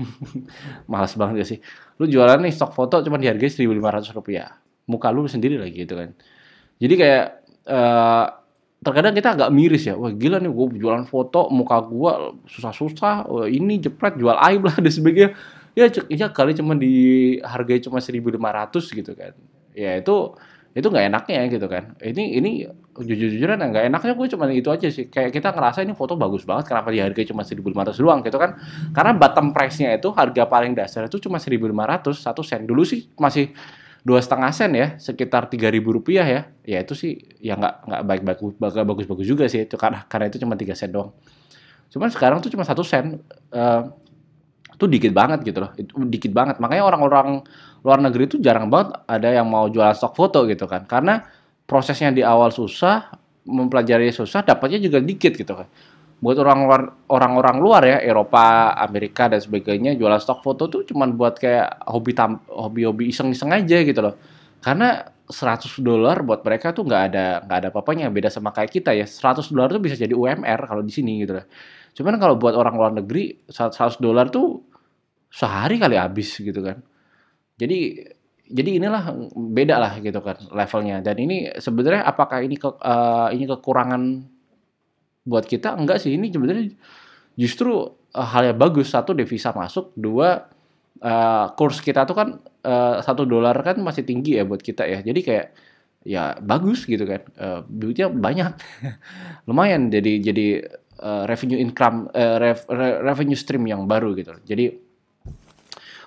Malas 0.90 1.14
banget 1.14 1.44
gak 1.44 1.48
sih? 1.56 1.58
Lu 2.00 2.08
jualan 2.08 2.40
nih 2.40 2.50
stok 2.54 2.72
foto 2.74 2.98
cuma 3.04 3.20
dihargai 3.20 3.50
1.500 3.50 4.16
rupiah. 4.16 4.58
Muka 4.90 5.12
lu 5.14 5.28
sendiri 5.30 5.60
lagi 5.60 5.86
gitu 5.86 5.94
kan. 5.94 6.10
Jadi 6.80 6.94
kayak 6.96 7.26
eh, 7.68 8.26
terkadang 8.80 9.12
kita 9.12 9.36
agak 9.36 9.50
miris 9.52 9.84
ya. 9.84 9.94
Wah 9.96 10.12
gila 10.12 10.40
nih 10.40 10.48
gue 10.48 10.66
jualan 10.80 11.04
foto 11.04 11.52
muka 11.52 11.78
gua 11.84 12.32
susah-susah. 12.48 13.28
Wah, 13.28 13.46
ini 13.48 13.76
jepret 13.76 14.16
jual 14.16 14.36
aib 14.40 14.64
lah 14.64 14.76
dan 14.84 14.92
sebagainya. 14.92 15.30
Ya, 15.76 15.86
ya 16.10 16.26
kali 16.34 16.56
cuma 16.58 16.74
dihargai 16.74 17.78
cuma 17.78 18.02
1.500 18.02 18.34
gitu 18.90 19.12
kan. 19.14 19.32
Ya 19.76 20.00
itu 20.00 20.34
itu 20.70 20.86
nggak 20.86 21.06
enaknya 21.10 21.40
gitu 21.50 21.66
kan. 21.66 21.94
Ini 21.98 22.24
ini 22.40 22.50
jujur-jujuran 22.94 23.58
nggak 23.58 23.90
enaknya 23.90 24.12
gue 24.16 24.26
cuma 24.32 24.44
itu 24.50 24.70
aja 24.72 24.88
sih. 24.88 25.12
Kayak 25.12 25.36
kita 25.36 25.52
ngerasa 25.52 25.84
ini 25.84 25.92
foto 25.92 26.16
bagus 26.16 26.48
banget 26.48 26.72
kenapa 26.72 26.88
dihargai 26.90 27.28
cuma 27.28 27.44
1.500 27.44 28.00
doang 28.00 28.20
gitu 28.24 28.38
kan. 28.40 28.56
Karena 28.96 29.12
bottom 29.12 29.52
price-nya 29.52 29.94
itu 29.94 30.08
harga 30.16 30.48
paling 30.48 30.72
dasar 30.72 31.06
itu 31.06 31.20
cuma 31.20 31.36
1.500 31.36 32.16
satu 32.16 32.40
sen. 32.40 32.64
Dulu 32.64 32.82
sih 32.82 33.12
masih 33.18 33.52
dua 34.00 34.18
setengah 34.24 34.50
sen 34.52 34.72
ya, 34.72 34.86
sekitar 34.96 35.52
3.000 35.52 35.92
rupiah 35.92 36.24
ya. 36.24 36.40
Ya 36.64 36.78
itu 36.80 36.96
sih 36.96 37.20
ya 37.40 37.56
nggak 37.56 37.74
nggak 37.88 38.02
baik 38.08 38.22
bagus 38.24 38.52
bagus 38.58 39.06
bagus 39.06 39.26
juga 39.28 39.44
sih 39.48 39.68
itu 39.68 39.76
karena 39.76 40.04
karena 40.08 40.28
itu 40.32 40.40
cuma 40.40 40.56
3 40.56 40.72
sen 40.76 40.90
doang. 40.92 41.12
Cuman 41.90 42.08
sekarang 42.08 42.38
tuh 42.40 42.50
cuma 42.52 42.62
satu 42.64 42.86
sen. 42.86 43.20
Eh, 43.50 43.82
itu 44.80 44.88
dikit 44.88 45.12
banget 45.12 45.44
gitu 45.44 45.60
loh. 45.60 45.70
Itu 45.76 45.92
dikit 46.08 46.32
banget. 46.32 46.56
Makanya 46.56 46.88
orang-orang 46.88 47.44
luar 47.84 47.98
negeri 48.00 48.32
itu 48.32 48.36
jarang 48.40 48.72
banget 48.72 48.96
ada 49.04 49.28
yang 49.28 49.44
mau 49.44 49.68
jualan 49.68 49.92
stok 49.92 50.16
foto 50.16 50.48
gitu 50.48 50.64
kan. 50.64 50.88
Karena 50.88 51.20
prosesnya 51.68 52.08
di 52.08 52.24
awal 52.24 52.48
susah, 52.48 53.12
mempelajari 53.44 54.08
susah, 54.08 54.40
dapatnya 54.40 54.80
juga 54.80 55.04
dikit 55.04 55.36
gitu 55.36 55.52
kan. 55.52 55.68
Buat 56.20 56.36
orang 56.44 56.58
luar 56.68 56.80
orang-orang 57.08 57.56
luar 57.60 57.82
ya, 57.88 57.98
Eropa, 58.04 58.76
Amerika 58.76 59.32
dan 59.32 59.40
sebagainya 59.40 59.96
jualan 59.96 60.20
stok 60.20 60.44
foto 60.44 60.68
tuh 60.68 60.82
cuman 60.84 61.16
buat 61.16 61.40
kayak 61.40 61.88
hobi 61.88 62.12
tam, 62.12 62.44
hobi-hobi 62.44 63.08
iseng-iseng 63.08 63.50
aja 63.56 63.80
gitu 63.80 64.00
loh. 64.04 64.14
Karena 64.60 65.00
100 65.30 65.80
dolar 65.80 66.20
buat 66.26 66.44
mereka 66.44 66.74
tuh 66.74 66.84
nggak 66.84 67.02
ada 67.14 67.24
nggak 67.46 67.58
ada 67.64 67.68
apa-apanya 67.70 68.10
beda 68.10 68.28
sama 68.28 68.50
kayak 68.50 68.70
kita 68.74 68.90
ya 68.92 69.06
100 69.06 69.46
dolar 69.54 69.70
tuh 69.70 69.80
bisa 69.80 69.94
jadi 69.94 70.12
UMR 70.12 70.60
kalau 70.66 70.82
di 70.84 70.92
sini 70.92 71.22
gitu 71.24 71.38
loh. 71.38 71.46
Cuman 71.94 72.18
kalau 72.20 72.34
buat 72.36 72.52
orang 72.58 72.74
luar 72.76 72.92
negeri 72.92 73.46
100 73.48 74.02
dolar 74.02 74.28
tuh 74.28 74.60
sehari 75.30 75.78
kali 75.78 75.96
habis 75.96 76.34
gitu 76.36 76.60
kan. 76.60 76.82
Jadi 77.56 77.78
jadi 78.50 78.70
inilah 78.82 79.14
beda 79.32 79.78
lah 79.78 79.92
gitu 80.02 80.18
kan 80.20 80.36
levelnya. 80.50 80.98
Dan 81.00 81.16
ini 81.22 81.46
sebenarnya 81.54 82.02
apakah 82.02 82.42
ini 82.42 82.58
ke, 82.58 82.66
eh, 82.66 83.28
ini 83.38 83.44
kekurangan 83.46 84.02
buat 85.24 85.44
kita? 85.44 85.76
Enggak 85.76 86.02
sih. 86.02 86.16
Ini 86.16 86.32
sebenarnya 86.32 86.72
justru 87.36 87.92
eh, 88.14 88.26
hal 88.26 88.54
yang 88.54 88.58
bagus. 88.58 88.92
Satu 88.92 89.16
devisa 89.16 89.52
masuk, 89.52 89.92
dua 89.96 90.48
uh, 91.00 91.46
kurs 91.56 91.80
kita 91.80 92.04
tuh 92.04 92.16
kan 92.16 92.28
uh, 92.64 93.00
satu 93.00 93.24
dolar 93.24 93.56
kan 93.64 93.80
masih 93.80 94.04
tinggi 94.04 94.36
ya 94.36 94.44
buat 94.44 94.60
kita 94.60 94.84
ya. 94.84 95.00
Jadi 95.00 95.20
kayak 95.24 95.46
ya 96.04 96.36
bagus 96.40 96.84
gitu 96.84 97.04
kan. 97.08 97.22
Uh, 97.36 97.60
duitnya 97.68 98.08
banyak. 98.12 98.52
Lumayan 99.48 99.88
jadi 99.88 100.20
jadi 100.20 100.46
uh, 101.00 101.24
revenue 101.24 101.60
income 101.60 102.08
uh, 102.12 102.36
rev, 102.40 102.60
revenue 103.04 103.38
stream 103.38 103.64
yang 103.68 103.88
baru 103.88 104.12
gitu. 104.16 104.36
Jadi 104.44 104.90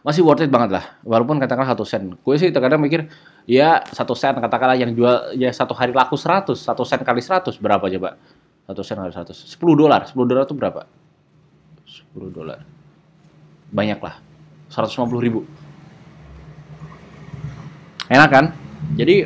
masih 0.04 0.22
worth 0.22 0.44
it 0.44 0.52
banget 0.52 0.76
lah. 0.76 0.86
Walaupun 1.08 1.40
katakanlah 1.40 1.74
satu 1.74 1.88
sen. 1.88 2.14
Gue 2.20 2.36
sih 2.36 2.52
terkadang 2.52 2.84
mikir, 2.84 3.08
ya 3.48 3.82
satu 3.88 4.14
sen 4.14 4.36
katakanlah 4.36 4.76
yang 4.76 4.92
jual 4.92 5.32
ya 5.40 5.50
satu 5.50 5.72
hari 5.72 5.96
laku 5.96 6.20
100, 6.20 6.60
satu 6.60 6.84
sen 6.84 7.02
kali 7.02 7.24
100 7.24 7.56
berapa 7.58 7.88
coba? 7.88 8.20
Satu 8.64 8.82
sen 8.82 9.00
kali 9.00 9.12
100. 9.12 9.34
10 9.34 9.60
dolar. 9.76 10.02
10 10.08 10.16
dolar 10.24 10.44
itu 10.48 10.56
berapa? 10.56 10.82
10 11.84 12.32
dolar. 12.32 12.60
Banyak 13.74 14.00
lah. 14.00 14.16
150 14.72 15.20
ribu. 15.20 15.44
Enak 18.08 18.30
kan? 18.30 18.46
Jadi 18.94 19.26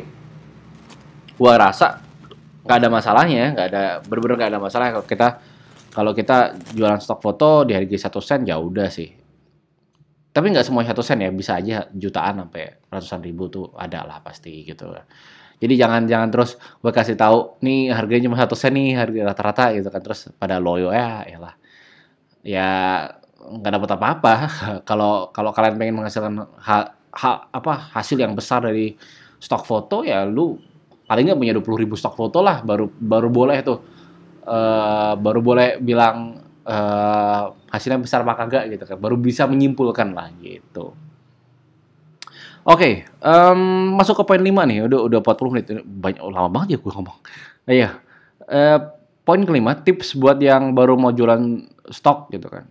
gua 1.38 1.58
rasa 1.58 2.02
nggak 2.66 2.78
ada 2.78 2.90
masalahnya, 2.92 3.44
nggak 3.56 3.68
ada 3.74 3.84
bener-bener 4.04 4.36
nggak 4.38 4.52
ada 4.54 4.62
masalah 4.62 4.88
kalau 4.92 5.06
kita 5.08 5.28
kalau 5.98 6.12
kita 6.14 6.38
jualan 6.78 7.02
stok 7.02 7.20
foto 7.26 7.66
di 7.66 7.74
harga 7.74 8.10
satu 8.10 8.22
sen 8.22 8.46
ya 8.46 8.62
udah 8.62 8.86
sih 8.86 9.10
tapi 10.38 10.54
nggak 10.54 10.70
semua 10.70 10.86
satu 10.86 11.02
sen 11.02 11.26
ya 11.26 11.34
bisa 11.34 11.58
aja 11.58 11.90
jutaan 11.90 12.46
sampai 12.46 12.86
ratusan 12.94 13.26
ribu 13.26 13.50
tuh 13.50 13.74
ada 13.74 14.06
lah 14.06 14.22
pasti 14.22 14.62
gitu 14.62 14.94
jadi 15.58 15.74
jangan 15.74 16.06
jangan 16.06 16.30
terus 16.30 16.54
gue 16.86 16.92
kasih 16.94 17.18
tahu 17.18 17.58
nih 17.66 17.90
harganya 17.90 18.30
cuma 18.30 18.38
satu 18.38 18.54
sen 18.54 18.78
nih 18.78 18.94
harga 18.94 19.22
rata-rata 19.34 19.66
gitu 19.74 19.90
kan. 19.90 20.02
Terus 20.06 20.30
pada 20.38 20.62
loyo 20.62 20.94
ya 20.94 21.26
lah 21.42 21.56
ya 22.46 22.70
nggak 23.42 23.72
dapat 23.82 23.90
apa-apa. 23.98 24.34
Kalau 24.90 25.34
kalau 25.34 25.50
kalian 25.56 25.76
pengen 25.82 25.96
menghasilkan 25.98 26.34
ha, 26.62 26.94
ha, 26.94 27.30
apa 27.50 27.74
hasil 27.98 28.22
yang 28.22 28.38
besar 28.38 28.62
dari 28.70 28.94
stok 29.38 29.64
foto 29.66 30.02
ya 30.06 30.26
lu 30.26 30.58
paling 31.10 31.30
nggak 31.32 31.40
punya 31.40 31.54
20 31.58 31.84
ribu 31.86 31.96
stok 31.98 32.18
foto 32.18 32.42
lah 32.46 32.62
baru 32.62 32.86
baru 32.94 33.30
boleh 33.34 33.58
tuh. 33.66 33.80
Uh, 34.48 35.12
baru 35.20 35.44
boleh 35.44 35.76
bilang 35.84 36.40
uh, 36.64 37.52
hasilnya 37.68 38.00
besar 38.00 38.22
apa 38.24 38.46
kagak 38.46 38.78
gitu 38.78 38.86
kan. 38.94 38.98
Baru 39.02 39.18
bisa 39.18 39.50
menyimpulkan 39.50 40.14
lah 40.14 40.30
gitu 40.38 41.07
oke 42.68 42.78
okay, 42.78 42.94
um, 43.24 43.96
masuk 43.96 44.20
ke 44.20 44.24
poin 44.28 44.44
5 44.44 44.52
nih 44.52 44.78
udah 44.92 45.00
udah 45.08 45.20
40 45.24 45.52
menit. 45.56 45.66
Banyak 45.88 46.22
lama 46.28 46.50
banget 46.52 46.76
ya 46.76 46.78
gue 46.84 46.92
ngomong. 46.92 47.18
Iya 47.68 47.90
uh, 48.48 48.80
poin 49.28 49.44
kelima 49.44 49.76
tips 49.76 50.16
buat 50.16 50.40
yang 50.40 50.72
baru 50.72 50.96
mau 50.96 51.12
jualan 51.12 51.68
stok 51.92 52.32
gitu 52.32 52.48
kan. 52.48 52.66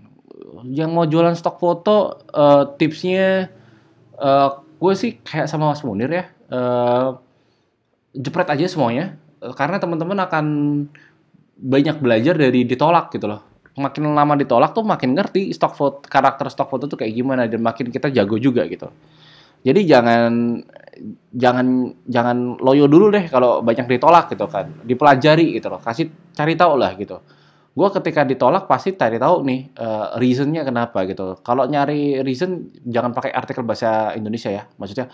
Yang 0.69 0.91
mau 0.93 1.05
jualan 1.05 1.37
stok 1.37 1.57
foto 1.61 2.25
uh, 2.33 2.77
tipsnya 2.81 3.53
uh, 4.17 4.65
gue 4.77 4.93
sih 4.97 5.21
kayak 5.21 5.49
sama 5.49 5.73
Mas 5.73 5.85
Munir 5.85 6.09
ya 6.13 6.25
uh, 6.53 7.21
jepret 8.17 8.49
aja 8.49 8.65
semuanya. 8.69 9.21
Karena 9.37 9.77
teman-teman 9.77 10.17
akan 10.27 10.47
banyak 11.57 11.97
belajar 12.01 12.35
dari 12.35 12.65
ditolak 12.65 13.13
gitu 13.13 13.29
loh. 13.29 13.45
Makin 13.77 14.17
lama 14.17 14.33
ditolak 14.41 14.73
tuh 14.73 14.81
makin 14.81 15.13
ngerti 15.13 15.53
stok 15.53 15.77
foto 15.77 15.99
karakter 16.09 16.49
stok 16.49 16.73
foto 16.73 16.85
tuh 16.89 16.97
kayak 16.97 17.13
gimana 17.13 17.45
dan 17.45 17.61
makin 17.61 17.93
kita 17.93 18.09
jago 18.09 18.41
juga 18.41 18.65
gitu. 18.65 18.89
Jadi 19.67 19.81
jangan 19.83 20.63
jangan 21.35 21.67
jangan 22.07 22.57
loyo 22.63 22.87
dulu 22.87 23.11
deh 23.11 23.27
kalau 23.27 23.61
banyak 23.67 23.91
ditolak 23.91 24.31
gitu 24.31 24.47
kan. 24.47 24.71
Dipelajari 24.87 25.59
gitu 25.59 25.67
loh. 25.67 25.83
Kasih 25.83 26.07
cari 26.31 26.55
tahu 26.55 26.79
lah 26.79 26.95
gitu. 26.95 27.19
Gue 27.77 27.89
ketika 27.93 28.25
ditolak 28.25 28.71
pasti 28.71 28.95
cari 28.95 29.19
tahu 29.19 29.43
nih 29.45 29.61
uh, 29.77 30.17
reasonnya 30.23 30.63
kenapa 30.63 31.03
gitu. 31.05 31.43
Kalau 31.43 31.67
nyari 31.67 32.23
reason 32.23 32.71
jangan 32.87 33.11
pakai 33.11 33.35
artikel 33.35 33.67
bahasa 33.67 34.15
Indonesia 34.15 34.49
ya. 34.49 34.65
Maksudnya 34.79 35.11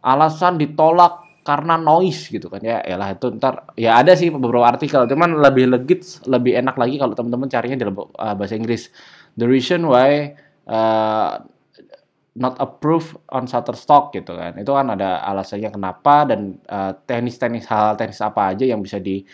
alasan 0.00 0.56
ditolak 0.56 1.30
karena 1.40 1.80
noise 1.80 2.28
gitu 2.28 2.52
kan 2.52 2.60
ya 2.60 2.84
lah 3.00 3.16
itu 3.16 3.32
ntar 3.40 3.72
ya 3.72 3.96
ada 3.96 4.12
sih 4.12 4.28
beberapa 4.28 4.68
artikel 4.68 5.08
cuman 5.08 5.40
lebih 5.40 5.72
legit 5.72 6.04
lebih 6.28 6.52
enak 6.60 6.76
lagi 6.76 7.00
kalau 7.00 7.16
teman-teman 7.16 7.48
carinya 7.48 7.80
dalam 7.80 7.96
uh, 7.96 8.34
bahasa 8.36 8.60
Inggris 8.60 8.92
the 9.40 9.48
reason 9.48 9.88
why 9.88 10.36
uh, 10.68 11.40
not 12.36 12.54
approved 12.62 13.18
on 13.30 13.46
Shutterstock 13.50 14.14
gitu 14.14 14.36
kan 14.36 14.54
itu 14.58 14.70
kan 14.70 14.86
ada 14.94 15.22
alasannya 15.26 15.70
kenapa 15.70 16.30
dan 16.30 16.60
uh, 16.70 16.94
teknis-teknis 17.06 17.66
hal 17.66 17.98
teknis 17.98 18.22
apa 18.22 18.54
aja 18.54 18.64
yang 18.66 18.80
bisa 18.82 19.02
di 19.02 19.26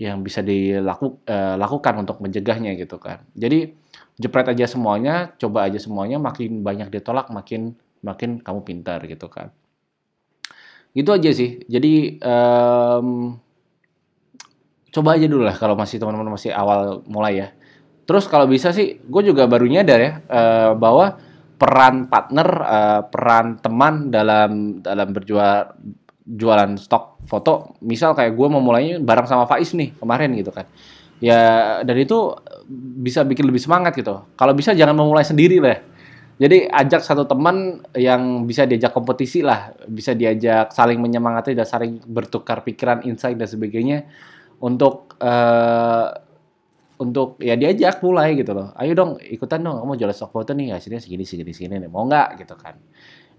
yang 0.00 0.24
bisa 0.24 0.40
dilakukan 0.40 1.20
uh, 1.28 1.54
lakukan 1.60 1.94
untuk 2.02 2.18
mencegahnya 2.24 2.74
gitu 2.74 2.96
kan 2.98 3.22
jadi 3.36 3.70
jepret 4.18 4.50
aja 4.50 4.66
semuanya 4.66 5.36
coba 5.36 5.70
aja 5.70 5.78
semuanya 5.78 6.16
makin 6.18 6.64
banyak 6.64 6.88
ditolak 6.90 7.28
makin 7.30 7.76
makin 8.00 8.40
kamu 8.40 8.60
pintar 8.64 9.04
gitu 9.04 9.28
kan 9.28 9.52
Gitu 10.90 11.10
aja 11.14 11.30
sih. 11.30 11.62
Jadi 11.70 12.18
um, 12.18 13.38
coba 14.90 15.14
aja 15.14 15.26
dulu 15.30 15.46
lah 15.46 15.54
kalau 15.54 15.78
masih 15.78 16.02
teman-teman 16.02 16.34
masih 16.34 16.50
awal 16.50 17.06
mulai 17.06 17.46
ya. 17.46 17.48
Terus 18.10 18.26
kalau 18.26 18.50
bisa 18.50 18.74
sih, 18.74 18.98
gue 18.98 19.22
juga 19.22 19.46
baru 19.46 19.70
nyadar 19.70 19.98
ya 20.02 20.12
uh, 20.26 20.72
bahwa 20.74 21.22
peran 21.60 22.08
partner, 22.08 22.48
uh, 22.64 23.00
peran 23.04 23.60
teman 23.60 24.08
dalam 24.08 24.80
dalam 24.80 25.08
berjual 25.12 25.76
jualan 26.24 26.80
stok 26.80 27.28
foto, 27.28 27.76
misal 27.84 28.16
kayak 28.16 28.32
gue 28.32 28.46
mau 28.48 28.64
mulainya 28.64 28.96
bareng 28.96 29.28
sama 29.28 29.44
Faiz 29.44 29.76
nih 29.76 29.92
kemarin 30.00 30.32
gitu 30.40 30.48
kan. 30.50 30.64
Ya 31.20 31.40
dan 31.84 32.00
itu 32.00 32.32
bisa 33.04 33.20
bikin 33.28 33.44
lebih 33.44 33.60
semangat 33.60 33.92
gitu. 33.92 34.24
Kalau 34.40 34.56
bisa 34.56 34.72
jangan 34.72 34.96
memulai 34.96 35.20
sendiri 35.20 35.60
lah 35.60 35.76
jadi 36.40 36.72
ajak 36.72 37.04
satu 37.04 37.28
teman 37.28 37.84
yang 37.92 38.48
bisa 38.48 38.64
diajak 38.64 38.96
kompetisi 38.96 39.44
lah, 39.44 39.76
bisa 39.84 40.16
diajak 40.16 40.72
saling 40.72 40.96
menyemangati 40.96 41.52
dan 41.52 41.68
saling 41.68 42.00
bertukar 42.08 42.64
pikiran, 42.64 43.04
insight 43.04 43.36
dan 43.36 43.44
sebagainya 43.44 44.08
untuk 44.64 45.20
uh, 45.20 46.08
untuk 47.00 47.40
ya 47.40 47.56
diajak 47.56 48.04
mulai 48.04 48.36
gitu 48.36 48.52
loh. 48.52 48.76
Ayo 48.76 48.92
dong 48.92 49.16
ikutan 49.18 49.64
dong, 49.64 49.80
kamu 49.80 49.96
jual 49.96 50.12
stok 50.12 50.30
foto 50.36 50.52
nih 50.52 50.76
hasilnya 50.76 51.00
segini 51.00 51.24
segini 51.24 51.52
segini 51.56 51.80
nih, 51.80 51.88
mau 51.88 52.04
nggak 52.04 52.44
gitu 52.44 52.54
kan? 52.60 52.76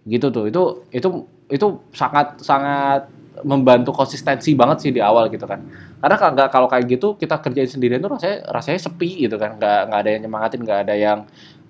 Gitu 0.01 0.27
tuh, 0.33 0.49
itu 0.49 0.61
itu 0.89 1.09
itu 1.53 1.67
sangat 1.93 2.41
sangat 2.41 3.05
membantu 3.45 3.95
konsistensi 3.95 4.57
banget 4.57 4.77
sih 4.83 4.91
di 4.91 4.99
awal 4.99 5.29
gitu 5.29 5.45
kan. 5.45 5.61
Karena 6.01 6.15
nggak 6.17 6.49
kalau 6.49 6.65
kayak 6.65 6.89
gitu 6.89 7.13
kita 7.15 7.37
kerjain 7.37 7.69
sendirian 7.69 8.01
tuh 8.01 8.17
rasanya 8.17 8.49
rasanya 8.49 8.79
sepi 8.81 9.29
gitu 9.29 9.37
kan, 9.37 9.61
nggak 9.61 9.79
nggak 9.93 9.99
ada 10.01 10.09
yang 10.09 10.21
nyemangatin, 10.25 10.59
nggak 10.65 10.79
ada 10.89 10.95
yang 10.97 11.19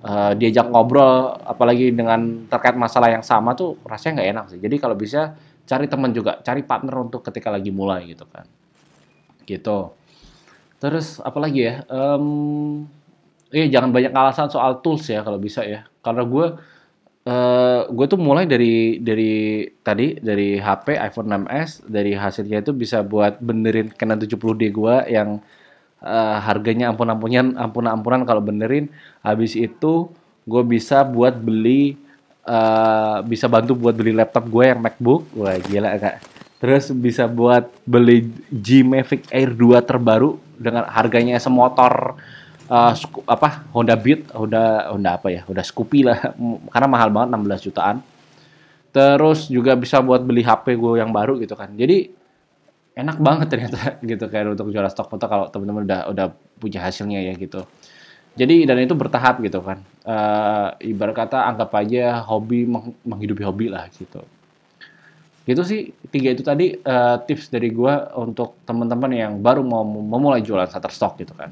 uh, 0.07 0.31
diajak 0.33 0.71
ngobrol 0.71 1.35
apalagi 1.43 1.91
dengan 1.91 2.47
terkait 2.47 2.79
masalah 2.79 3.11
yang 3.11 3.21
sama 3.21 3.51
tuh 3.53 3.75
rasanya 3.83 4.23
nggak 4.23 4.29
enak 4.31 4.45
sih. 4.55 4.59
Jadi 4.63 4.75
kalau 4.79 4.95
bisa 4.95 5.35
cari 5.67 5.85
teman 5.91 6.15
juga, 6.15 6.39
cari 6.39 6.63
partner 6.63 6.95
untuk 7.03 7.21
ketika 7.27 7.51
lagi 7.51 7.69
mulai 7.69 8.07
gitu 8.07 8.23
kan. 8.31 8.47
Gitu. 9.43 10.01
Terus 10.82 11.21
apalagi 11.21 11.69
ya? 11.69 11.75
Um, 11.88 12.89
eh 13.53 13.69
jangan 13.69 13.93
banyak 13.93 14.09
alasan 14.09 14.49
soal 14.49 14.82
tools 14.82 15.05
ya 15.05 15.21
kalau 15.21 15.38
bisa 15.38 15.61
ya. 15.61 15.86
Karena 16.01 16.25
gue 16.25 16.45
uh, 17.29 17.82
gue 17.89 18.05
tuh 18.09 18.19
mulai 18.19 18.49
dari 18.49 18.97
dari 18.97 19.65
tadi 19.86 20.17
dari 20.17 20.57
HP 20.57 20.97
iPhone 20.97 21.45
6s 21.45 21.86
dari 21.86 22.17
hasilnya 22.17 22.65
itu 22.65 22.73
bisa 22.73 23.05
buat 23.05 23.38
benerin 23.38 23.93
Canon 23.93 24.17
70D 24.17 24.73
gue 24.73 24.95
yang 25.13 25.38
uh, 26.01 26.38
harganya 26.41 26.89
ampun-ampunan 26.89 27.57
ampun-ampunan 27.57 28.25
kalau 28.25 28.41
benerin 28.41 28.89
habis 29.21 29.53
itu 29.53 30.09
gue 30.49 30.63
bisa 30.65 31.05
buat 31.05 31.38
beli 31.38 31.97
uh, 32.49 33.21
bisa 33.25 33.45
bantu 33.45 33.77
buat 33.77 33.93
beli 33.93 34.17
laptop 34.17 34.49
gue 34.49 34.65
yang 34.73 34.82
MacBook 34.82 35.29
wah 35.38 35.57
gila 35.61 35.97
kak 36.01 36.40
terus 36.62 36.93
bisa 36.93 37.26
buat 37.26 37.74
beli 37.84 38.30
G 38.53 38.86
Mavic 38.86 39.26
Air 39.34 39.51
2 39.57 39.82
terbaru 39.82 40.38
dengan 40.62 40.86
harganya 40.86 41.41
semotor 41.41 42.22
uh, 42.70 42.93
apa 43.26 43.66
Honda 43.74 43.97
Beat 43.97 44.30
Honda 44.32 44.93
Honda 44.93 45.18
apa 45.18 45.34
ya 45.34 45.41
Honda 45.49 45.66
Scoopy 45.66 46.05
lah 46.05 46.38
karena 46.74 46.88
mahal 46.88 47.09
banget 47.09 47.34
16 47.34 47.68
jutaan 47.68 47.97
terus 48.93 49.49
juga 49.49 49.74
bisa 49.74 49.97
buat 49.99 50.22
beli 50.22 50.45
HP 50.45 50.78
gue 50.78 51.01
yang 51.01 51.09
baru 51.09 51.41
gitu 51.41 51.57
kan 51.57 51.74
jadi 51.74 52.22
enak 52.95 53.18
banget 53.24 53.47
ternyata 53.49 53.80
gitu 54.12 54.26
kan 54.28 54.45
untuk 54.51 54.70
jual 54.70 54.86
stok 54.91 55.07
foto 55.12 55.26
kalau 55.28 55.45
teman-teman 55.47 55.84
udah 55.88 56.01
udah 56.12 56.26
punya 56.59 56.84
hasilnya 56.84 57.20
ya 57.24 57.34
gitu. 57.36 57.64
Jadi 58.32 58.64
dan 58.64 58.80
itu 58.80 58.95
bertahap 58.95 59.43
gitu 59.43 59.59
kan. 59.59 59.84
Uh, 60.07 60.72
ibarat 60.80 61.16
kata 61.28 61.51
anggap 61.51 61.72
aja 61.76 62.24
hobi 62.24 62.64
meng 62.64 62.95
menghidupi 63.03 63.43
hobi 63.43 63.68
lah 63.68 63.91
gitu. 63.91 64.24
Gitu 65.52 65.62
sih 65.68 65.91
tiga 66.08 66.32
itu 66.32 66.47
tadi 66.47 66.80
uh, 66.80 67.20
tips 67.28 67.52
dari 67.52 67.68
gue 67.76 67.93
untuk 68.16 68.64
teman-teman 68.64 69.12
yang 69.12 69.34
baru 69.43 69.68
mau 69.68 69.84
memulai 69.84 70.39
jualan 70.39 70.72
Shutterstock 70.72 71.20
gitu 71.20 71.36
kan. 71.36 71.52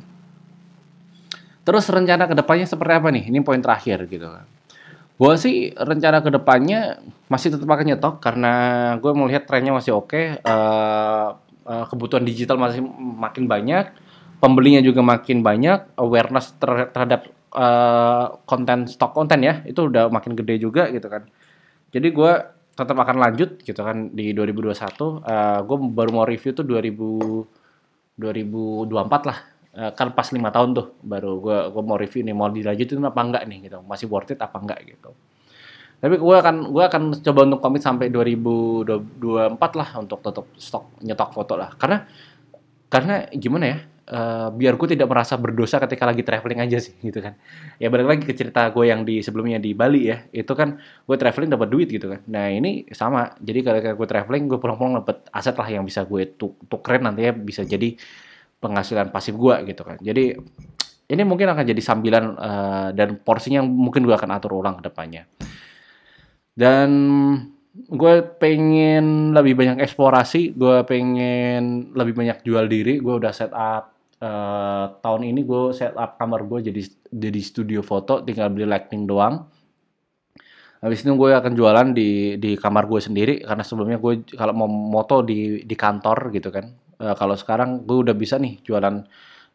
Terus 1.68 1.84
rencana 1.92 2.32
ke 2.32 2.36
depannya 2.40 2.64
seperti 2.64 2.94
apa 2.96 3.12
nih? 3.12 3.28
Ini 3.28 3.44
poin 3.44 3.60
terakhir 3.60 4.08
gitu 4.08 4.32
kan. 4.32 4.48
Gue 5.20 5.36
sih 5.36 5.76
rencana 5.76 6.24
ke 6.24 6.32
depannya 6.32 7.04
masih 7.28 7.52
tetap 7.52 7.68
akan 7.68 7.86
nyetok 7.92 8.16
karena 8.24 8.54
gue 9.04 9.12
melihat 9.12 9.44
trennya 9.44 9.76
masih 9.76 10.00
oke. 10.00 10.16
Okay. 10.16 10.40
Uh, 10.48 10.48
eh, 10.48 11.30
uh, 11.68 11.84
eh, 11.84 11.86
kebutuhan 11.92 12.24
digital 12.24 12.56
masih 12.56 12.80
makin 12.96 13.46
banyak, 13.52 13.92
pembelinya 14.40 14.80
juga 14.80 15.04
makin 15.04 15.44
banyak, 15.44 16.00
awareness 16.00 16.56
ter 16.56 16.88
terhadap 16.96 17.28
eh, 17.50 18.26
konten 18.46 18.86
stok 18.86 19.12
konten 19.18 19.42
ya 19.42 19.66
itu 19.66 19.90
udah 19.90 20.08
makin 20.14 20.38
gede 20.38 20.62
juga 20.62 20.86
gitu 20.94 21.10
kan 21.10 21.26
jadi 21.90 22.08
gue 22.14 22.34
tetap 22.80 22.96
akan 22.96 23.20
lanjut 23.20 23.60
gitu 23.60 23.84
kan 23.84 24.16
di 24.16 24.32
2021 24.32 24.72
eh 25.28 25.60
gue 25.68 25.78
baru 25.92 26.12
mau 26.16 26.24
review 26.24 26.56
tuh 26.56 26.64
2000 26.64 27.60
2024 28.20 29.30
lah. 29.32 29.40
Eh, 29.70 29.92
kan 29.96 30.12
pas 30.12 30.28
lima 30.36 30.52
tahun 30.52 30.76
tuh 30.76 30.88
baru 31.00 31.40
gue 31.40 31.58
gue 31.72 31.84
mau 31.86 31.96
review 31.96 32.22
nih 32.28 32.36
mau 32.36 32.52
dilanjutin 32.52 33.00
apa 33.00 33.22
enggak 33.24 33.44
nih 33.48 33.58
gitu. 33.72 33.80
Masih 33.88 34.12
worth 34.12 34.36
it 34.36 34.40
apa 34.44 34.60
enggak 34.60 34.80
gitu. 34.84 35.16
Tapi 36.00 36.16
gue 36.20 36.36
akan 36.36 36.56
gue 36.72 36.84
akan 36.84 37.04
coba 37.24 37.40
untuk 37.48 37.60
komit 37.64 37.84
sampai 37.84 38.12
2024 38.12 39.80
lah 39.80 39.90
untuk 40.00 40.20
tutup 40.20 40.52
stok 40.60 41.00
nyetok 41.04 41.32
foto 41.32 41.56
lah. 41.56 41.72
Karena 41.80 42.04
karena 42.92 43.30
gimana 43.32 43.66
ya 43.72 43.80
eh, 44.10 44.50
biar 44.50 44.74
gue 44.76 44.88
tidak 44.98 45.08
merasa 45.08 45.38
berdosa 45.38 45.78
ketika 45.86 46.10
lagi 46.10 46.26
traveling 46.26 46.66
aja 46.66 46.78
sih 46.82 46.98
gitu 47.00 47.22
kan. 47.22 47.38
Ya 47.78 47.94
balik 47.94 48.08
lagi 48.10 48.24
ke 48.26 48.34
cerita 48.34 48.66
gue 48.74 48.86
yang 48.90 49.06
di 49.06 49.22
sebelumnya 49.22 49.62
di 49.62 49.78
Bali 49.78 50.10
ya. 50.10 50.26
Itu 50.34 50.58
kan 50.58 50.82
gue 50.82 51.16
traveling 51.16 51.54
dapat 51.54 51.70
duit 51.70 51.88
gitu 51.88 52.10
kan. 52.10 52.26
Nah 52.28 52.50
ini 52.50 52.90
sama. 52.92 53.38
Jadi 53.38 53.60
kalau 53.62 53.80
gue 53.80 54.08
traveling 54.10 54.44
gue 54.50 54.60
pulang-pulang 54.60 55.06
dapat 55.06 55.30
aset 55.30 55.54
lah 55.54 55.68
yang 55.70 55.86
bisa 55.86 56.04
gue 56.10 56.34
tuk 56.34 56.58
tukerin 56.66 57.06
nantinya 57.06 57.34
bisa 57.38 57.62
jadi 57.62 57.94
penghasilan 58.60 59.14
pasif 59.14 59.38
gue 59.38 59.56
gitu 59.70 59.82
kan. 59.86 60.02
Jadi 60.02 60.36
ini 61.10 61.22
mungkin 61.26 61.50
akan 61.54 61.64
jadi 61.66 61.82
sambilan 61.82 62.24
eh, 62.38 62.90
dan 62.98 63.22
porsinya 63.22 63.62
mungkin 63.62 64.04
gue 64.04 64.16
akan 64.18 64.30
atur 64.34 64.58
ulang 64.58 64.82
ke 64.82 64.90
depannya. 64.90 65.30
Dan 66.58 66.90
gue 67.88 68.16
pengen 68.42 69.32
lebih 69.32 69.56
banyak 69.56 69.80
eksplorasi 69.80 70.58
gue 70.58 70.84
pengen 70.84 71.94
lebih 71.96 72.18
banyak 72.18 72.44
jual 72.44 72.66
diri 72.68 73.00
gue 73.00 73.14
udah 73.14 73.32
set 73.32 73.54
up 73.56 73.99
eh, 74.20 74.86
tahun 75.04 75.22
ini 75.32 75.42
gue 75.48 75.72
set 75.72 75.96
up 75.96 76.20
kamar 76.20 76.44
gue 76.46 76.72
jadi 76.72 76.82
jadi 77.12 77.42
studio 77.42 77.82
foto 77.82 78.22
tinggal 78.24 78.52
beli 78.52 78.68
lighting 78.68 79.08
doang. 79.08 79.48
Habis 80.80 81.04
itu 81.04 81.12
gue 81.12 81.32
akan 81.36 81.52
jualan 81.60 81.88
di 81.92 82.40
di 82.40 82.56
kamar 82.56 82.88
gue 82.88 83.02
sendiri 83.04 83.34
karena 83.44 83.64
sebelumnya 83.68 84.00
gue 84.00 84.24
kalau 84.32 84.54
mau 84.56 84.70
moto 84.72 85.20
di 85.24 85.64
di 85.68 85.76
kantor 85.76 86.32
gitu 86.36 86.50
kan. 86.52 86.66
Eh, 87.00 87.16
kalau 87.20 87.36
sekarang 87.36 87.84
gue 87.88 87.98
udah 88.08 88.16
bisa 88.16 88.36
nih 88.40 88.60
jualan 88.64 88.96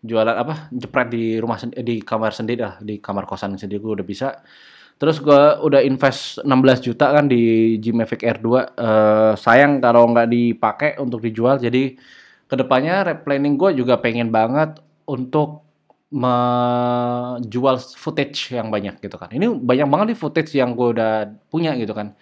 jualan 0.05 0.37
apa 0.37 0.69
jepret 0.69 1.09
di 1.09 1.41
rumah 1.41 1.57
di 1.65 1.97
kamar 2.05 2.33
sendiri 2.37 2.61
lah 2.61 2.77
di 2.85 3.01
kamar 3.01 3.25
kosan 3.25 3.57
sendiri 3.57 3.81
gue 3.81 3.93
udah 4.01 4.07
bisa. 4.07 4.29
Terus 4.95 5.19
gue 5.19 5.43
udah 5.65 5.81
invest 5.83 6.39
16 6.47 6.87
juta 6.87 7.11
kan 7.11 7.27
di 7.27 7.75
G 7.83 7.91
Mavic 7.91 8.23
Air 8.23 8.39
2 8.39 8.79
Eh, 8.79 9.33
sayang 9.41 9.81
kalau 9.83 10.07
nggak 10.13 10.29
dipakai 10.31 10.91
untuk 11.01 11.21
dijual 11.25 11.57
jadi 11.59 11.97
ke 12.51 12.55
depannya 12.61 12.95
replanning 13.09 13.57
gue 13.61 13.71
juga 13.81 13.99
pengen 14.01 14.29
banget 14.31 14.79
untuk 15.09 15.65
menjual 16.15 17.77
footage 17.99 18.55
yang 18.55 18.71
banyak 18.71 19.03
gitu 19.03 19.17
kan 19.19 19.29
ini 19.35 19.51
banyak 19.51 19.87
banget 19.91 20.07
nih 20.15 20.19
footage 20.19 20.53
yang 20.55 20.77
gue 20.79 20.95
udah 20.95 21.27
punya 21.51 21.75
gitu 21.75 21.91
kan 21.97 22.15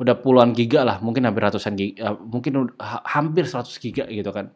udah 0.00 0.16
puluhan 0.18 0.50
giga 0.56 0.82
lah, 0.82 0.96
mungkin 1.04 1.28
hampir 1.28 1.44
ratusan 1.46 1.76
giga, 1.78 2.16
mungkin 2.18 2.52
ud- 2.66 2.76
ha- 2.80 3.04
hampir 3.04 3.44
100 3.46 3.76
giga 3.78 4.08
gitu 4.08 4.32
kan. 4.32 4.48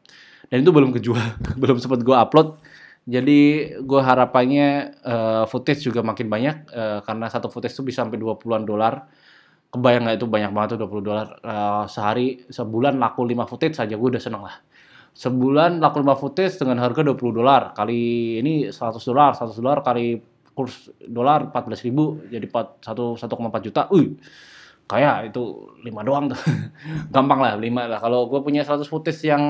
Dan 0.49 0.65
itu 0.65 0.73
belum 0.73 0.91
kejual, 0.97 1.21
belum 1.63 1.79
sempat 1.81 2.01
gue 2.03 2.17
upload. 2.17 2.59
Jadi 3.05 3.41
gue 3.85 4.01
harapannya 4.01 4.69
eh, 5.05 5.45
footage 5.53 5.85
juga 5.85 6.01
makin 6.01 6.27
banyak 6.33 6.57
eh, 6.73 6.99
karena 7.05 7.27
satu 7.29 7.53
footage 7.53 7.77
itu 7.77 7.85
bisa 7.85 8.03
sampai 8.05 8.17
20-an 8.17 8.65
dolar. 8.65 9.05
Kebayang 9.75 10.07
nggak 10.07 10.17
itu 10.23 10.27
banyak 10.31 10.51
banget 10.55 10.69
tuh 10.77 10.87
20 10.87 11.05
dolar 11.05 11.27
Eh, 11.43 11.85
sehari, 11.91 12.47
sebulan 12.49 12.95
laku 13.03 13.27
5 13.27 13.45
footage 13.51 13.75
saja 13.77 13.95
gue 13.99 14.09
udah 14.17 14.23
seneng 14.23 14.43
lah. 14.47 14.57
Sebulan 15.15 15.79
laku 15.79 16.03
5 16.03 16.19
footage 16.19 16.59
dengan 16.59 16.83
harga 16.83 17.07
20 17.07 17.39
dolar. 17.39 17.71
Kali 17.71 18.35
ini 18.43 18.67
100 18.69 18.99
dolar, 19.07 19.39
100 19.39 19.55
dolar 19.63 19.79
kali 19.87 20.19
kurs 20.55 20.91
dolar 21.03 21.51
14.000 21.51 21.87
ribu 21.87 22.19
jadi 22.31 22.47
4, 22.47 22.83
1, 22.83 23.23
1,4 23.23 23.67
juta. 23.67 23.87
Wih, 23.95 24.19
kayak 24.85 25.33
itu 25.33 25.73
lima 25.81 26.05
doang 26.05 26.29
tuh 26.29 26.41
gampang 27.15 27.41
lah 27.41 27.57
lima 27.57 27.89
lah 27.89 27.97
kalau 27.97 28.29
gue 28.29 28.41
punya 28.45 28.61
100 28.61 28.85
footage 28.85 29.25
yang 29.25 29.41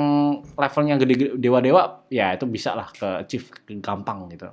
levelnya 0.54 0.94
gede 0.94 1.34
dewa 1.34 1.58
dewa 1.58 1.82
ya 2.06 2.38
itu 2.38 2.46
bisa 2.46 2.78
lah 2.78 2.86
ke 2.86 3.26
achieve 3.26 3.50
gampang 3.82 4.30
gitu 4.30 4.46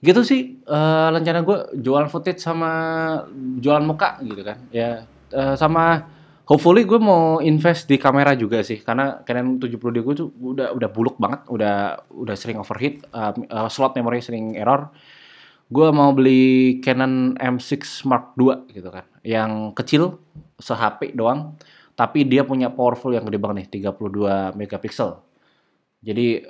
gitu 0.00 0.20
sih 0.24 0.56
eh, 0.64 1.08
rencana 1.12 1.44
gue 1.44 1.58
jualan 1.84 2.08
footage 2.08 2.40
sama 2.40 2.70
jualan 3.60 3.84
muka 3.84 4.24
gitu 4.24 4.40
kan 4.40 4.56
ya 4.72 5.04
eh, 5.36 5.54
sama 5.60 6.16
hopefully 6.48 6.88
gue 6.88 6.96
mau 6.96 7.44
invest 7.44 7.84
di 7.84 8.00
kamera 8.00 8.32
juga 8.32 8.64
sih 8.64 8.80
karena 8.80 9.20
Canon 9.20 9.60
70D 9.60 10.00
gue 10.00 10.14
tuh 10.16 10.28
udah 10.32 10.72
udah 10.72 10.88
buluk 10.88 11.20
banget 11.20 11.44
udah 11.52 12.08
udah 12.08 12.34
sering 12.34 12.56
overheat 12.56 13.04
eh, 13.04 13.32
eh, 13.36 13.68
slot 13.68 13.94
memori 13.94 14.24
sering 14.24 14.56
error. 14.56 14.88
Gue 15.68 15.92
mau 15.92 16.16
beli 16.16 16.80
Canon 16.80 17.36
M6 17.36 18.08
Mark 18.08 18.32
II 18.40 18.72
gitu 18.72 18.88
kan 18.88 19.04
yang 19.20 19.76
kecil 19.76 20.16
se 20.56 20.72
HP 20.72 21.12
doang 21.12 21.60
tapi 21.92 22.24
dia 22.24 22.40
punya 22.48 22.72
powerful 22.72 23.12
yang 23.12 23.28
gede 23.28 23.36
banget 23.36 23.68
nih 23.68 23.92
32 23.92 24.56
megapiksel. 24.56 25.20
Jadi 26.00 26.40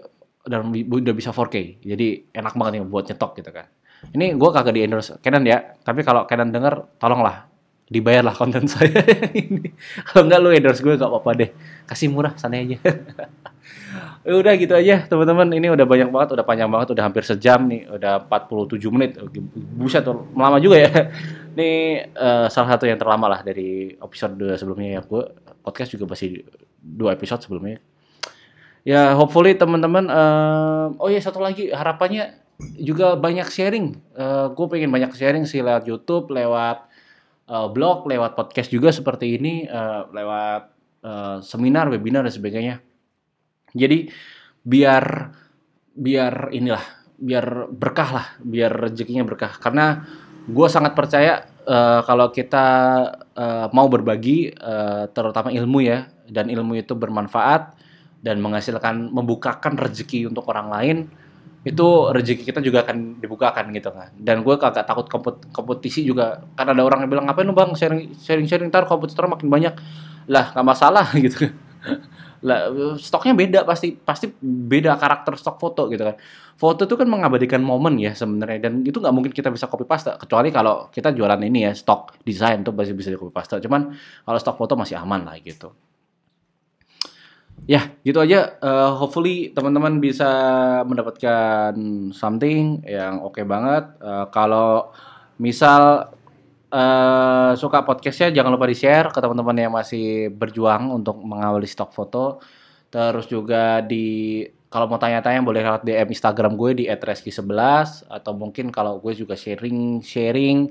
dan 0.49 0.71
udah 0.71 1.15
bisa 1.19 1.35
4K 1.35 1.83
jadi 1.83 2.31
enak 2.31 2.55
banget 2.55 2.73
nih 2.79 2.83
buat 2.87 3.05
nyetok 3.11 3.43
gitu 3.43 3.51
kan. 3.51 3.67
Ini 4.15 4.39
gue 4.39 4.51
kagak 4.55 4.79
di 4.79 4.87
endorse 4.87 5.19
Canon 5.19 5.43
ya 5.43 5.59
tapi 5.83 6.07
kalau 6.07 6.23
Canon 6.31 6.55
denger 6.55 7.03
tolonglah 7.03 7.48
dibayarlah 7.89 8.37
konten 8.37 8.69
saya 8.73 9.03
ini. 9.33 9.73
Kalau 10.05 10.29
enggak 10.29 10.41
lu 10.45 10.49
endorse 10.53 10.85
gue 10.85 10.95
gak 10.95 11.09
apa-apa 11.09 11.31
deh. 11.45 11.51
Kasih 11.89 12.13
murah 12.13 12.37
santai 12.37 12.69
aja. 12.69 12.79
Udah 14.29 14.53
gitu 14.61 14.77
aja 14.77 15.09
teman-teman. 15.09 15.49
Ini 15.57 15.73
udah 15.73 15.87
banyak 15.89 16.13
banget 16.13 16.37
udah 16.37 16.45
panjang 16.45 16.69
banget 16.69 16.93
udah 16.93 17.05
hampir 17.09 17.25
sejam 17.25 17.65
nih 17.65 17.89
udah 17.89 18.29
47 18.29 18.93
menit. 18.93 19.17
Buset 19.73 20.05
lama 20.37 20.61
juga 20.61 20.85
ya. 20.85 20.93
Ini 21.57 21.71
eh, 22.13 22.47
salah 22.53 22.77
satu 22.77 22.85
yang 22.85 23.01
terlama 23.01 23.27
lah 23.27 23.41
dari 23.41 23.97
episode 23.97 24.37
sebelumnya 24.61 25.01
ya. 25.01 25.03
Gue 25.03 25.25
podcast 25.65 25.97
juga 25.97 26.05
masih 26.05 26.45
dua 26.79 27.17
episode 27.17 27.41
sebelumnya. 27.41 27.81
Ya 28.85 29.17
hopefully 29.17 29.57
teman-teman 29.57 30.13
eh, 30.13 30.87
oh 31.01 31.09
ya 31.09 31.25
satu 31.25 31.41
lagi. 31.41 31.73
Harapannya 31.73 32.37
juga 32.77 33.17
banyak 33.17 33.49
sharing. 33.49 33.97
Gue 34.53 34.67
pengen 34.69 34.93
banyak 34.93 35.17
sharing 35.17 35.49
sih 35.49 35.65
lewat 35.65 35.89
YouTube 35.89 36.29
lewat 36.29 36.89
eh, 37.49 37.69
blog 37.73 38.05
lewat 38.07 38.37
podcast 38.37 38.69
juga 38.69 38.93
seperti 38.93 39.41
ini 39.41 39.65
eh, 39.65 40.03
lewat 40.13 40.63
eh, 41.03 41.37
seminar 41.41 41.89
webinar 41.89 42.29
dan 42.29 42.35
sebagainya. 42.35 42.77
Jadi 43.73 44.09
biar 44.65 45.05
biar 45.99 46.55
inilah 46.55 46.85
biar 47.19 47.67
berkah 47.75 48.11
lah 48.13 48.27
biar 48.45 48.93
rezekinya 48.93 49.25
berkah. 49.27 49.57
Karena 49.59 50.05
gue 50.49 50.69
sangat 50.71 50.93
percaya 50.95 51.45
eh, 51.67 52.01
kalau 52.05 52.31
kita 52.31 52.67
eh, 53.35 53.67
mau 53.73 53.89
berbagi 53.91 54.53
eh, 54.53 55.05
terutama 55.13 55.51
ilmu 55.51 55.79
ya 55.85 56.09
dan 56.29 56.53
ilmu 56.53 56.77
itu 56.79 56.93
bermanfaat 56.93 57.77
dan 58.23 58.43
menghasilkan 58.43 59.15
membukakan 59.15 59.79
rezeki 59.79 60.27
untuk 60.27 60.47
orang 60.51 60.69
lain 60.69 60.99
itu 61.69 61.87
rezeki 62.09 62.43
kita 62.49 62.61
juga 62.65 62.83
akan 62.89 63.21
dibukakan 63.21 63.69
gitu 63.77 63.93
kan. 63.93 64.09
Dan 64.17 64.41
gue 64.41 64.55
kagak 64.57 64.89
takut 64.89 65.05
kompet- 65.07 65.53
kompetisi 65.53 66.01
juga. 66.03 66.41
Kan 66.57 66.73
ada 66.73 66.81
orang 66.81 67.05
yang 67.05 67.11
bilang 67.13 67.25
ngapain 67.29 67.45
lu 67.45 67.53
bang? 67.53 67.71
Sharing 67.77 68.17
sharing 68.17 68.47
sharing 68.49 68.69
ntar 68.73 68.89
kompetitor 68.89 69.29
makin 69.29 69.53
banyak. 69.53 69.75
Lah 70.33 70.57
nggak 70.57 70.67
masalah 70.67 71.07
gitu 71.25 71.49
kan. 71.49 71.53
Lah 72.39 72.71
stoknya 72.97 73.35
beda 73.35 73.61
pasti 73.69 73.93
pasti 73.99 74.31
beda 74.43 74.97
karakter 74.97 75.37
stok 75.37 75.57
foto 75.61 75.83
gitu 75.93 76.03
kan. 76.09 76.17
Foto 76.59 76.89
itu 76.89 76.95
kan 76.99 77.07
mengabadikan 77.07 77.61
momen 77.61 78.01
ya 78.01 78.17
sebenarnya. 78.17 78.71
Dan 78.71 78.83
itu 78.83 78.99
nggak 78.99 79.15
mungkin 79.15 79.33
kita 79.35 79.53
bisa 79.53 79.69
copy 79.69 79.85
paste. 79.85 80.11
Kecuali 80.17 80.49
kalau 80.49 80.89
kita 80.89 81.13
jualan 81.13 81.39
ini 81.45 81.69
ya 81.69 81.73
stok 81.77 82.25
desain 82.25 82.65
tuh 82.65 82.73
masih 82.73 82.97
bisa 82.97 83.13
di 83.13 83.19
copy 83.21 83.31
paste. 83.31 83.61
Cuman 83.61 83.93
kalau 84.25 84.39
stok 84.41 84.57
foto 84.57 84.73
masih 84.75 84.97
aman 84.97 85.29
lah 85.29 85.37
gitu 85.43 85.88
ya 87.65 87.97
gitu 88.05 88.21
aja. 88.23 88.61
Eh, 88.61 88.91
hopefully 88.95 89.51
teman-teman 89.57 89.99
bisa 89.99 90.31
mendapatkan 90.85 91.75
something 92.15 92.85
yang 92.87 93.25
oke 93.25 93.41
banget. 93.43 93.89
Eh, 93.99 94.27
kalau 94.31 94.93
misal 95.41 96.13
eh 96.69 97.53
suka 97.57 97.81
podcastnya 97.81 98.29
jangan 98.29 98.53
lupa 98.53 98.69
di 98.69 98.77
share 98.77 99.09
ke 99.09 99.19
teman-teman 99.25 99.57
yang 99.57 99.73
masih 99.73 100.29
berjuang 100.29 100.93
untuk 100.93 101.17
mengawali 101.25 101.65
stok 101.65 101.97
foto. 101.97 102.45
Terus 102.93 103.25
juga 103.29 103.81
di 103.81 104.45
kalau 104.69 104.85
mau 104.85 105.01
tanya-tanya 105.01 105.41
boleh 105.41 105.65
lewat 105.65 105.83
DM 105.85 106.13
Instagram 106.13 106.53
gue 106.61 106.71
di 106.77 106.85
@reski11 106.93 108.05
atau 108.13 108.33
mungkin 108.37 108.69
kalau 108.69 109.01
gue 109.01 109.17
juga 109.17 109.33
sharing 109.33 110.05
sharing 110.05 110.69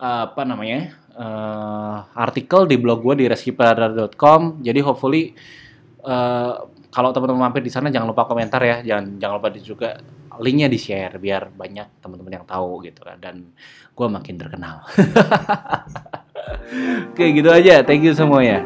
eh, 0.00 0.22
apa 0.28 0.42
namanya 0.48 0.96
eh, 1.12 1.96
artikel 2.16 2.64
di 2.64 2.80
blog 2.80 3.04
gue 3.04 3.24
di 3.24 3.26
reskipadar.com 3.28 4.64
jadi 4.64 4.80
hopefully 4.80 5.36
eh, 6.04 6.52
kalau 6.92 7.10
teman-teman 7.10 7.50
mampir 7.50 7.64
di 7.64 7.72
sana 7.72 7.90
jangan 7.90 8.12
lupa 8.12 8.28
komentar 8.28 8.60
ya. 8.62 8.84
Jangan 8.84 9.18
jangan 9.18 9.34
lupa 9.40 9.48
juga 9.58 9.98
linknya 10.38 10.66
di 10.66 10.78
share 10.78 11.18
biar 11.18 11.50
banyak 11.50 12.04
teman-teman 12.04 12.42
yang 12.42 12.46
tahu 12.46 12.84
gitu 12.84 13.02
kan. 13.02 13.18
Dan 13.18 13.56
gue 13.92 14.06
makin 14.06 14.34
terkenal. 14.38 14.84
Oke 17.12 17.24
gitu 17.34 17.50
aja. 17.50 17.82
Thank 17.82 18.06
you 18.06 18.14
semuanya 18.14 18.62